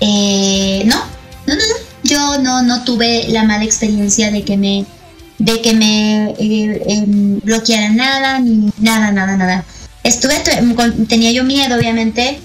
[0.00, 0.96] Eh, no,
[1.46, 1.88] no, no, no.
[2.04, 4.86] Yo no, no tuve la mala experiencia de que me,
[5.38, 9.64] de que me eh, em, bloquearan nada, ni nada, nada, nada.
[10.04, 10.34] Estuve,
[11.08, 12.38] tenía yo miedo, obviamente,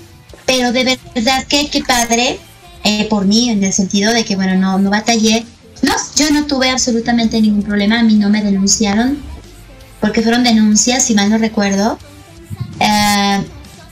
[0.45, 2.39] pero de verdad que qué padre
[2.83, 5.45] eh, por mí, en el sentido de que, bueno, no, no batallé.
[5.81, 9.17] No, yo no tuve absolutamente ningún problema, a mí no me denunciaron,
[9.99, 11.97] porque fueron denuncias, si mal no recuerdo.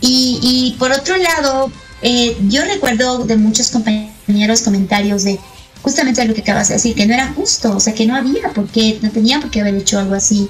[0.01, 1.71] Y, por otro lado,
[2.01, 5.39] eh, yo recuerdo de muchos compañeros comentarios de
[5.81, 8.49] justamente lo que acabas de decir, que no era justo, o sea, que no había,
[8.53, 10.49] porque no tenía por qué haber hecho algo así.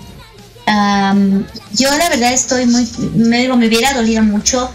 [1.74, 4.70] yo la verdad estoy muy, me, me hubiera dolido mucho.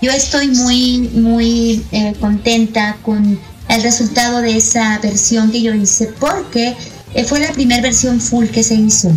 [0.00, 3.38] Yo estoy muy, muy eh, contenta con
[3.68, 6.74] el resultado de esa versión que yo hice, porque
[7.14, 9.12] eh, fue la primera versión full que se hizo.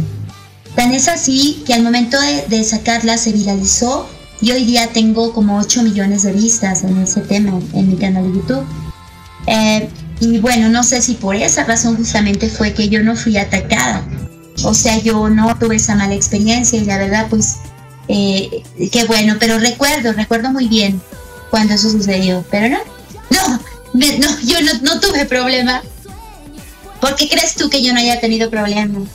[0.76, 4.08] Tan es así que al momento de, de sacarla se viralizó
[4.46, 8.32] y hoy día tengo como 8 millones de vistas en ese tema en mi canal
[8.32, 8.64] de YouTube.
[9.48, 9.90] Eh,
[10.20, 14.08] y bueno, no sé si por esa razón justamente fue que yo no fui atacada
[14.64, 17.56] O sea, yo no tuve esa mala experiencia y la verdad, pues,
[18.08, 18.62] eh,
[18.92, 19.38] qué bueno.
[19.40, 21.02] Pero recuerdo, recuerdo muy bien
[21.50, 22.46] cuando eso sucedió.
[22.52, 22.80] Pero no,
[23.32, 23.60] no,
[23.94, 25.82] no yo no, no tuve problema.
[27.02, 29.08] ¿Por qué crees tú que yo no haya tenido problemas?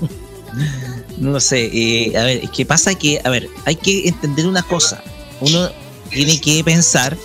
[1.20, 4.62] No sé, eh, a ver, es que pasa que, a ver, hay que entender una
[4.62, 5.04] cosa.
[5.40, 5.70] Uno
[6.10, 7.16] tiene que pensar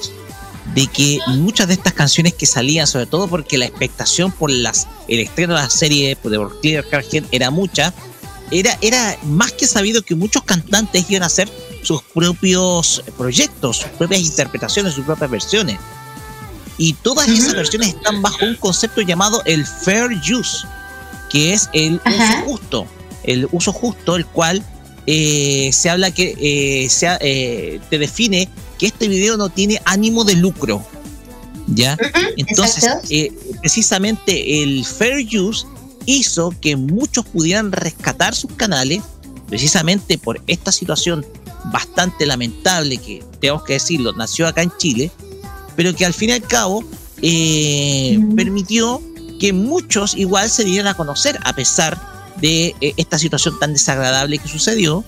[0.73, 4.87] de que muchas de estas canciones que salían, sobre todo porque la expectación por las
[5.07, 7.93] el estreno de la serie de Clear Carhead era mucha,
[8.51, 11.49] era, era más que sabido que muchos cantantes iban a hacer
[11.81, 15.79] sus propios proyectos, sus propias interpretaciones, sus propias versiones.
[16.77, 20.67] Y todas esas versiones están bajo un concepto llamado el fair use,
[21.29, 22.87] que es el uso justo.
[23.25, 24.63] El uso justo, el cual
[25.07, 26.89] eh, se habla que eh,
[27.21, 28.49] eh, te define
[28.79, 30.85] que este video no tiene ánimo de lucro.
[31.67, 31.97] ¿Ya?
[32.37, 32.85] Entonces,
[33.59, 35.65] precisamente el fair use
[36.05, 39.01] hizo que muchos pudieran rescatar sus canales,
[39.47, 41.25] precisamente por esta situación
[41.71, 45.11] bastante lamentable que, tenemos que decirlo, nació acá en Chile,
[45.75, 46.83] pero que al fin y al cabo
[48.35, 49.01] permitió
[49.39, 54.47] que muchos igual se dieran a conocer, a pesar de esta situación tan desagradable que
[54.47, 55.03] sucedió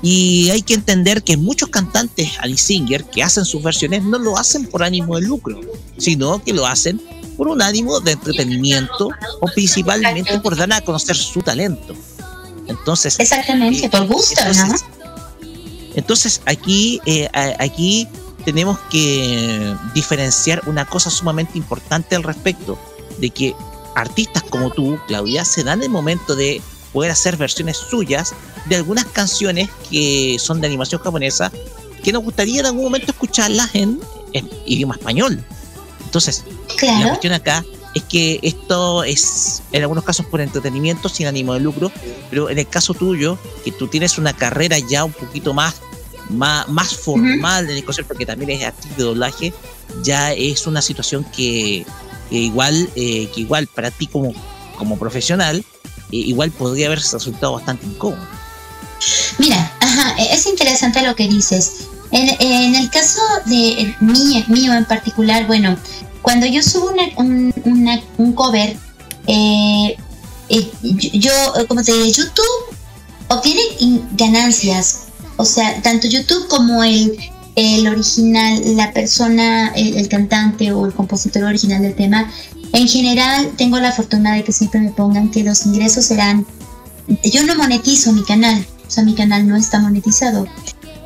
[0.00, 4.38] y hay que entender que muchos cantantes Ali Singer que hacen sus versiones no lo
[4.38, 5.60] hacen por ánimo de lucro,
[5.96, 7.00] sino que lo hacen
[7.36, 9.10] por un ánimo de entretenimiento
[9.40, 11.94] o principalmente por dar a conocer su talento.
[12.68, 14.84] Entonces, exactamente, eh, por gusto, entonces,
[15.94, 17.28] Entonces aquí, eh,
[17.58, 18.06] aquí
[18.44, 22.78] tenemos que diferenciar una cosa sumamente importante al respecto,
[23.18, 23.54] de que
[23.98, 26.62] artistas como tú, Claudia, se dan el momento de
[26.92, 28.34] poder hacer versiones suyas
[28.66, 31.52] de algunas canciones que son de animación japonesa
[32.02, 34.00] que nos gustaría en algún momento escucharlas en,
[34.66, 35.42] idioma español.
[36.04, 36.44] Entonces,
[36.80, 37.64] la cuestión acá
[37.94, 41.90] es que esto es en algunos casos por entretenimiento sin ánimo de lucro,
[42.30, 45.74] pero en el caso tuyo, que tú tienes una carrera ya un poquito más
[46.30, 49.54] más, más formal en el concepto que también es actriz de doblaje,
[50.02, 51.86] ya es una situación que,
[52.30, 54.34] igual eh, que igual para ti como,
[54.76, 55.64] como profesional
[56.10, 58.26] igual podría haber resultado bastante incómodo.
[59.38, 61.88] Mira, ajá, e-, es interesante lo que dices.
[62.10, 65.76] En, el caso de mí, mío en particular, bueno,
[66.22, 67.52] cuando yo subo un,
[68.16, 68.76] un, cover,
[69.26, 69.96] eh,
[70.48, 70.70] eh,
[71.12, 71.32] yo,
[71.68, 72.76] como te digo, YouTube
[73.28, 73.60] obtiene
[74.12, 75.00] ganancias.
[75.36, 77.18] O sea, tanto YouTube como el,
[77.58, 82.30] el original, la persona, el, cantante o el compositor original del tema,
[82.72, 86.46] en general, tengo la fortuna de que siempre me pongan que los ingresos serán...
[87.24, 90.46] Yo no monetizo mi canal, o sea, mi canal no está monetizado.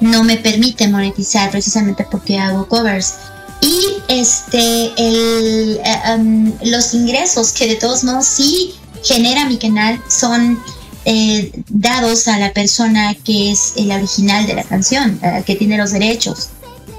[0.01, 3.15] No me permite monetizar precisamente porque hago covers.
[3.63, 10.59] Y este, el, eh, los ingresos que de todos modos sí genera mi canal son
[11.05, 15.77] eh, dados a la persona que es el original de la canción, eh, que tiene
[15.77, 16.51] los derechos.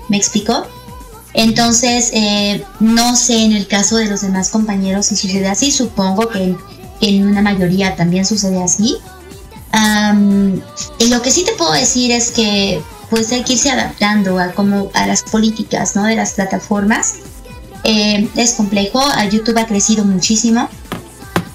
[0.10, 0.68] ¿Me explicó?
[1.34, 6.28] Entonces, eh, no sé en el caso de los demás compañeros si sucede así, supongo
[6.30, 6.56] que,
[7.02, 8.98] en una mayoría también sucede así.
[11.00, 14.54] y lo que sí te puedo decir es que pues hay que irse adaptando a,
[14.54, 16.06] como, a las políticas ¿no?
[16.06, 17.16] de las plataformas.
[17.84, 20.70] Eh, es complejo, YouTube ha crecido muchísimo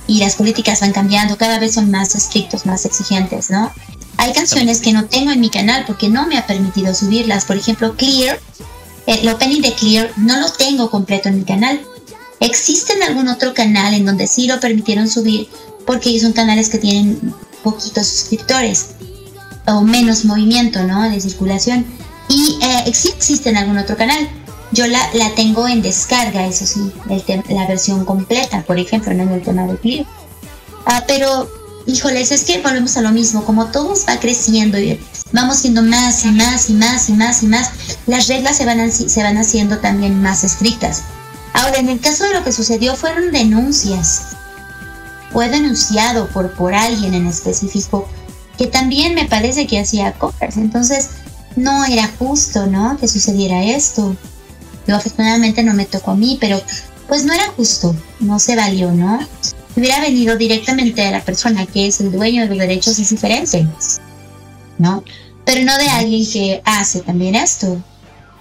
[0.08, 3.70] y las políticas van cambiando, cada vez son más estrictos, más exigentes, ¿no?
[4.16, 7.56] Hay canciones que no tengo en mi canal porque no me ha permitido subirlas, por
[7.56, 8.40] ejemplo, Clear
[9.08, 11.80] el opening de Clear no lo tengo completo en mi canal.
[12.40, 15.48] ¿Existe en algún otro canal en donde sí lo permitieron subir
[15.86, 18.90] porque son canales que tienen poquitos suscriptores
[19.66, 21.08] o menos movimiento ¿no?
[21.08, 21.86] de circulación?
[22.28, 24.28] Y eh, sí existe en algún otro canal.
[24.72, 26.92] Yo la, la tengo en descarga, eso sí,
[27.48, 30.06] la versión completa, por ejemplo, no en el tema de Clear.
[30.84, 31.48] Ah, pero,
[31.86, 35.00] híjoles, es que volvemos a lo mismo, como todo va creciendo y
[35.32, 37.70] vamos siendo más y más y más y más y más,
[38.06, 41.02] las reglas se van, se van haciendo también más estrictas.
[41.54, 44.36] Ahora, en el caso de lo que sucedió fueron denuncias.
[45.32, 48.08] Fue denunciado por, por alguien en específico
[48.56, 50.56] que también me parece que hacía covers.
[50.56, 51.10] Entonces,
[51.56, 52.96] no era justo, ¿no?
[52.98, 54.16] Que sucediera esto.
[54.88, 56.60] Yo afortunadamente no me tocó a mí, pero
[57.06, 59.20] pues no era justo, no se valió, ¿no?
[59.42, 63.10] Si hubiera venido directamente de la persona que es el dueño de los derechos es
[63.10, 63.66] diferente.
[64.78, 65.04] ¿no?
[65.44, 67.82] Pero no de alguien que hace también esto.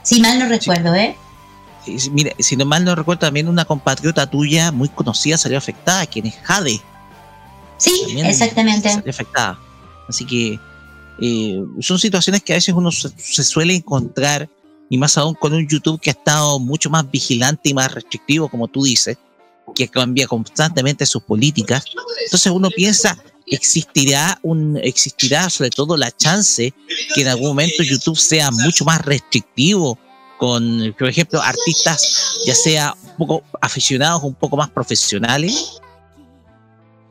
[0.03, 1.15] Si mal no recuerdo, ¿eh?
[2.11, 6.27] Mira, si no mal no recuerdo, también una compatriota tuya muy conocida salió afectada, quien
[6.27, 6.81] es Jade.
[7.77, 8.89] Sí, exactamente.
[8.89, 9.59] Salió afectada.
[10.07, 10.59] Así que
[11.19, 13.09] eh, son situaciones que a veces uno se,
[13.43, 14.49] suele encontrar,
[14.89, 18.49] y más aún con un YouTube que ha estado mucho más vigilante y más restrictivo,
[18.49, 19.17] como tú dices,
[19.75, 21.85] que cambia constantemente sus políticas.
[22.25, 23.17] Entonces uno piensa
[23.49, 26.73] existirá un existirá sobre todo la chance
[27.15, 29.97] que en algún momento YouTube sea mucho más restrictivo
[30.37, 35.79] con, por ejemplo, artistas ya sea un poco aficionados, un poco más profesionales.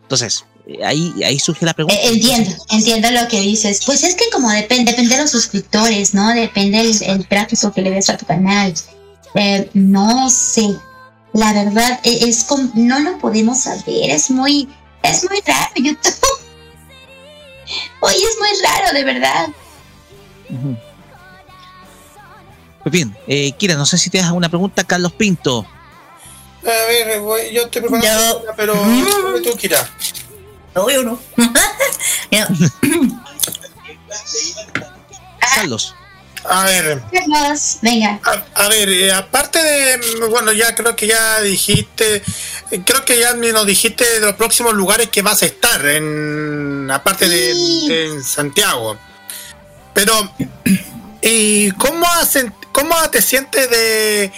[0.02, 0.44] Entonces,
[0.84, 1.96] ahí, ahí surge la pregunta.
[2.00, 3.80] Eh, entiendo, entiendo lo que dices.
[3.86, 6.28] Pues es que como depende, depende de los suscriptores, ¿no?
[6.34, 8.74] Depende el, el tráfico que le des a tu canal.
[9.34, 10.74] Eh, no sé.
[11.32, 14.10] La verdad, e- es como, no lo podemos saber.
[14.10, 14.68] Es muy,
[15.02, 16.14] es muy raro YouTube.
[18.00, 19.48] Oye, es muy raro, de verdad.
[22.82, 25.66] Pues bien, eh, Kira, no sé si te das una pregunta, Carlos Pinto.
[26.62, 28.74] A ver, voy- yo estoy preparando, una, pero
[29.42, 29.88] tú, Kira.
[30.76, 31.18] Obvio no.
[35.54, 35.94] Carlos.
[36.44, 37.02] A ver.
[37.82, 38.20] Venga.
[38.24, 39.98] A, a ver, eh, aparte de,
[40.28, 42.22] bueno, ya creo que ya dijiste,
[42.70, 45.84] eh, creo que ya me nos dijiste de los próximos lugares que vas a estar,
[45.86, 47.54] en aparte de,
[47.88, 48.96] de en Santiago.
[49.92, 50.12] Pero,
[51.22, 54.30] ¿y cómo, hacen, cómo te sientes de,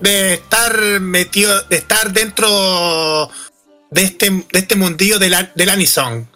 [0.00, 3.30] de estar metido, de estar dentro
[3.90, 6.28] de este, de este mundillo del, del Anison?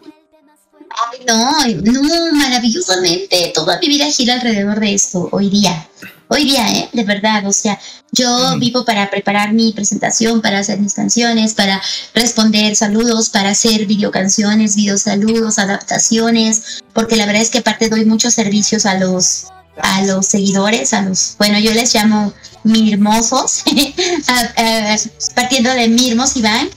[1.12, 3.52] Ay, no, no, maravillosamente.
[3.54, 5.88] Toda mi vida gira alrededor de esto, hoy día.
[6.28, 6.88] Hoy día, ¿eh?
[6.92, 7.78] De verdad, o sea,
[8.12, 11.80] yo vivo para preparar mi presentación, para hacer mis canciones, para
[12.14, 18.34] responder saludos, para hacer videocanciones, videosaludos, adaptaciones, porque la verdad es que aparte doy muchos
[18.34, 19.46] servicios a los
[19.82, 23.62] a los seguidores, a los, bueno, yo les llamo mirmosos,
[24.28, 24.96] a- a-
[25.34, 26.68] partiendo de Mirmos Iván,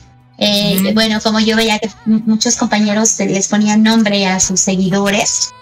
[0.44, 5.54] eh, Bueno, como yo veía que muchos compañeros se les ponían nombre a sus seguidores,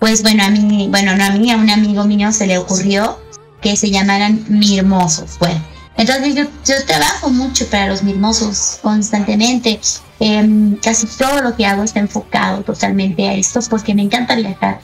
[0.00, 3.18] pues bueno, a mí, bueno, no a mí, a un amigo mío se le ocurrió
[3.60, 5.38] que se llamaran mirmosos.
[5.38, 5.60] Bueno,
[5.96, 9.80] entonces yo, yo trabajo mucho para los mirmosos constantemente.
[10.20, 14.80] Em, casi todo lo que hago está enfocado totalmente a esto porque me encanta viajar,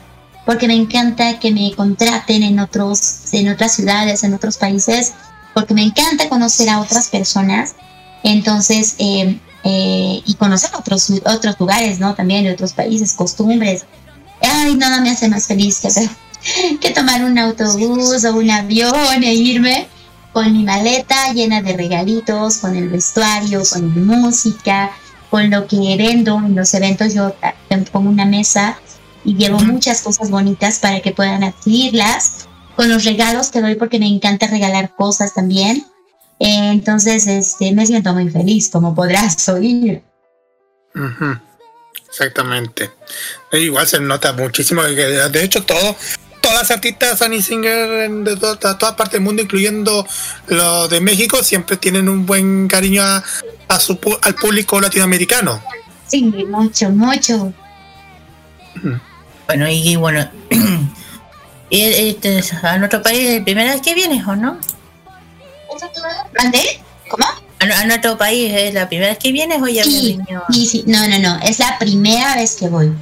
[0.47, 5.13] porque me encanta que me contraten en otros, en otras ciudades, en otros países,
[5.53, 7.75] porque me encanta conocer a otras personas
[8.25, 12.15] entonces, eh, eh, y conocer otros, otros lugares, ¿no?
[12.15, 13.85] También de otros países, costumbres.
[14.43, 16.11] Ay, nada me hace más feliz que, hacer-
[16.81, 19.87] que tomar un autobús o un avión e irme
[20.33, 24.91] con mi maleta llena de regalitos, con el vestuario, con mi música,
[25.31, 27.15] con lo que vendo en los eventos.
[27.15, 27.33] Yo
[27.93, 28.79] pongo una mesa
[29.25, 32.47] y llevo muchas cosas bonitas para que puedan adquirirlas.
[32.77, 35.87] Con los regalos que doy porque me encanta regalar cosas también.
[36.39, 40.03] Entonces, este, me siento muy feliz, como podrás oír.
[40.95, 41.39] Ujú,
[42.09, 42.91] Exactamente.
[43.51, 45.97] E Igual se nota muchísimo que de hecho todo,
[46.41, 50.07] todas las artistas Sunny Singer en- de to- to- todas partes del mundo, incluyendo
[50.49, 53.25] los de México, siempre tienen un buen cariño a,
[53.69, 55.61] a su, pu- al público latinoamericano.
[56.07, 57.53] Sí, mucho, mucho.
[59.47, 60.29] Bueno, y bueno,
[61.71, 64.59] y este, a nuestro país, ¿primera vez que vienes o no?
[66.37, 66.81] ¿Mandé?
[67.09, 67.25] ¿Cómo?
[67.25, 70.19] A, a nuestro país, ¿es la primera vez que vienes o ya Sí,
[70.51, 70.85] sí, sí.
[70.87, 71.39] No, no, no.
[71.43, 72.93] Es la primera vez que voy.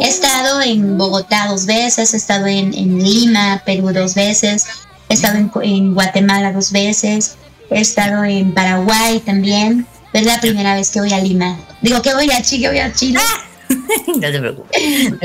[0.00, 4.66] He estado en Bogotá dos veces, he estado en, en Lima, Perú dos veces,
[5.08, 7.36] he estado en, en Guatemala dos veces,
[7.70, 9.86] he estado en Paraguay también.
[10.12, 11.58] Es la primera vez que voy a Lima.
[11.80, 13.20] Digo que voy a Chile, voy a Chile.
[14.08, 14.80] no te preocupes.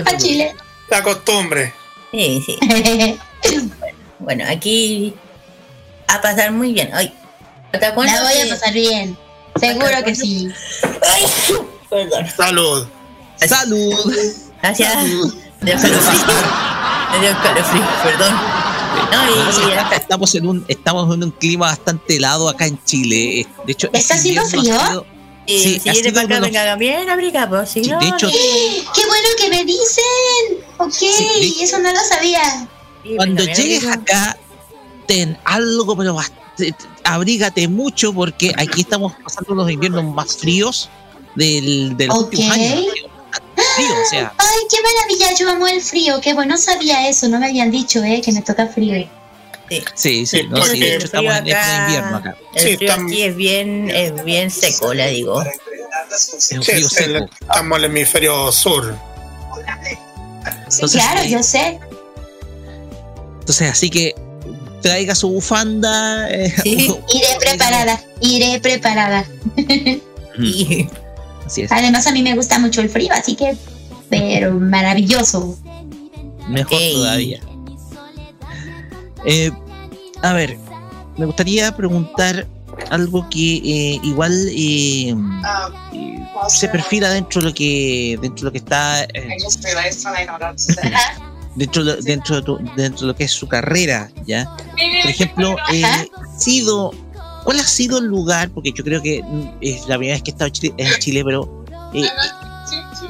[0.05, 0.55] a Chile.
[0.89, 1.73] La costumbre.
[2.11, 2.59] Sí, sí.
[4.19, 5.13] bueno, aquí
[6.15, 6.89] a pasar muy bien.
[6.93, 7.13] Ay,
[7.71, 9.17] ¿te acuerdas La voy a pasar bien.
[9.59, 10.49] Seguro que sí.
[10.83, 11.23] Ay,
[11.89, 12.25] perdón.
[12.35, 12.87] Salud.
[13.37, 14.13] Salud.
[14.61, 14.95] Gracias.
[14.95, 16.35] Me dio calofrío.
[17.11, 18.33] Me dio calofrío, perdón.
[19.11, 23.45] No, y acá- Estamos en un estamos en un clima bastante helado acá en Chile.
[23.65, 24.63] De hecho, ¿Está este haciendo ha frío?
[24.63, 25.05] sido-
[25.45, 27.99] y Sí, si ha sido para acá, venga bien abrigado, si Sí, no.
[27.99, 30.63] de hecho, ¡Qué bueno que me dicen!
[30.77, 32.67] Ok, Sí, eso no lo sabía.
[33.17, 34.37] Cuando llegues acá,
[35.05, 36.17] ten algo, pero
[37.03, 40.89] abrígate mucho porque aquí estamos pasando los inviernos más fríos
[41.35, 42.23] del, de los Ok.
[42.33, 42.85] últimos años.
[43.75, 46.19] Frío, o sea, Ay, qué maravilla, yo amo el frío.
[46.21, 49.07] Qué bueno, no sabía eso, no me habían dicho, eh, que me toca frío.
[49.95, 52.35] sí, sí, no, sí, de hecho estamos en invierno acá.
[52.53, 55.41] El frío aquí es bien, es bien seco, le digo.
[55.41, 57.25] Es un Sí, el- seco.
[57.41, 58.95] estamos en el hemisferio sur.
[60.45, 61.79] Entonces, claro, eh, yo sé.
[63.39, 64.15] Entonces, así que
[64.83, 66.29] traiga su bufanda.
[66.29, 66.97] eh, Iré
[67.39, 69.25] preparada, iré preparada.
[71.45, 71.71] Así es.
[71.71, 73.57] Además, a mí me gusta mucho el frío, así que,
[74.09, 75.57] pero maravilloso.
[76.47, 77.39] Mejor todavía.
[79.25, 79.51] Eh,
[80.21, 80.57] a ver,
[81.17, 82.47] me gustaría preguntar
[82.89, 85.15] algo que eh, igual eh,
[85.93, 89.37] eh, se perfila dentro de lo que dentro de lo que está eh,
[91.55, 94.45] dentro de, dentro de tu- dentro de lo que es su carrera ya
[95.01, 95.83] por ejemplo eh,
[96.37, 96.91] sido
[97.43, 99.23] cuál ha sido el lugar porque yo creo que
[99.61, 102.07] es la primera vez que he estado en Chile, en Chile, pero eh,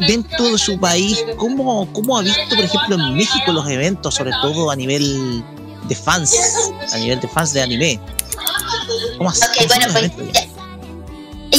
[0.07, 4.31] dentro de su país cómo cómo ha visto por ejemplo en México los eventos sobre
[4.41, 5.43] todo a nivel
[5.87, 6.33] de fans
[6.93, 7.99] a nivel de fans de anime
[9.17, 10.47] ¿Cómo ha- Ok, cómo bueno, pues?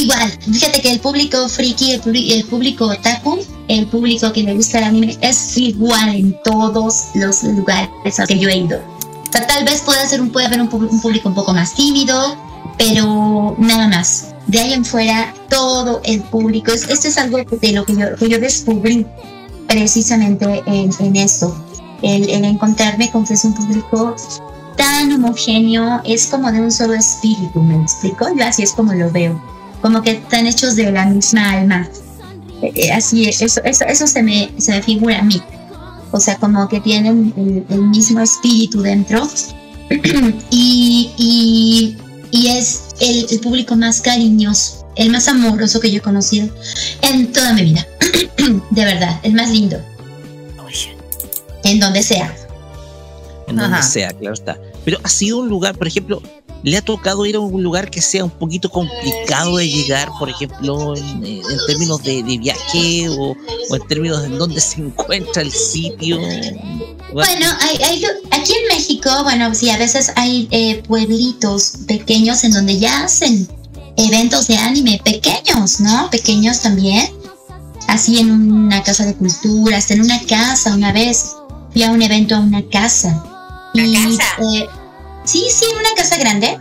[0.01, 4.79] Igual, fíjate que el público friki, el, el público otaku, el público que le gusta
[4.79, 8.79] el anime es igual en todos los lugares a que yo he ido.
[8.79, 11.75] O sea, tal vez pueda ser un, puede haber un, un público un poco más
[11.75, 12.37] tímido,
[12.79, 14.29] pero nada más.
[14.47, 16.71] De ahí en fuera, todo el público.
[16.71, 19.07] Es, esto es algo de lo que yo, que yo descubrí
[19.67, 21.57] precisamente en, en esto.
[22.03, 24.15] El, el encontrarme con que es un público
[24.77, 28.27] tan homogéneo, es como de un solo espíritu, ¿me explico?
[28.37, 29.41] Yo así es como lo veo,
[29.85, 31.87] como que están hechos de la misma alma.
[32.63, 35.43] Eh, eh, Así es, eso, eso, eso se, me, se me figura a mí.
[36.11, 39.29] O sea, como que tienen el, el mismo espíritu dentro.
[40.51, 41.97] y, y,
[42.31, 46.49] y es el, el público más cariñoso, el más amoroso que yo he conocido
[47.03, 47.87] en toda mi vida.
[48.71, 49.79] de verdad, el más lindo.
[51.63, 52.35] En donde sea.
[53.49, 54.59] en donde sea, claro está.
[54.83, 56.23] Pero ha sido un lugar, por ejemplo,
[56.65, 60.29] ¿le ha tocado ir a un lugar que sea un poquito complicado de llegar, por
[60.31, 63.37] ejemplo, en, eh, en términos de, de viaje o,
[63.71, 66.19] o en términos de dónde se encuentra el sitio?
[67.13, 72.53] Bueno, hay, hay- aquí en México, bueno, sí, a veces hay eh, pueblitos pequeños en
[72.53, 73.47] donde ya hacen
[73.97, 76.11] eventos de anime pequeños, ¿no?
[76.11, 77.09] Pequeños también.
[77.87, 81.33] Así en una casa de cultura, hasta en una casa una vez.
[81.73, 83.23] Fui a un evento a una casa.
[83.75, 84.37] ¿Una casa?
[85.25, 86.59] Sí, sí, una casa grande.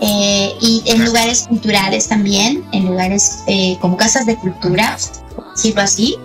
[0.00, 4.96] Eh, y en lugares culturales también, en lugares eh, como casas de cultura,
[5.34, 6.16] por decirlo así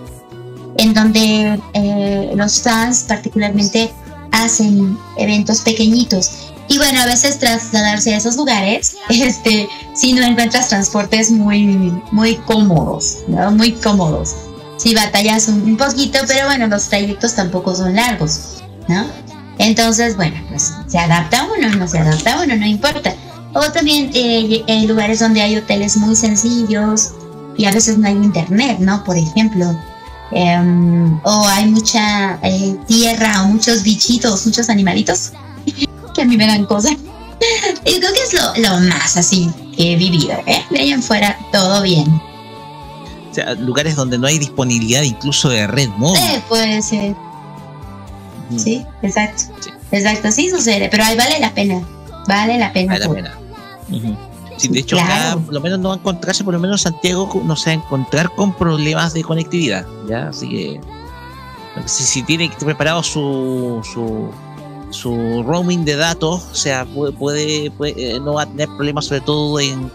[0.78, 3.92] en donde eh, los fans particularmente
[4.32, 6.52] hacen eventos pequeñitos.
[6.68, 11.66] Y bueno, a veces trasladarse a esos lugares, este, si no encuentras transportes muy,
[12.10, 13.50] muy cómodos, ¿no?
[13.52, 14.34] Muy cómodos.
[14.76, 19.06] Si batallas un, un poquito, pero bueno, los trayectos tampoco son largos, ¿no?
[19.58, 23.14] Entonces, bueno, pues se adapta uno, no se adapta uno, no importa.
[23.54, 27.12] O también eh, en lugares donde hay hoteles muy sencillos
[27.56, 29.02] y a veces no hay internet, ¿no?
[29.04, 29.66] Por ejemplo.
[30.32, 35.30] Em, o hay mucha eh, tierra o muchos bichitos, muchos animalitos
[36.14, 36.92] que a mí me dan cosas.
[37.84, 40.64] Y creo que es lo, lo más así que he vivido, ¿eh?
[40.70, 42.08] De ahí en fuera, todo bien.
[43.30, 46.20] O sea, lugares donde no hay disponibilidad incluso de red móvil.
[46.20, 47.14] Eh, puede ser.
[48.56, 49.44] Sí, exacto.
[49.92, 51.80] Exacto, sí sucede, pero ahí vale la pena.
[52.28, 52.92] Vale la pena.
[52.94, 53.34] Vale la pena.
[54.56, 55.12] Sí, de hecho, Claro.
[55.12, 57.82] acá por lo menos no va a encontrarse, por lo menos Santiago no se va
[57.82, 60.28] a encontrar con problemas de conectividad, ¿ya?
[60.28, 60.80] Así que
[61.84, 64.30] si, si tiene preparado su, su,
[64.90, 69.04] su roaming de datos, o sea, puede, puede, puede- eh, no va a tener problemas
[69.04, 69.90] sobre todo en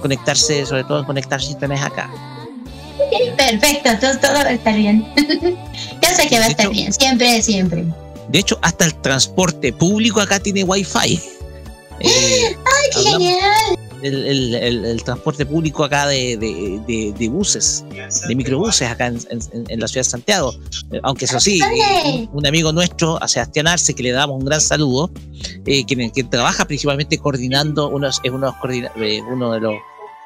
[0.00, 2.08] conectarse, sobre todo en conectarse a internet acá.
[3.14, 5.04] Ok, Perfecto, todo, todo va a estar bien.
[6.02, 7.84] ya sé que va a estar bien, siempre, siempre.
[8.28, 11.20] De hecho, hasta el transporte público acá tiene wifi.
[12.00, 13.78] Eh, ¡Ay, qué genial!
[14.02, 17.84] el, el- el- el transporte público acá de, de- de- de buses,
[18.28, 20.52] de microbuses acá en, en- en la ciudad de Santiago.
[20.92, 22.28] Eh, Aunque eso sí, ¡Ándale!
[22.32, 25.10] un, amigo nuestro, a Sebastián Arce, que le damos un gran saludo,
[25.66, 29.74] eh, quien, quien trabaja principalmente coordinando, uno, es uno, de los eh, uno de los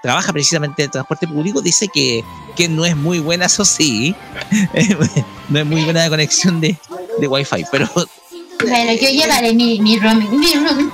[0.02, 2.24] trabaja precisamente el transporte público, dice que,
[2.56, 4.14] que no es muy buena, eso sí,
[5.48, 6.76] no es muy buena la conexión de,
[7.18, 10.90] de wifi, pero Bueno, yo llevaré mi, mi roaming, mi roaming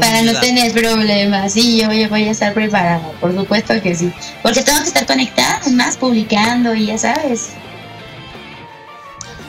[0.00, 1.52] para no tener problemas.
[1.52, 4.12] Sí, yo voy, voy a estar preparada, por supuesto que sí.
[4.42, 7.50] Porque tengo que estar conectada, más publicando y ya sabes.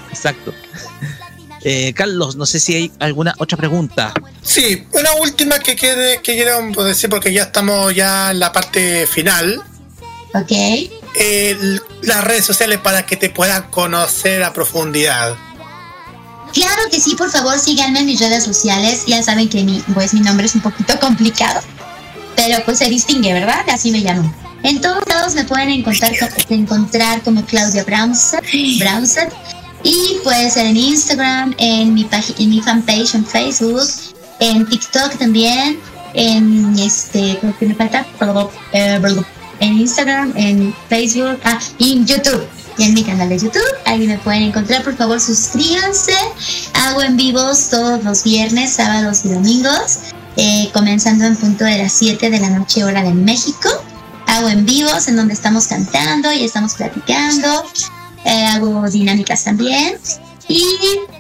[0.10, 0.54] Exacto.
[1.70, 4.14] Eh, Carlos, no sé si hay alguna otra pregunta.
[4.42, 9.06] Sí, una última que, quiere, que quiero decir porque ya estamos ya en la parte
[9.06, 9.62] final.
[10.34, 10.52] Ok.
[11.20, 15.36] El- las redes sociales para que te puedan conocer a profundidad.
[16.54, 19.04] Claro que sí, por favor síganme en mis redes sociales.
[19.06, 21.60] Ya saben que mi, pues, mi nombre es un poquito complicado,
[22.38, 23.66] pero pues se distingue, ¿verdad?
[23.70, 24.34] Así me llamo.
[24.64, 28.42] En todos lados me pueden encontrar, co- encontrar como Claudia Brownset.
[29.88, 32.06] Y puede ser en Instagram, en mi,
[32.40, 33.88] en mi fanpage en Facebook,
[34.42, 35.80] en TikTok también,
[36.14, 38.06] en este, ¿cómo que me falta?
[38.74, 39.00] Eh,
[39.62, 42.46] En Instagram, en Facebook, ah, en YouTube.
[42.78, 46.14] Y en mi canal de YouTube, ahí me pueden encontrar, por favor suscríbanse.
[46.74, 50.00] Hago en vivos todos los viernes, sábados y domingos.
[50.36, 53.70] eh, comenzando en punto de las 7 de la noche hora de México.
[54.28, 57.64] Hago en vivos en donde estamos cantando y estamos platicando.
[58.28, 59.98] Eh, hago dinámicas también.
[60.50, 60.64] Y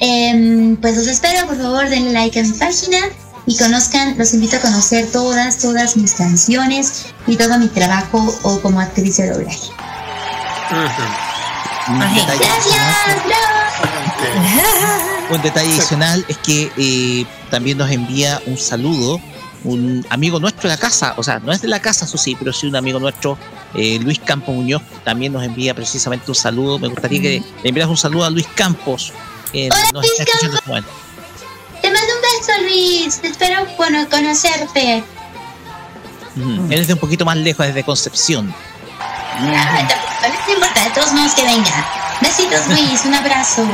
[0.02, 2.98] em, pues los espero, por favor, denle like a mi página
[3.46, 8.60] y conozcan, los invito a conocer todas, todas mis canciones y todo mi trabajo o
[8.60, 9.70] como actriz de doblaje.
[11.90, 12.46] Un detalle,
[15.32, 19.22] un detalle adicional es que eh, también nos envía un saludo
[19.64, 22.36] un amigo nuestro de la casa, o sea, no es de la casa, eso sí,
[22.38, 23.38] pero sí un amigo nuestro,
[23.74, 26.80] eh, Luis Campos Muñoz, también nos envía precisamente un saludo.
[26.80, 29.14] Me gustaría que le enviaras un saludo a Luis Campos.
[29.52, 30.94] Que Hola, nos Luis está escuchando Campos.
[31.82, 33.20] Te mando un beso, Luis.
[33.24, 35.04] Espero bueno, conocerte.
[36.36, 36.68] Ujú.
[36.72, 38.54] Él es de un poquito más lejos, desde Concepción.
[39.38, 39.54] Tampoco,
[40.48, 41.86] no importa, de todos modos que venga.
[42.22, 43.06] Besitos, Luis.
[43.06, 43.68] Un abrazo.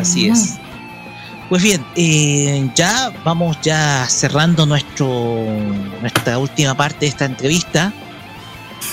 [0.00, 0.54] Así es.
[1.48, 5.06] Pues bien, eh, ya vamos ya cerrando nuestro
[6.00, 7.92] nuestra última parte de esta entrevista.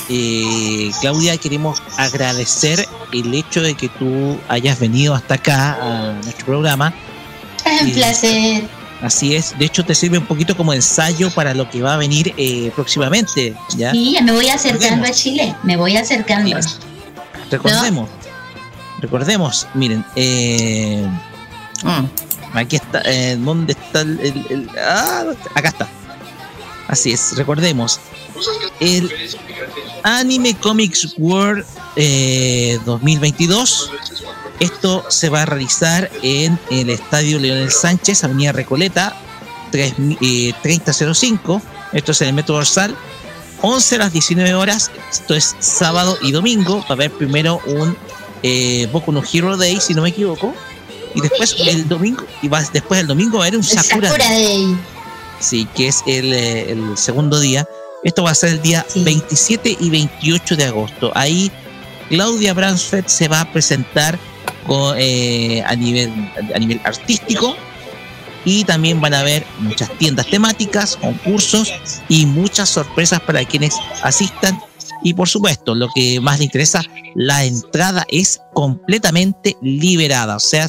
[0.07, 6.45] Eh, Claudia, queremos agradecer el hecho de que tú hayas venido hasta acá a nuestro
[6.45, 6.93] programa.
[7.81, 7.93] Un Sí.
[7.93, 8.63] placer.
[9.01, 11.97] Así es, de hecho te sirve un poquito como ensayo para lo que va a
[11.97, 13.53] venir eh, próximamente.
[13.75, 13.91] ¿ya?
[13.91, 15.55] Sí, me voy acercando a Chile.
[15.63, 16.55] Me voy acercando.
[17.51, 18.09] Recordemos,
[19.01, 21.05] recordemos, miren, eh,
[22.53, 25.25] aquí está, eh, ¿dónde está el, ah,
[25.55, 25.89] acá está.
[26.87, 27.99] Así es, recordemos,
[28.79, 29.11] el
[30.03, 31.65] Anime Comics World
[31.95, 33.91] eh, 2022.
[34.59, 39.15] Esto se va a realizar en el Estadio Leonel Sánchez, Avenida Recoleta,
[39.71, 41.61] 3, eh, 3005.
[41.93, 42.95] Esto es en el Metro Dorsal.
[43.61, 47.95] 11 a las 19 horas, esto es sábado y domingo, va a haber primero un
[48.43, 50.53] eh, Boku Hero Day, si no me equivoco,
[51.15, 54.29] y después el domingo, y va, después el domingo va a haber un Sakura, Sakura
[54.29, 54.77] Day.
[55.39, 57.67] Sí, que es el, eh, el segundo día.
[58.03, 61.11] Esto va a ser el día 27 y 28 de agosto.
[61.15, 61.51] Ahí
[62.09, 64.19] Claudia Bransfeld se va a presentar
[64.67, 66.11] con, eh, a, nivel,
[66.53, 67.55] a nivel artístico
[68.45, 71.71] y también van a haber muchas tiendas temáticas, concursos
[72.09, 74.59] y muchas sorpresas para quienes asistan.
[75.03, 76.81] Y por supuesto, lo que más le interesa,
[77.15, 80.67] la entrada es completamente liberada, o sea,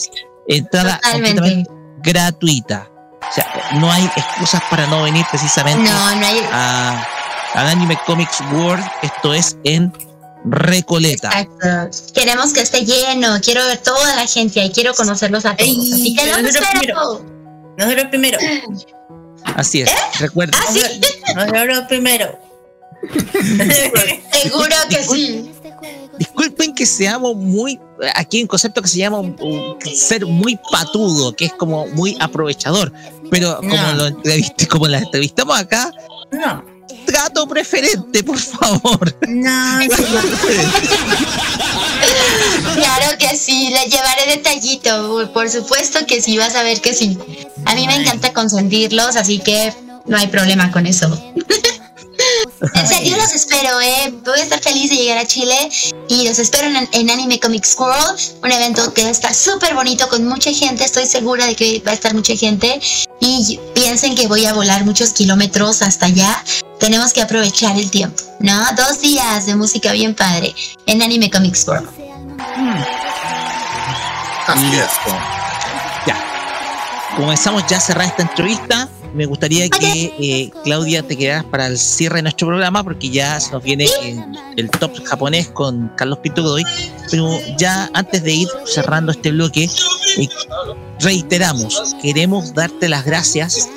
[0.48, 1.34] entrada Totalmente.
[1.40, 1.70] completamente
[2.02, 2.90] gratuita.
[3.28, 7.06] O sea, no hay excusas para no venir precisamente No, no hay- a,
[7.54, 8.84] al Anime Comics World.
[9.02, 9.92] Esto es en
[10.44, 11.30] Recoleta.
[11.40, 12.12] Exacto.
[12.12, 13.38] Queremos que esté lleno.
[13.42, 14.70] Quiero ver toda la gente ahí.
[14.70, 15.70] Quiero conocerlos a todos.
[15.70, 17.24] Así que nosotros espero.
[17.78, 18.38] Nosotros primero.
[19.56, 19.90] Así es.
[20.20, 20.56] Recuerda.
[21.34, 22.38] Nosotros primero.
[24.42, 25.50] Seguro que sí.
[26.18, 27.80] Disculpen que seamos muy.
[28.14, 31.86] Aquí hay un concepto que se llama un- un ser muy patudo, que es como
[31.88, 32.92] muy aprovechador.
[33.30, 33.92] Pero como, No.
[33.94, 35.90] lo entrevist- como la entrevistamos acá,
[36.30, 36.64] No.
[37.06, 39.16] trato preferente, por favor.
[39.28, 39.78] No,
[42.74, 45.30] Claro que sí, le llevaré detallito.
[45.32, 47.18] Por supuesto que sí, vas a ver que sí.
[47.66, 49.72] A mí me encanta consentirlos, así que
[50.06, 51.08] no hay problema con eso.
[52.74, 54.14] En serio los espero, eh.
[54.24, 55.56] Voy a estar feliz de llegar a Chile
[56.08, 59.74] y los espero en, en Anime Comics World, un evento que va a estar súper
[59.74, 60.84] bonito con mucha gente.
[60.84, 62.80] Estoy segura de que va a estar mucha gente
[63.20, 66.42] y piensen que voy a volar muchos kilómetros hasta allá.
[66.78, 68.64] Tenemos que aprovechar el tiempo, ¿no?
[68.76, 70.54] Dos días de música bien padre
[70.86, 71.88] en Anime Comics World.
[74.70, 75.10] Listo.
[76.06, 76.16] Ya.
[77.16, 78.88] Comenzamos ya a cerrar esta entrevista.
[79.14, 83.38] Me gustaría que eh, Claudia te quedaras para el cierre de nuestro programa porque ya
[83.38, 84.24] se nos viene el,
[84.56, 86.64] el top japonés con Carlos Pinto Godoy.
[87.10, 89.70] Pero ya antes de ir cerrando este bloque,
[90.18, 90.28] eh,
[91.00, 93.68] reiteramos, queremos darte las gracias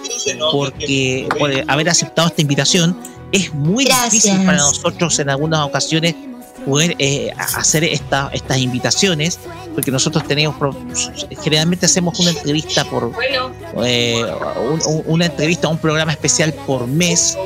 [0.51, 2.97] porque por haber aceptado esta invitación.
[3.31, 6.15] Es muy difícil para nosotros en algunas ocasiones
[6.67, 9.39] poder eh, hacer esta- estas invitaciones,
[9.73, 10.55] porque nosotros tenemos,
[11.41, 13.13] generalmente hacemos una entrevista por,
[13.85, 14.25] eh,
[14.69, 17.37] un- un- una entrevista, un programa especial por mes,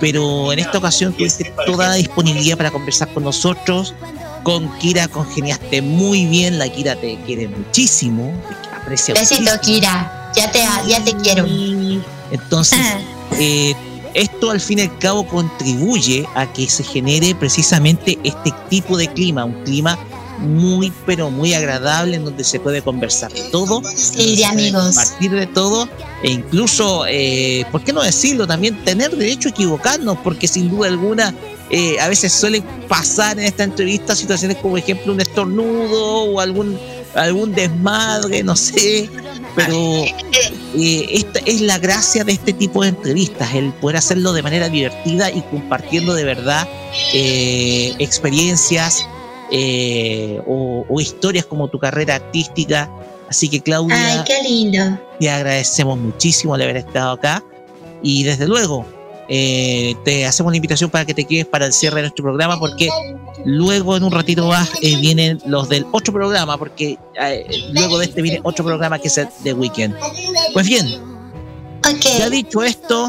[0.00, 3.94] pero en esta ocasión tuviste toda la disponibilidad para conversar con nosotros.
[4.42, 9.60] Con Kira congeniaste muy bien, la Kira te quiere muchísimo, te aprecia Besito, muchísimo.
[9.62, 10.32] Kira.
[10.34, 11.46] Ya te, ya te quiero.
[12.30, 12.78] Entonces,
[13.38, 13.74] eh,
[14.14, 19.08] esto al fin y al cabo contribuye a que se genere precisamente este tipo de
[19.08, 19.98] clima, un clima
[20.42, 23.82] muy, pero muy agradable en donde se puede conversar de todo.
[23.84, 24.96] Sí, de amigos.
[24.96, 25.88] Compartir de todo
[26.22, 28.46] e incluso, eh, ¿por qué no decirlo?
[28.46, 31.34] También tener derecho a equivocarnos, porque sin duda alguna
[31.70, 36.40] eh, a veces suelen pasar en esta entrevista situaciones como, por ejemplo, un estornudo o
[36.40, 36.78] algún,
[37.14, 39.08] algún desmadre, no sé.
[39.54, 40.04] pero
[40.74, 44.68] eh, esta es la gracia de este tipo de entrevistas, el poder hacerlo de manera
[44.68, 46.66] divertida y compartiendo de verdad
[47.12, 49.06] eh, experiencias
[49.50, 52.90] eh, o, o historias como tu carrera artística.
[53.28, 54.98] Así que Claudia, Ay, qué lindo.
[55.18, 57.42] te agradecemos muchísimo el haber estado acá
[58.02, 58.84] y desde luego
[59.28, 62.58] eh, te hacemos la invitación para que te quedes para el cierre de nuestro programa
[62.58, 62.88] porque
[63.44, 68.06] luego en un ratito más eh, vienen los del otro programa porque eh, luego de
[68.06, 69.94] este viene otro programa que es el The Weekend.
[70.52, 70.86] Pues bien,
[72.18, 73.08] ya dicho esto,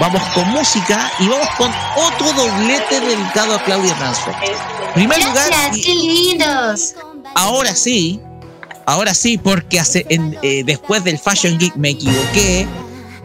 [0.00, 4.34] vamos con música y vamos con otro doblete dedicado a Claudia Ransford.
[4.94, 6.94] Primer lugar, Gracias, qué lindos.
[7.34, 8.20] ahora sí,
[8.86, 12.66] ahora sí, porque hace, en- eh, después del Fashion Geek me equivoqué.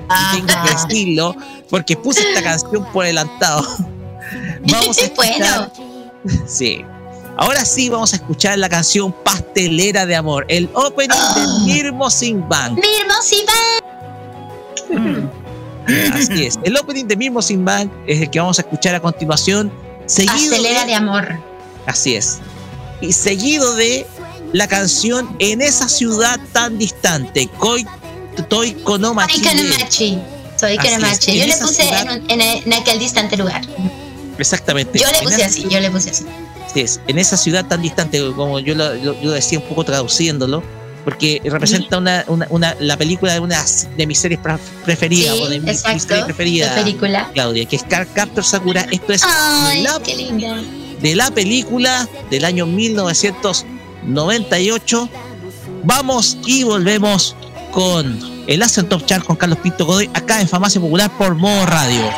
[0.09, 1.35] y Tengo que decirlo,
[1.69, 3.65] porque puse esta canción por adelantado.
[4.71, 5.71] Vamos a escuchar.
[6.45, 6.83] Sí.
[7.39, 12.43] Ahora sí vamos a escuchar la canción Pastelera de Amor, el opening de Mirmo Sing
[12.49, 12.73] Bang.
[12.73, 13.13] Mirmo
[16.13, 16.59] Así es.
[16.63, 19.71] El opening de Mirmo Sing Bang es el que vamos a escuchar a continuación.
[20.07, 21.39] Seguido Pastelera de amor.
[21.85, 22.39] Así es.
[23.01, 24.07] Y seguido de
[24.53, 27.85] la canción En esa ciudad tan distante, Koi
[28.49, 30.17] Toi Konomachi.
[30.59, 30.81] Soy en
[31.39, 33.61] Yo le puse en, un- en, en aquel distante lugar.
[34.39, 34.99] Exactamente.
[34.99, 36.25] Yo le puse así, yo le puse así.
[36.75, 40.61] Es, en esa ciudad tan distante, como yo lo, lo- yo decía un poco traduciéndolo,
[41.03, 45.41] porque representa una, una, una- la película de una de mis series pre- preferidas, Sí,
[45.41, 47.31] o de mi, mi exacto, serie preferida, película.
[47.33, 48.85] Claudia, que es Car Captor Sakura.
[48.91, 50.61] Esto es Ay, la- qué linda.
[51.01, 55.09] de la película del año 1998.
[55.83, 57.35] Vamos y volvemos
[57.71, 61.65] con el Ascent Top Chart con Carlos Pinto Godoy, acá en Farmacia Popular por Modo
[61.65, 62.09] Radio.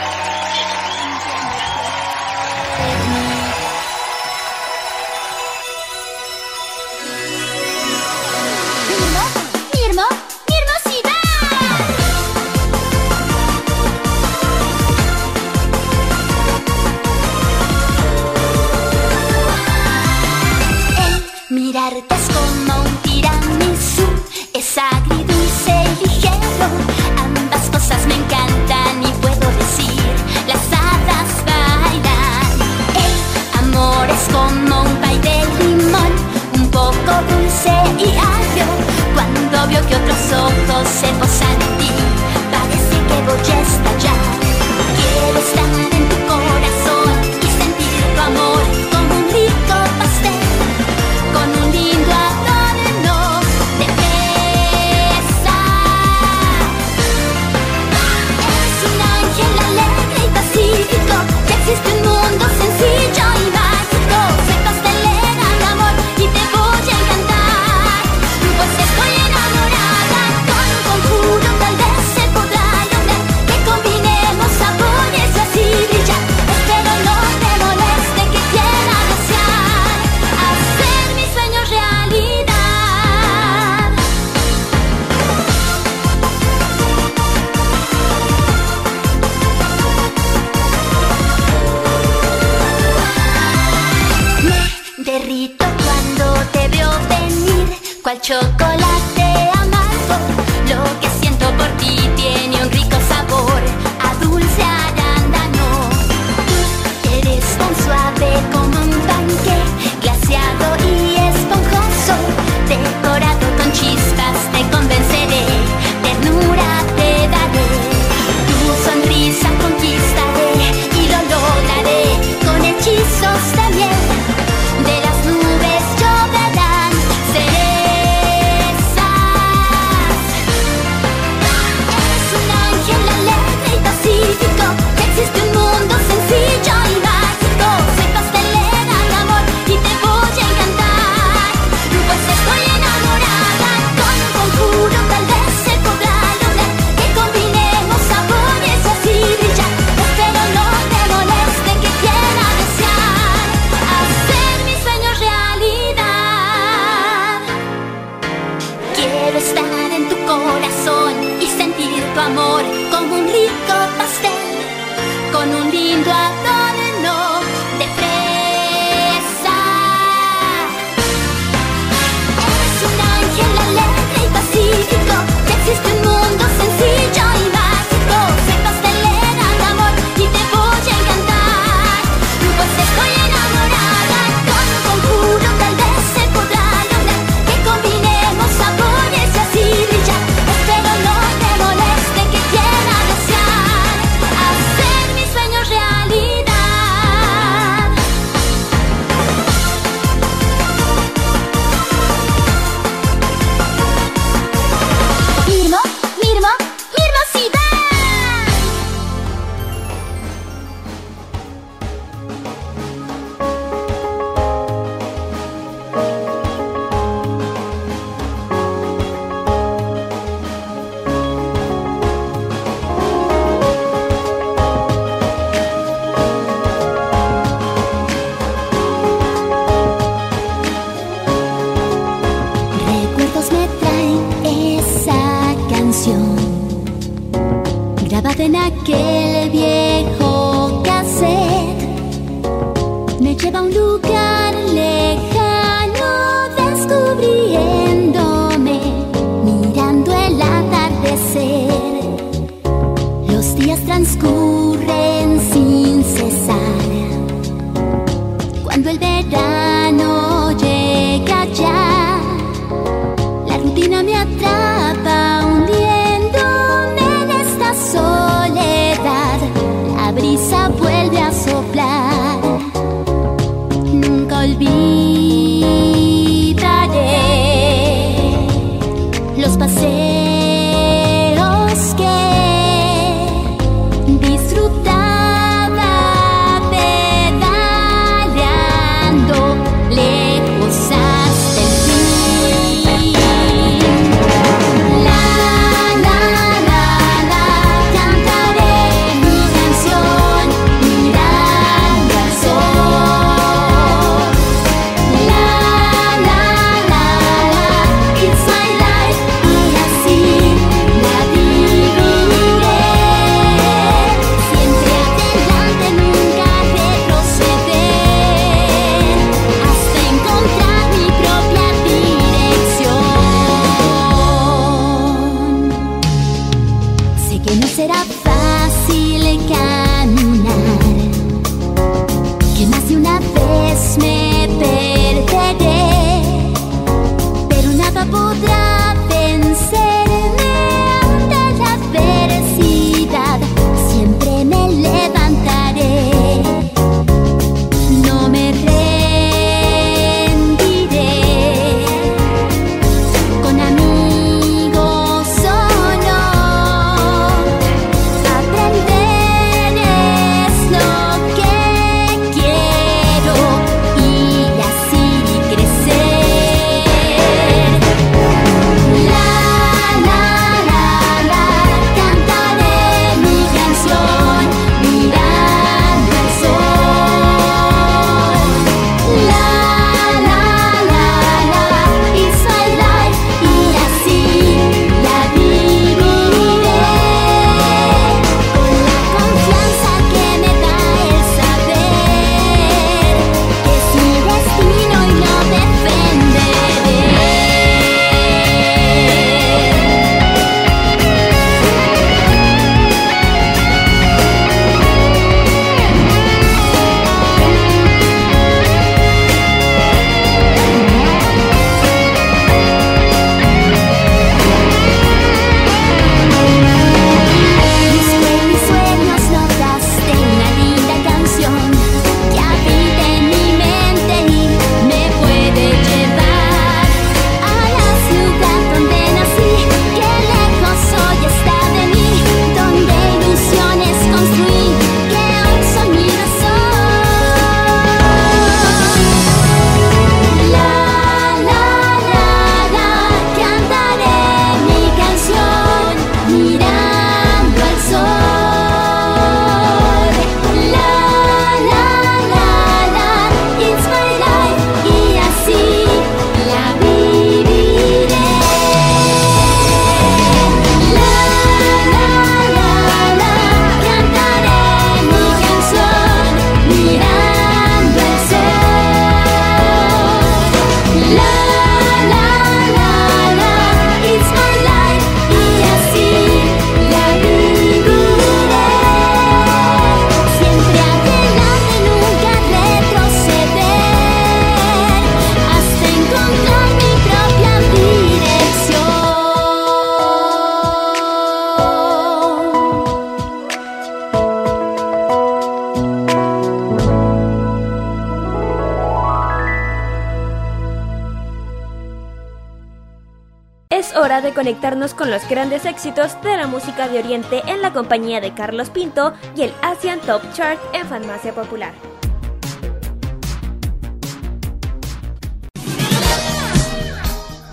[504.79, 508.69] quedarnos con los grandes éxitos de la música de Oriente en la compañía de Carlos
[508.69, 511.73] Pinto y el Asian Top Chart en Farmacia Popular.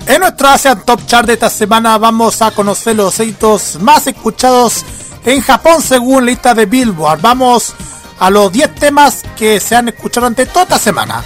[0.07, 4.85] En nuestro Asian Top Chart de esta semana vamos a conocer los éxitos más escuchados
[5.25, 7.21] en Japón según lista de Billboard.
[7.21, 7.75] Vamos
[8.21, 11.25] a los 10 temas que se han escuchado durante toda esta semana.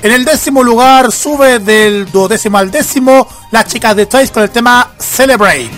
[0.00, 4.50] En el décimo lugar sube del duodécimo al décimo las chicas de Twice con el
[4.50, 5.70] tema Celebrate.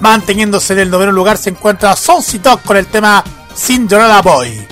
[0.00, 3.22] Manteniéndose en el noveno lugar se encuentra Sonsi Dog con el tema
[3.54, 4.66] Cinderella Boy.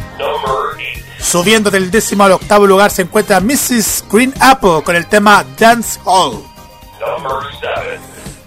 [1.20, 4.04] Subiendo del décimo al octavo lugar se encuentra Mrs.
[4.10, 6.42] Green Apple con el tema Dance Hall.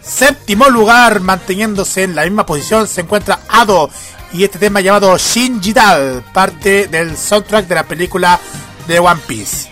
[0.02, 3.90] Séptimo lugar, manteniéndose en la misma posición, se encuentra Ado
[4.34, 8.40] y este tema llamado Shinjidal, parte del soundtrack de la película
[8.88, 9.70] de One Piece.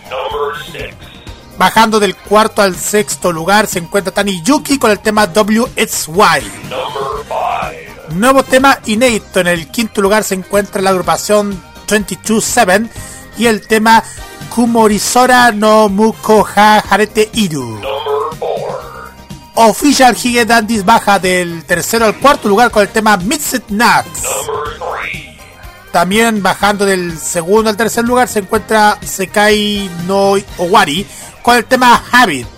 [1.56, 6.50] Bajando del cuarto al sexto lugar se encuentra Tani Yuki con el tema WXY.
[8.10, 9.40] Nuevo tema inédito.
[9.40, 12.88] En el quinto lugar se encuentra la agrupación 22-7
[13.38, 14.02] y el tema
[14.50, 17.80] Kumorisora no Mukoha Harete Iru.
[19.56, 24.22] Official Hige Dandis baja del tercero al cuarto lugar con el tema Mixed Nuts.
[25.94, 31.06] También bajando del segundo al tercer lugar se encuentra Sekai no Owari
[31.40, 32.48] con el tema Habit.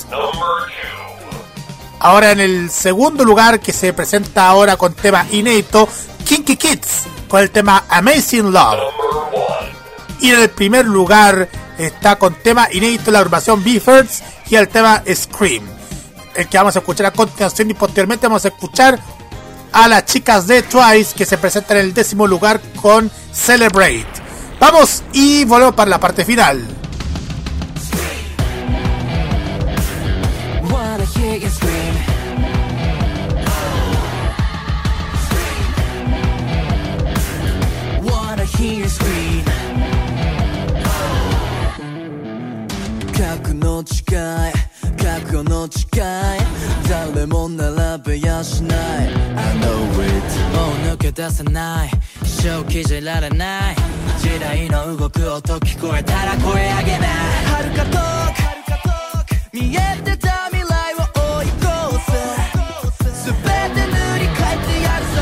[1.99, 5.87] Ahora en el segundo lugar que se presenta ahora con tema inédito,
[6.25, 8.81] Kinky Kids con el tema Amazing Love.
[10.23, 15.03] Y en el primer lugar está con tema inédito la agrupación Beefers y el tema
[15.15, 15.63] Scream.
[16.35, 18.99] El que vamos a escuchar a continuación y posteriormente vamos a escuchar
[19.76, 24.06] a las chicas de Twice que se presentan en el décimo lugar con Celebrate.
[24.60, 26.82] Vamos y volvemos para la parte final.
[38.62, 39.44] hear scream
[43.14, 46.02] 核の誓い覚悟の誓い
[46.90, 49.65] 誰も並べやしない
[51.13, 51.91] け出せない。
[52.25, 53.77] 正気じられない。
[54.19, 57.09] 時代の動く音聞こえたら声上げない。
[57.47, 57.99] 遥か遠
[59.25, 60.97] く見えてた未来を
[61.39, 61.63] 追い越
[62.03, 63.27] す。
[63.27, 65.19] 全て塗り替えてやるさ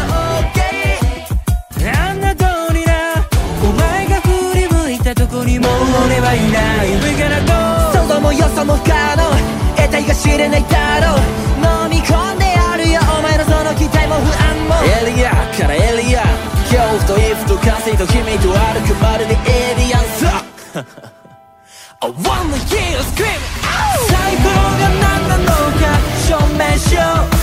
[1.78, 2.92] OK あんな通りな。
[3.62, 5.70] お前が振り向いたとこにもう
[6.06, 6.86] 俺はいない。
[7.02, 7.52] We gonna go
[8.08, 9.22] 外もよそも不可能。
[9.76, 11.16] 得体が知れないだろ
[11.50, 11.53] う
[13.64, 14.74] の期待も不安も。
[14.84, 16.22] エリアからエリア
[16.68, 20.44] 恐怖とイフと稼いと君と歩くまるでエイリアンさ
[22.00, 23.40] I wanna hear you scream
[24.08, 25.44] 最高が何なの
[25.78, 25.82] か
[26.26, 27.33] 証明しよう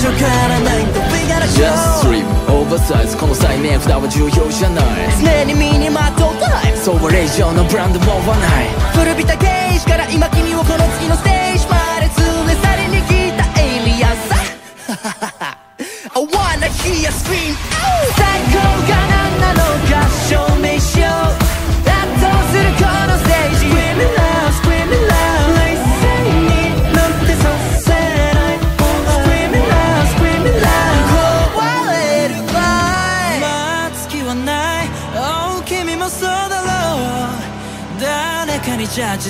[0.00, 2.64] で最初からないと We gotta Just go
[3.02, 4.84] イズこの際名札は重要じゃない。
[5.20, 8.68] 常に身にまとうタイムそれ以上のブランドもはない。
[8.96, 14.36] 古びたゲージから今君をこの次のステージまで連れ去りに来たエイリアンさ。
[16.12, 17.69] I wanna hear you scream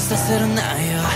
[0.01, 1.10] させるなよ。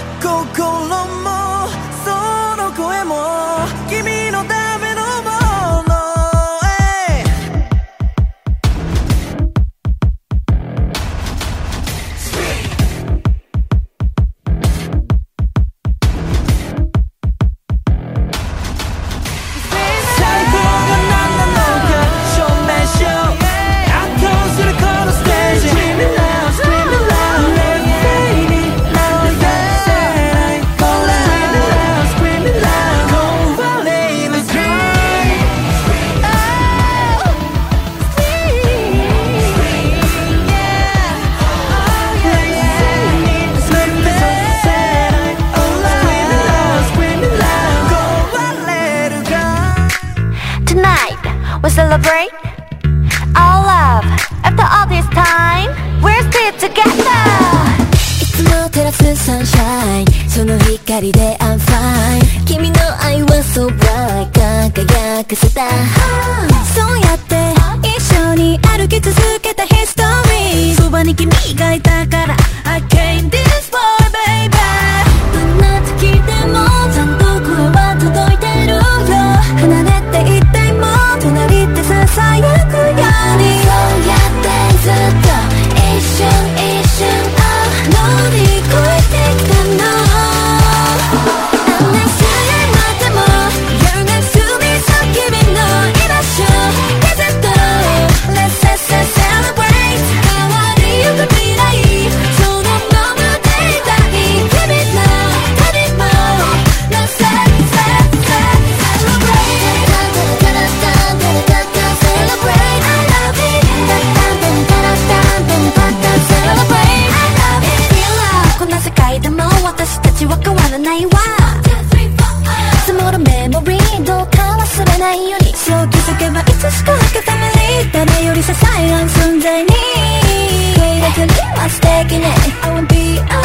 [131.30, 132.64] I'm was taking it.
[132.64, 133.43] I won't be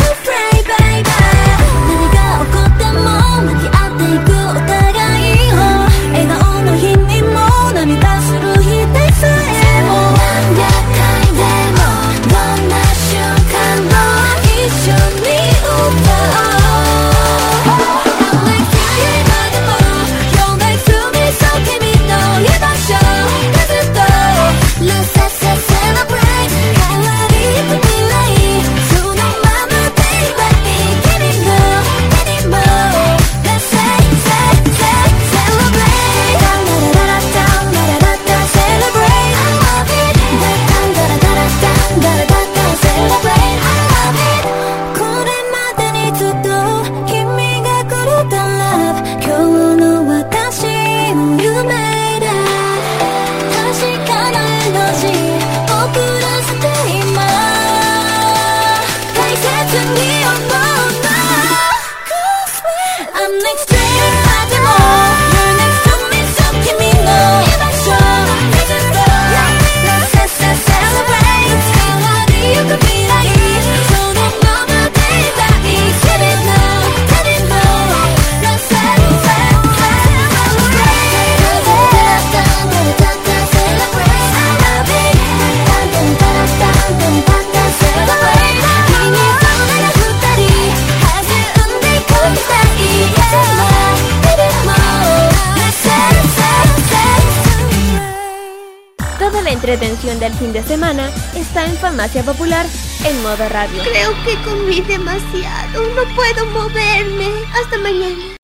[100.39, 102.65] fin de semana está en Farmacia Popular
[103.03, 103.83] en modo radio.
[103.83, 105.83] Creo que comí demasiado.
[105.95, 107.29] No puedo moverme.
[107.61, 108.35] Hasta mañana.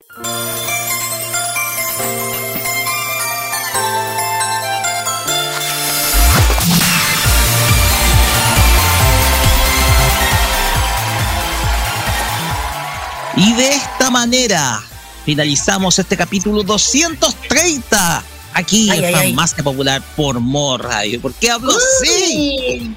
[13.38, 14.82] Y de esta manera
[15.25, 19.27] finalizamos este capítulo 230 aquí Ay, en ay, ay.
[19.27, 21.22] Farmacia Popular por More Radio.
[21.22, 22.95] ¿Por qué hablo así?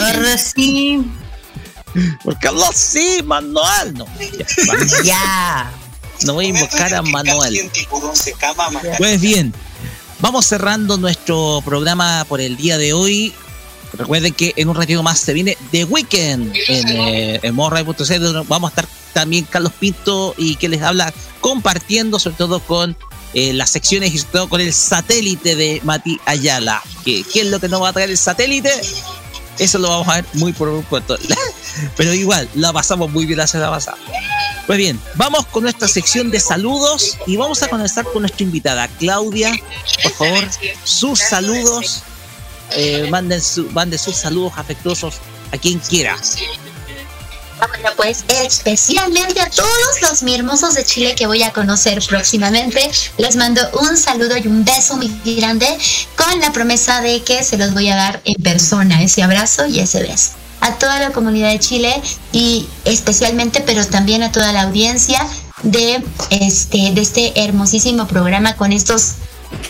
[0.00, 1.02] Ahora sí.
[2.22, 3.94] ¿Por qué hablo así, Manuel?
[3.94, 5.02] No, ya.
[5.04, 5.72] Ya.
[6.22, 7.70] No voy a invocar a Manuel.
[8.98, 9.54] Pues bien,
[10.20, 13.32] vamos cerrando nuestro programa por el día de hoy.
[13.94, 18.68] Recuerden que en un ratito más se viene The Weekend en, eh, en Vamos a
[18.68, 22.96] estar también Carlos Pinto y que les habla compartiendo sobre todo con
[23.34, 26.82] eh, las secciones y todo con el satélite de Mati Ayala.
[27.04, 28.72] ¿Qué, ¿Qué es lo que nos va a traer el satélite?
[29.58, 31.18] Eso lo vamos a ver muy por pronto.
[31.96, 33.98] Pero igual, la pasamos muy bien la semana pasada.
[34.66, 38.88] Pues bien, vamos con nuestra sección de saludos y vamos a comenzar con nuestra invitada,
[38.98, 39.52] Claudia.
[40.02, 40.48] Por favor,
[40.84, 42.02] sus saludos.
[42.72, 45.16] eh, manden, su, manden sus saludos afectuosos
[45.52, 46.16] a quien quiera.
[47.68, 53.36] Bueno, pues especialmente a todos los hermosos de Chile que voy a conocer próximamente, les
[53.36, 55.66] mando un saludo y un beso muy grande
[56.16, 59.80] con la promesa de que se los voy a dar en persona, ese abrazo y
[59.80, 60.32] ese beso.
[60.60, 65.26] A toda la comunidad de Chile y especialmente, pero también a toda la audiencia
[65.62, 69.14] de este, de este hermosísimo programa con estos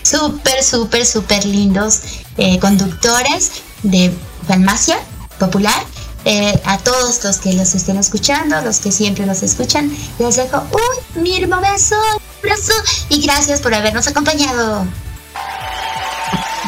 [0.03, 2.01] súper, súper, súper lindos
[2.37, 3.51] eh, conductores
[3.83, 4.13] de
[4.47, 4.99] farmacia
[5.39, 5.81] popular.
[6.25, 10.63] Eh, a todos los que los estén escuchando, los que siempre los escuchan, les dejo
[11.17, 11.97] un mismo beso,
[12.43, 12.75] abrazo
[13.09, 14.87] y gracias por habernos acompañado.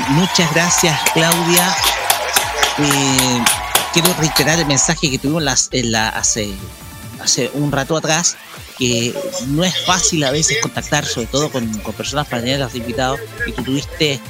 [0.09, 1.77] Muchas gracias, Claudia.
[2.79, 3.45] Eh,
[3.93, 6.55] quiero reiterar el mensaje que tuvimos las, en la, hace,
[7.23, 8.37] hace un rato atrás,
[8.79, 9.15] que
[9.49, 13.53] no es fácil a veces contactar, sobre todo con, personas para tener los invitados, y
[13.53, 14.21] tú tuviste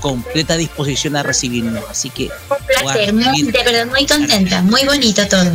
[0.00, 1.84] completa disposición a recibirnos.
[1.90, 5.50] Así que, Un placer, muy- de verdad muy contenta, muy bonito todo.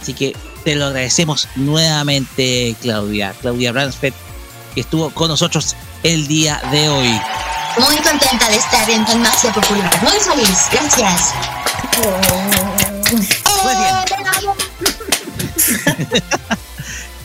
[0.00, 3.34] así que te lo agradecemos nuevamente, Claudia.
[3.40, 4.14] Claudia Bransfeld,
[4.74, 7.20] que estuvo con nosotros el día de hoy.
[7.78, 11.30] Muy contenta de estar en Farmacia Popular, muy feliz, gracias.
[13.64, 13.94] Muy bien.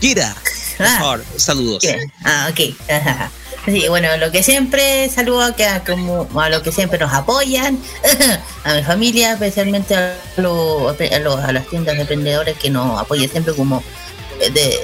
[0.01, 0.35] Kira,
[0.77, 1.83] por favor, saludos.
[2.23, 2.59] Ah, ok.
[3.65, 7.11] Sí, bueno, lo que siempre saludo a, que- a como, a lo que siempre nos
[7.13, 7.79] apoyan,
[8.63, 12.99] a mi familia, especialmente a, lo- a, lo- a las tiendas de emprendedores que nos
[13.01, 13.81] apoyan siempre como
[14.53, 14.79] de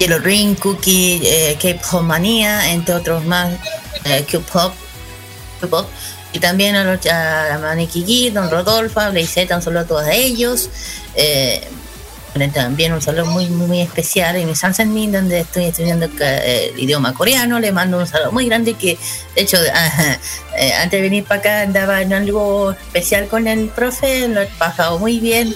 [0.00, 3.52] Yellow Ring, Cookie, eh, K-Pop Manía, entre otros más,
[4.04, 4.72] eh, Q-Pop,
[5.60, 5.86] Q-Pop,
[6.32, 10.68] y también a, los, a G, Don Rodolfo, Blaze, un saludo a todos ellos.
[11.14, 11.62] eh,
[12.52, 16.80] también un saludo muy, muy, muy especial en mi Sansanin, donde estoy estudiando eh, el
[16.80, 17.60] idioma coreano.
[17.60, 18.98] Le mando un saludo muy grande que,
[19.34, 19.58] de hecho,
[20.56, 24.46] eh, antes de venir para acá andaba en algo especial con el profe, lo he
[24.46, 25.54] pasado muy bien,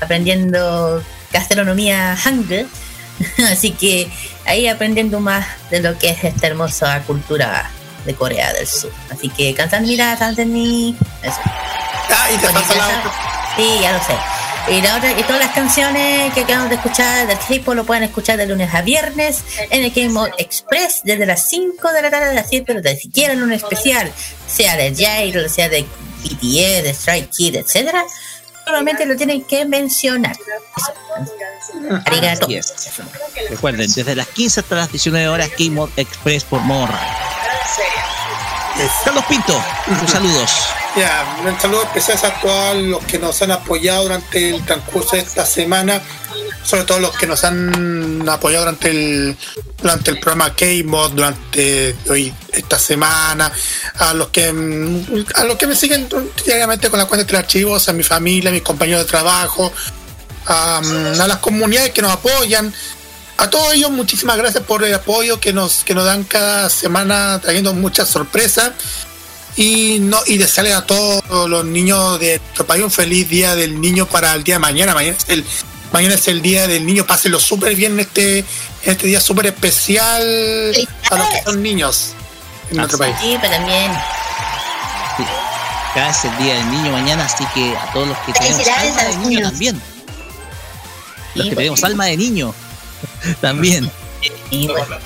[0.00, 2.66] aprendiendo gastronomía hangul.
[3.50, 4.10] Así que
[4.46, 7.70] ahí aprendiendo más de lo que es esta hermosa cultura
[8.06, 8.92] de Corea del Sur.
[9.10, 10.96] Así que mira Sansanin.
[11.22, 11.40] Eso.
[11.44, 14.43] Ah, y te pasa la Sí, ya lo sé.
[14.70, 18.02] Y, la otra, y todas las canciones que acabamos de escuchar del K-pop lo pueden
[18.02, 22.10] escuchar de lunes a viernes en el Game Mode Express desde las 5 de la
[22.10, 24.10] tarde a las 7, pero si quieren un especial,
[24.46, 25.82] sea de Jail, sea de
[26.22, 28.04] BTS, de Strike Kid, etcétera,
[28.64, 30.36] solamente lo tienen que mencionar.
[32.06, 32.48] Arigato.
[33.50, 36.98] Recuerden, desde las 15 hasta las 19 horas, Game Mode Express por Morra.
[39.04, 39.62] Carlos Pinto,
[40.00, 40.50] tus saludos.
[40.96, 45.22] Ya, un saludo especial a todos los que nos han apoyado durante el transcurso de
[45.22, 46.00] esta semana,
[46.62, 49.36] sobre todo los que nos han apoyado durante el
[49.82, 53.50] durante el programa K-Mod, durante hoy esta semana,
[53.96, 54.46] a los que
[55.34, 56.08] a los que me siguen
[56.44, 59.72] diariamente con la cuenta de archivos, a mi familia, a mis compañeros de trabajo,
[60.46, 62.72] a, a las comunidades que nos apoyan,
[63.38, 67.40] a todos ellos muchísimas gracias por el apoyo que nos que nos dan cada semana
[67.42, 68.70] trayendo muchas sorpresas
[69.56, 73.80] y no y desearle a todos los niños de nuestro país un feliz día del
[73.80, 74.94] niño para el día de mañana.
[74.94, 75.44] Mañana es el
[75.92, 77.06] mañana es el día del niño.
[77.06, 78.46] Pásenlo súper bien en este en
[78.92, 80.22] este día súper especial
[81.08, 82.12] para los que son niños
[82.70, 83.14] en nuestro país.
[83.20, 83.92] Sí, pero también.
[85.90, 89.02] Acá es el día del niño mañana, así que a todos los que tenemos alma
[89.04, 89.50] de niño niños.
[89.50, 89.82] también.
[91.34, 92.54] Los Sí, que tenemos alma de niño
[93.40, 93.90] también.
[94.50, 94.96] Y bueno,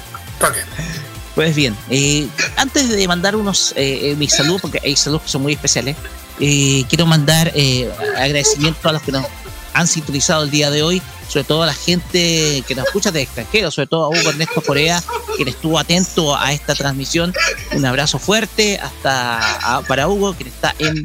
[1.38, 2.26] Pues bien, eh,
[2.56, 5.94] antes de mandar unos eh, eh, mis saludos, porque hay saludos que son muy especiales,
[6.40, 9.24] eh, quiero mandar eh, agradecimiento a los que nos
[9.72, 13.22] han sintonizado el día de hoy, sobre todo a la gente que nos escucha de
[13.22, 15.00] extranjero, sobre todo a Hugo Ernesto Corea,
[15.36, 17.32] quien estuvo atento a esta transmisión.
[17.70, 21.04] Un abrazo fuerte hasta para Hugo, quien está en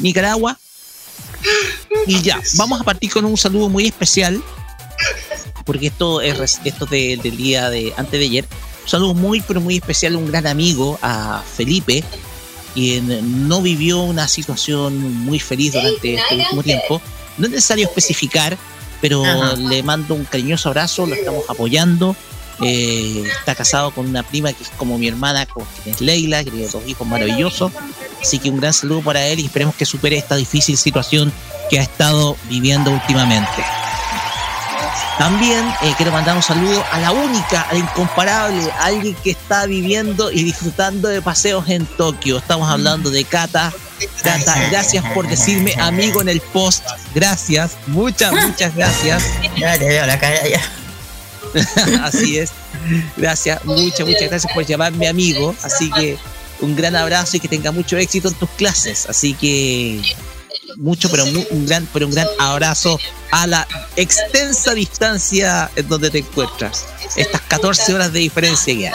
[0.00, 0.58] Nicaragua.
[2.06, 4.42] Y ya, vamos a partir con un saludo muy especial,
[5.66, 8.46] porque esto es esto de- del día de antes de ayer.
[8.84, 12.04] Un saludo muy, pero muy especial, un gran amigo, a Felipe,
[12.74, 17.02] quien no vivió una situación muy feliz durante este último tiempo.
[17.38, 18.58] No es necesario especificar,
[19.00, 19.56] pero Ajá.
[19.56, 22.14] le mando un cariñoso abrazo, lo estamos apoyando.
[22.62, 26.44] Eh, está casado con una prima que es como mi hermana, con quien es Leila,
[26.44, 27.72] que tiene dos hijos maravillosos.
[28.20, 31.32] Así que un gran saludo para él y esperemos que supere esta difícil situación
[31.70, 33.64] que ha estado viviendo últimamente.
[35.18, 39.30] También eh, quiero mandar un saludo a la única, a la incomparable, a alguien que
[39.30, 42.38] está viviendo y disfrutando de paseos en Tokio.
[42.38, 43.72] Estamos hablando de Kata.
[44.22, 46.84] Kata, gracias por decirme amigo en el post.
[47.14, 49.22] Gracias, muchas, muchas gracias.
[49.56, 50.60] Ya te veo la cara ya.
[52.04, 52.50] Así es.
[53.16, 55.54] Gracias, muchas, muchas gracias por llamarme amigo.
[55.62, 56.18] Así que
[56.60, 59.06] un gran abrazo y que tenga mucho éxito en tus clases.
[59.08, 60.02] Así que
[60.76, 62.98] mucho, pero mu- un gran, pero un gran abrazo
[63.30, 66.84] a la extensa distancia en donde te encuentras.
[67.16, 68.94] Estas 14 horas de diferencia que hay.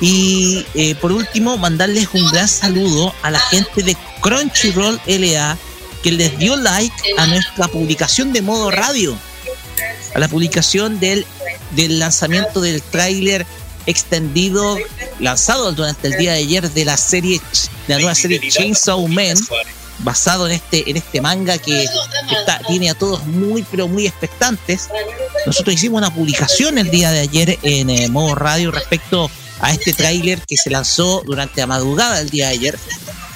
[0.00, 5.58] Y eh, por último, mandarles un gran saludo a la gente de Crunchyroll LA
[6.02, 9.16] que les dio like a nuestra publicación de modo radio.
[10.14, 11.26] A la publicación del,
[11.72, 13.46] del lanzamiento del tráiler
[13.86, 14.78] extendido
[15.20, 17.40] lanzado durante el día de ayer de la serie
[17.86, 19.36] de la nueva serie Chainsaw Man
[20.02, 24.88] basado en este en este manga que está, tiene a todos muy pero muy expectantes.
[25.46, 29.30] Nosotros hicimos una publicación el día de ayer en eh, modo radio respecto
[29.60, 32.78] a este tráiler que se lanzó durante la madrugada del día de ayer.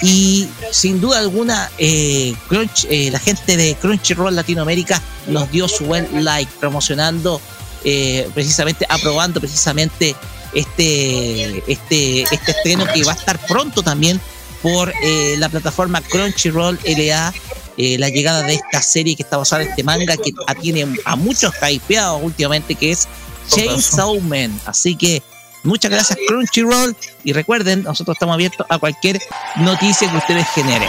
[0.03, 5.85] Y sin duda alguna eh, Crunch, eh, la gente de Crunchyroll Latinoamérica nos dio su
[5.85, 7.41] buen like promocionando
[7.85, 10.17] eh, precisamente aprobando precisamente
[10.55, 14.21] este este este estreno que va a estar pronto también
[14.65, 17.35] por eh, la plataforma Crunchyroll LA
[17.77, 20.87] eh, la llegada de esta serie que está basada en este manga que a- tiene
[21.05, 23.07] a muchos hypeados últimamente que es
[23.49, 24.59] Chainsaw Man.
[24.65, 25.23] Así que
[25.65, 26.97] muchas gracias Crunchyroll.
[27.25, 29.21] Y recuerden nosotros estamos abiertos a cualquier
[29.57, 30.89] noticia que ustedes generen.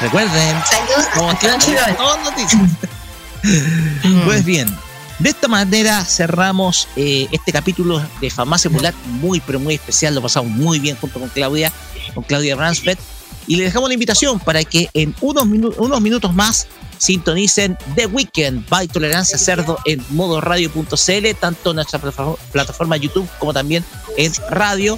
[0.00, 0.56] Recuerden
[1.14, 1.96] como Crunchyroll.
[1.96, 2.62] todas noticias.
[4.24, 4.68] Pues bien
[5.18, 10.22] de esta manera cerramos eh, este capítulo de Farmacia Popular muy pero muy especial, lo
[10.22, 11.72] pasamos muy bien junto con Claudia,
[12.14, 12.98] con Claudia Ransfeld
[13.46, 16.66] y le dejamos la invitación para que en unos, minu- unos minutos más
[16.98, 21.98] sintonicen The Weekend by Tolerancia Cerdo en modo radio.cl, tanto en nuestra
[22.52, 23.84] plataforma YouTube como también
[24.16, 24.96] en radio.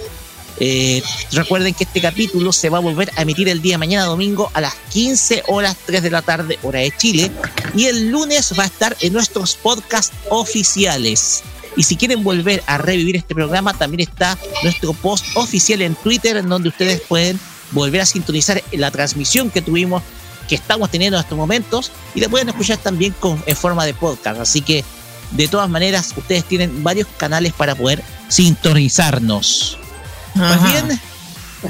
[0.60, 1.02] Eh,
[1.32, 4.60] recuerden que este capítulo se va a volver a emitir el día mañana domingo a
[4.60, 7.30] las 15 horas 3 de la tarde, hora de Chile.
[7.74, 11.42] Y el lunes va a estar en nuestros podcasts oficiales.
[11.76, 16.36] Y si quieren volver a revivir este programa, también está nuestro post oficial en Twitter,
[16.36, 17.38] en donde ustedes pueden
[17.72, 20.02] volver a sintonizar la transmisión que tuvimos,
[20.48, 23.94] que estamos teniendo en estos momentos, y la pueden escuchar también con, en forma de
[23.94, 24.40] podcast.
[24.40, 24.84] Así que,
[25.32, 29.78] de todas maneras, ustedes tienen varios canales para poder sintonizarnos.
[30.34, 31.00] Pues bien,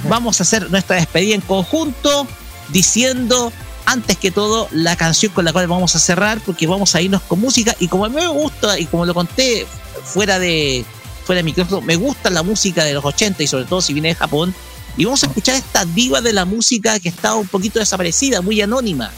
[0.09, 2.26] vamos a hacer nuestra despedida en conjunto,
[2.70, 3.52] diciendo
[3.86, 7.23] antes que todo la canción con la cual vamos a cerrar, porque vamos a irnos
[7.23, 7.76] con música.
[7.78, 9.67] Y como a mí me gusta, y como lo conté
[10.05, 10.84] fuera de,
[11.25, 14.09] fuera de micrófono, me gusta la música de los 80 y sobre todo si viene
[14.09, 14.55] de Japón.
[14.97, 18.60] Y vamos a escuchar esta diva de la música que estaba un poquito desaparecida, muy
[18.62, 19.10] anónima,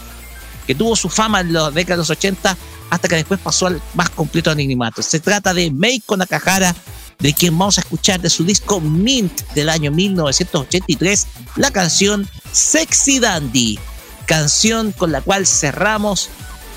[0.66, 2.56] que tuvo su fama en la década de los 80
[2.88, 5.02] hasta que después pasó al más completo anonimato.
[5.02, 6.74] Se trata de Meiko Nakahara,
[7.18, 13.18] de quien vamos a escuchar de su disco Mint del año 1983, la canción Sexy
[13.18, 13.78] Dandy,
[14.26, 16.28] canción con la cual cerramos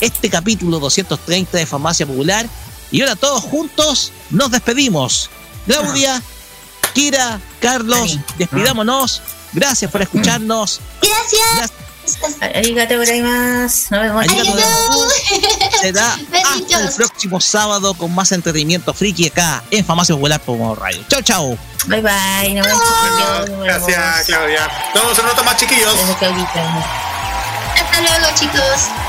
[0.02, 2.48] este capítulo 230 de Farmacia Popular.
[2.92, 5.30] Y ahora todos juntos nos despedimos.
[5.66, 6.22] Claudia,
[6.94, 9.22] Kira, Carlos, despidámonos.
[9.54, 10.80] Gracias por escucharnos.
[11.02, 11.89] Gracias.
[12.42, 13.92] Arigato más.
[13.92, 14.26] Nos vemos.
[15.82, 20.76] Será hasta el próximo sábado con más entretenimiento friki acá en Farmacia Popular por Modo
[20.76, 21.04] Radio.
[21.10, 21.58] Chao, chao.
[21.88, 22.54] Bye bye.
[22.54, 23.50] Nos vemos.
[23.64, 24.70] Gracias, Claudia.
[24.94, 25.96] Vemos en otro más chiquillos.
[25.96, 26.30] Hasta
[28.02, 29.09] luego, chicos.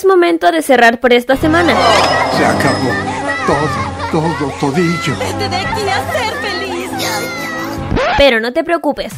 [0.00, 1.74] Es momento de cerrar por esta semana.
[2.36, 2.90] Se acabó.
[3.46, 5.16] Todo, todo, todillo.
[5.18, 6.90] Vete de aquí a ser feliz.
[8.18, 9.12] Pero no te preocupes.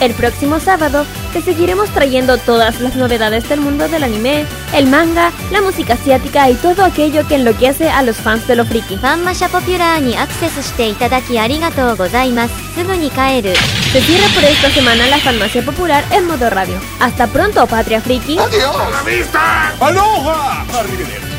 [0.00, 5.32] El próximo sábado te seguiremos trayendo todas las novedades del mundo del anime, el manga,
[5.50, 8.96] la música asiática y todo aquello que enloquece a los fans de lo friki.
[8.96, 13.54] ファンマシャポピュラーにアクセスしていただきありがとうございますすぐに帰る
[13.93, 16.81] Se cierra por esta semana la farmacia popular en modo radio.
[16.99, 18.39] Hasta pronto, Patria Friki.
[18.39, 18.75] ¡Adiós!
[18.75, 19.69] ¡A la vista!
[19.79, 20.65] ¡Aloha!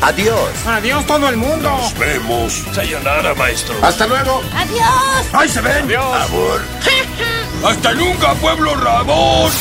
[0.01, 0.49] Adiós.
[0.65, 1.69] ¡Adiós todo el mundo!
[1.69, 2.63] Nos vemos.
[2.71, 3.75] Sayonara, maestro.
[3.81, 4.41] ¡Hasta luego!
[4.55, 5.27] ¡Adiós!
[5.33, 5.83] ¡Ahí se ven!
[5.83, 6.29] Adiós.
[6.29, 6.61] Amor.
[7.65, 9.51] ¡Hasta nunca, pueblo Ramón!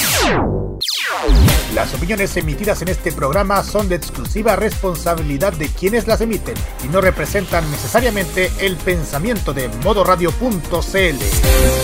[1.75, 6.87] Las opiniones emitidas en este programa son de exclusiva responsabilidad de quienes las emiten y
[6.87, 11.84] no representan necesariamente el pensamiento de modoradio.cl.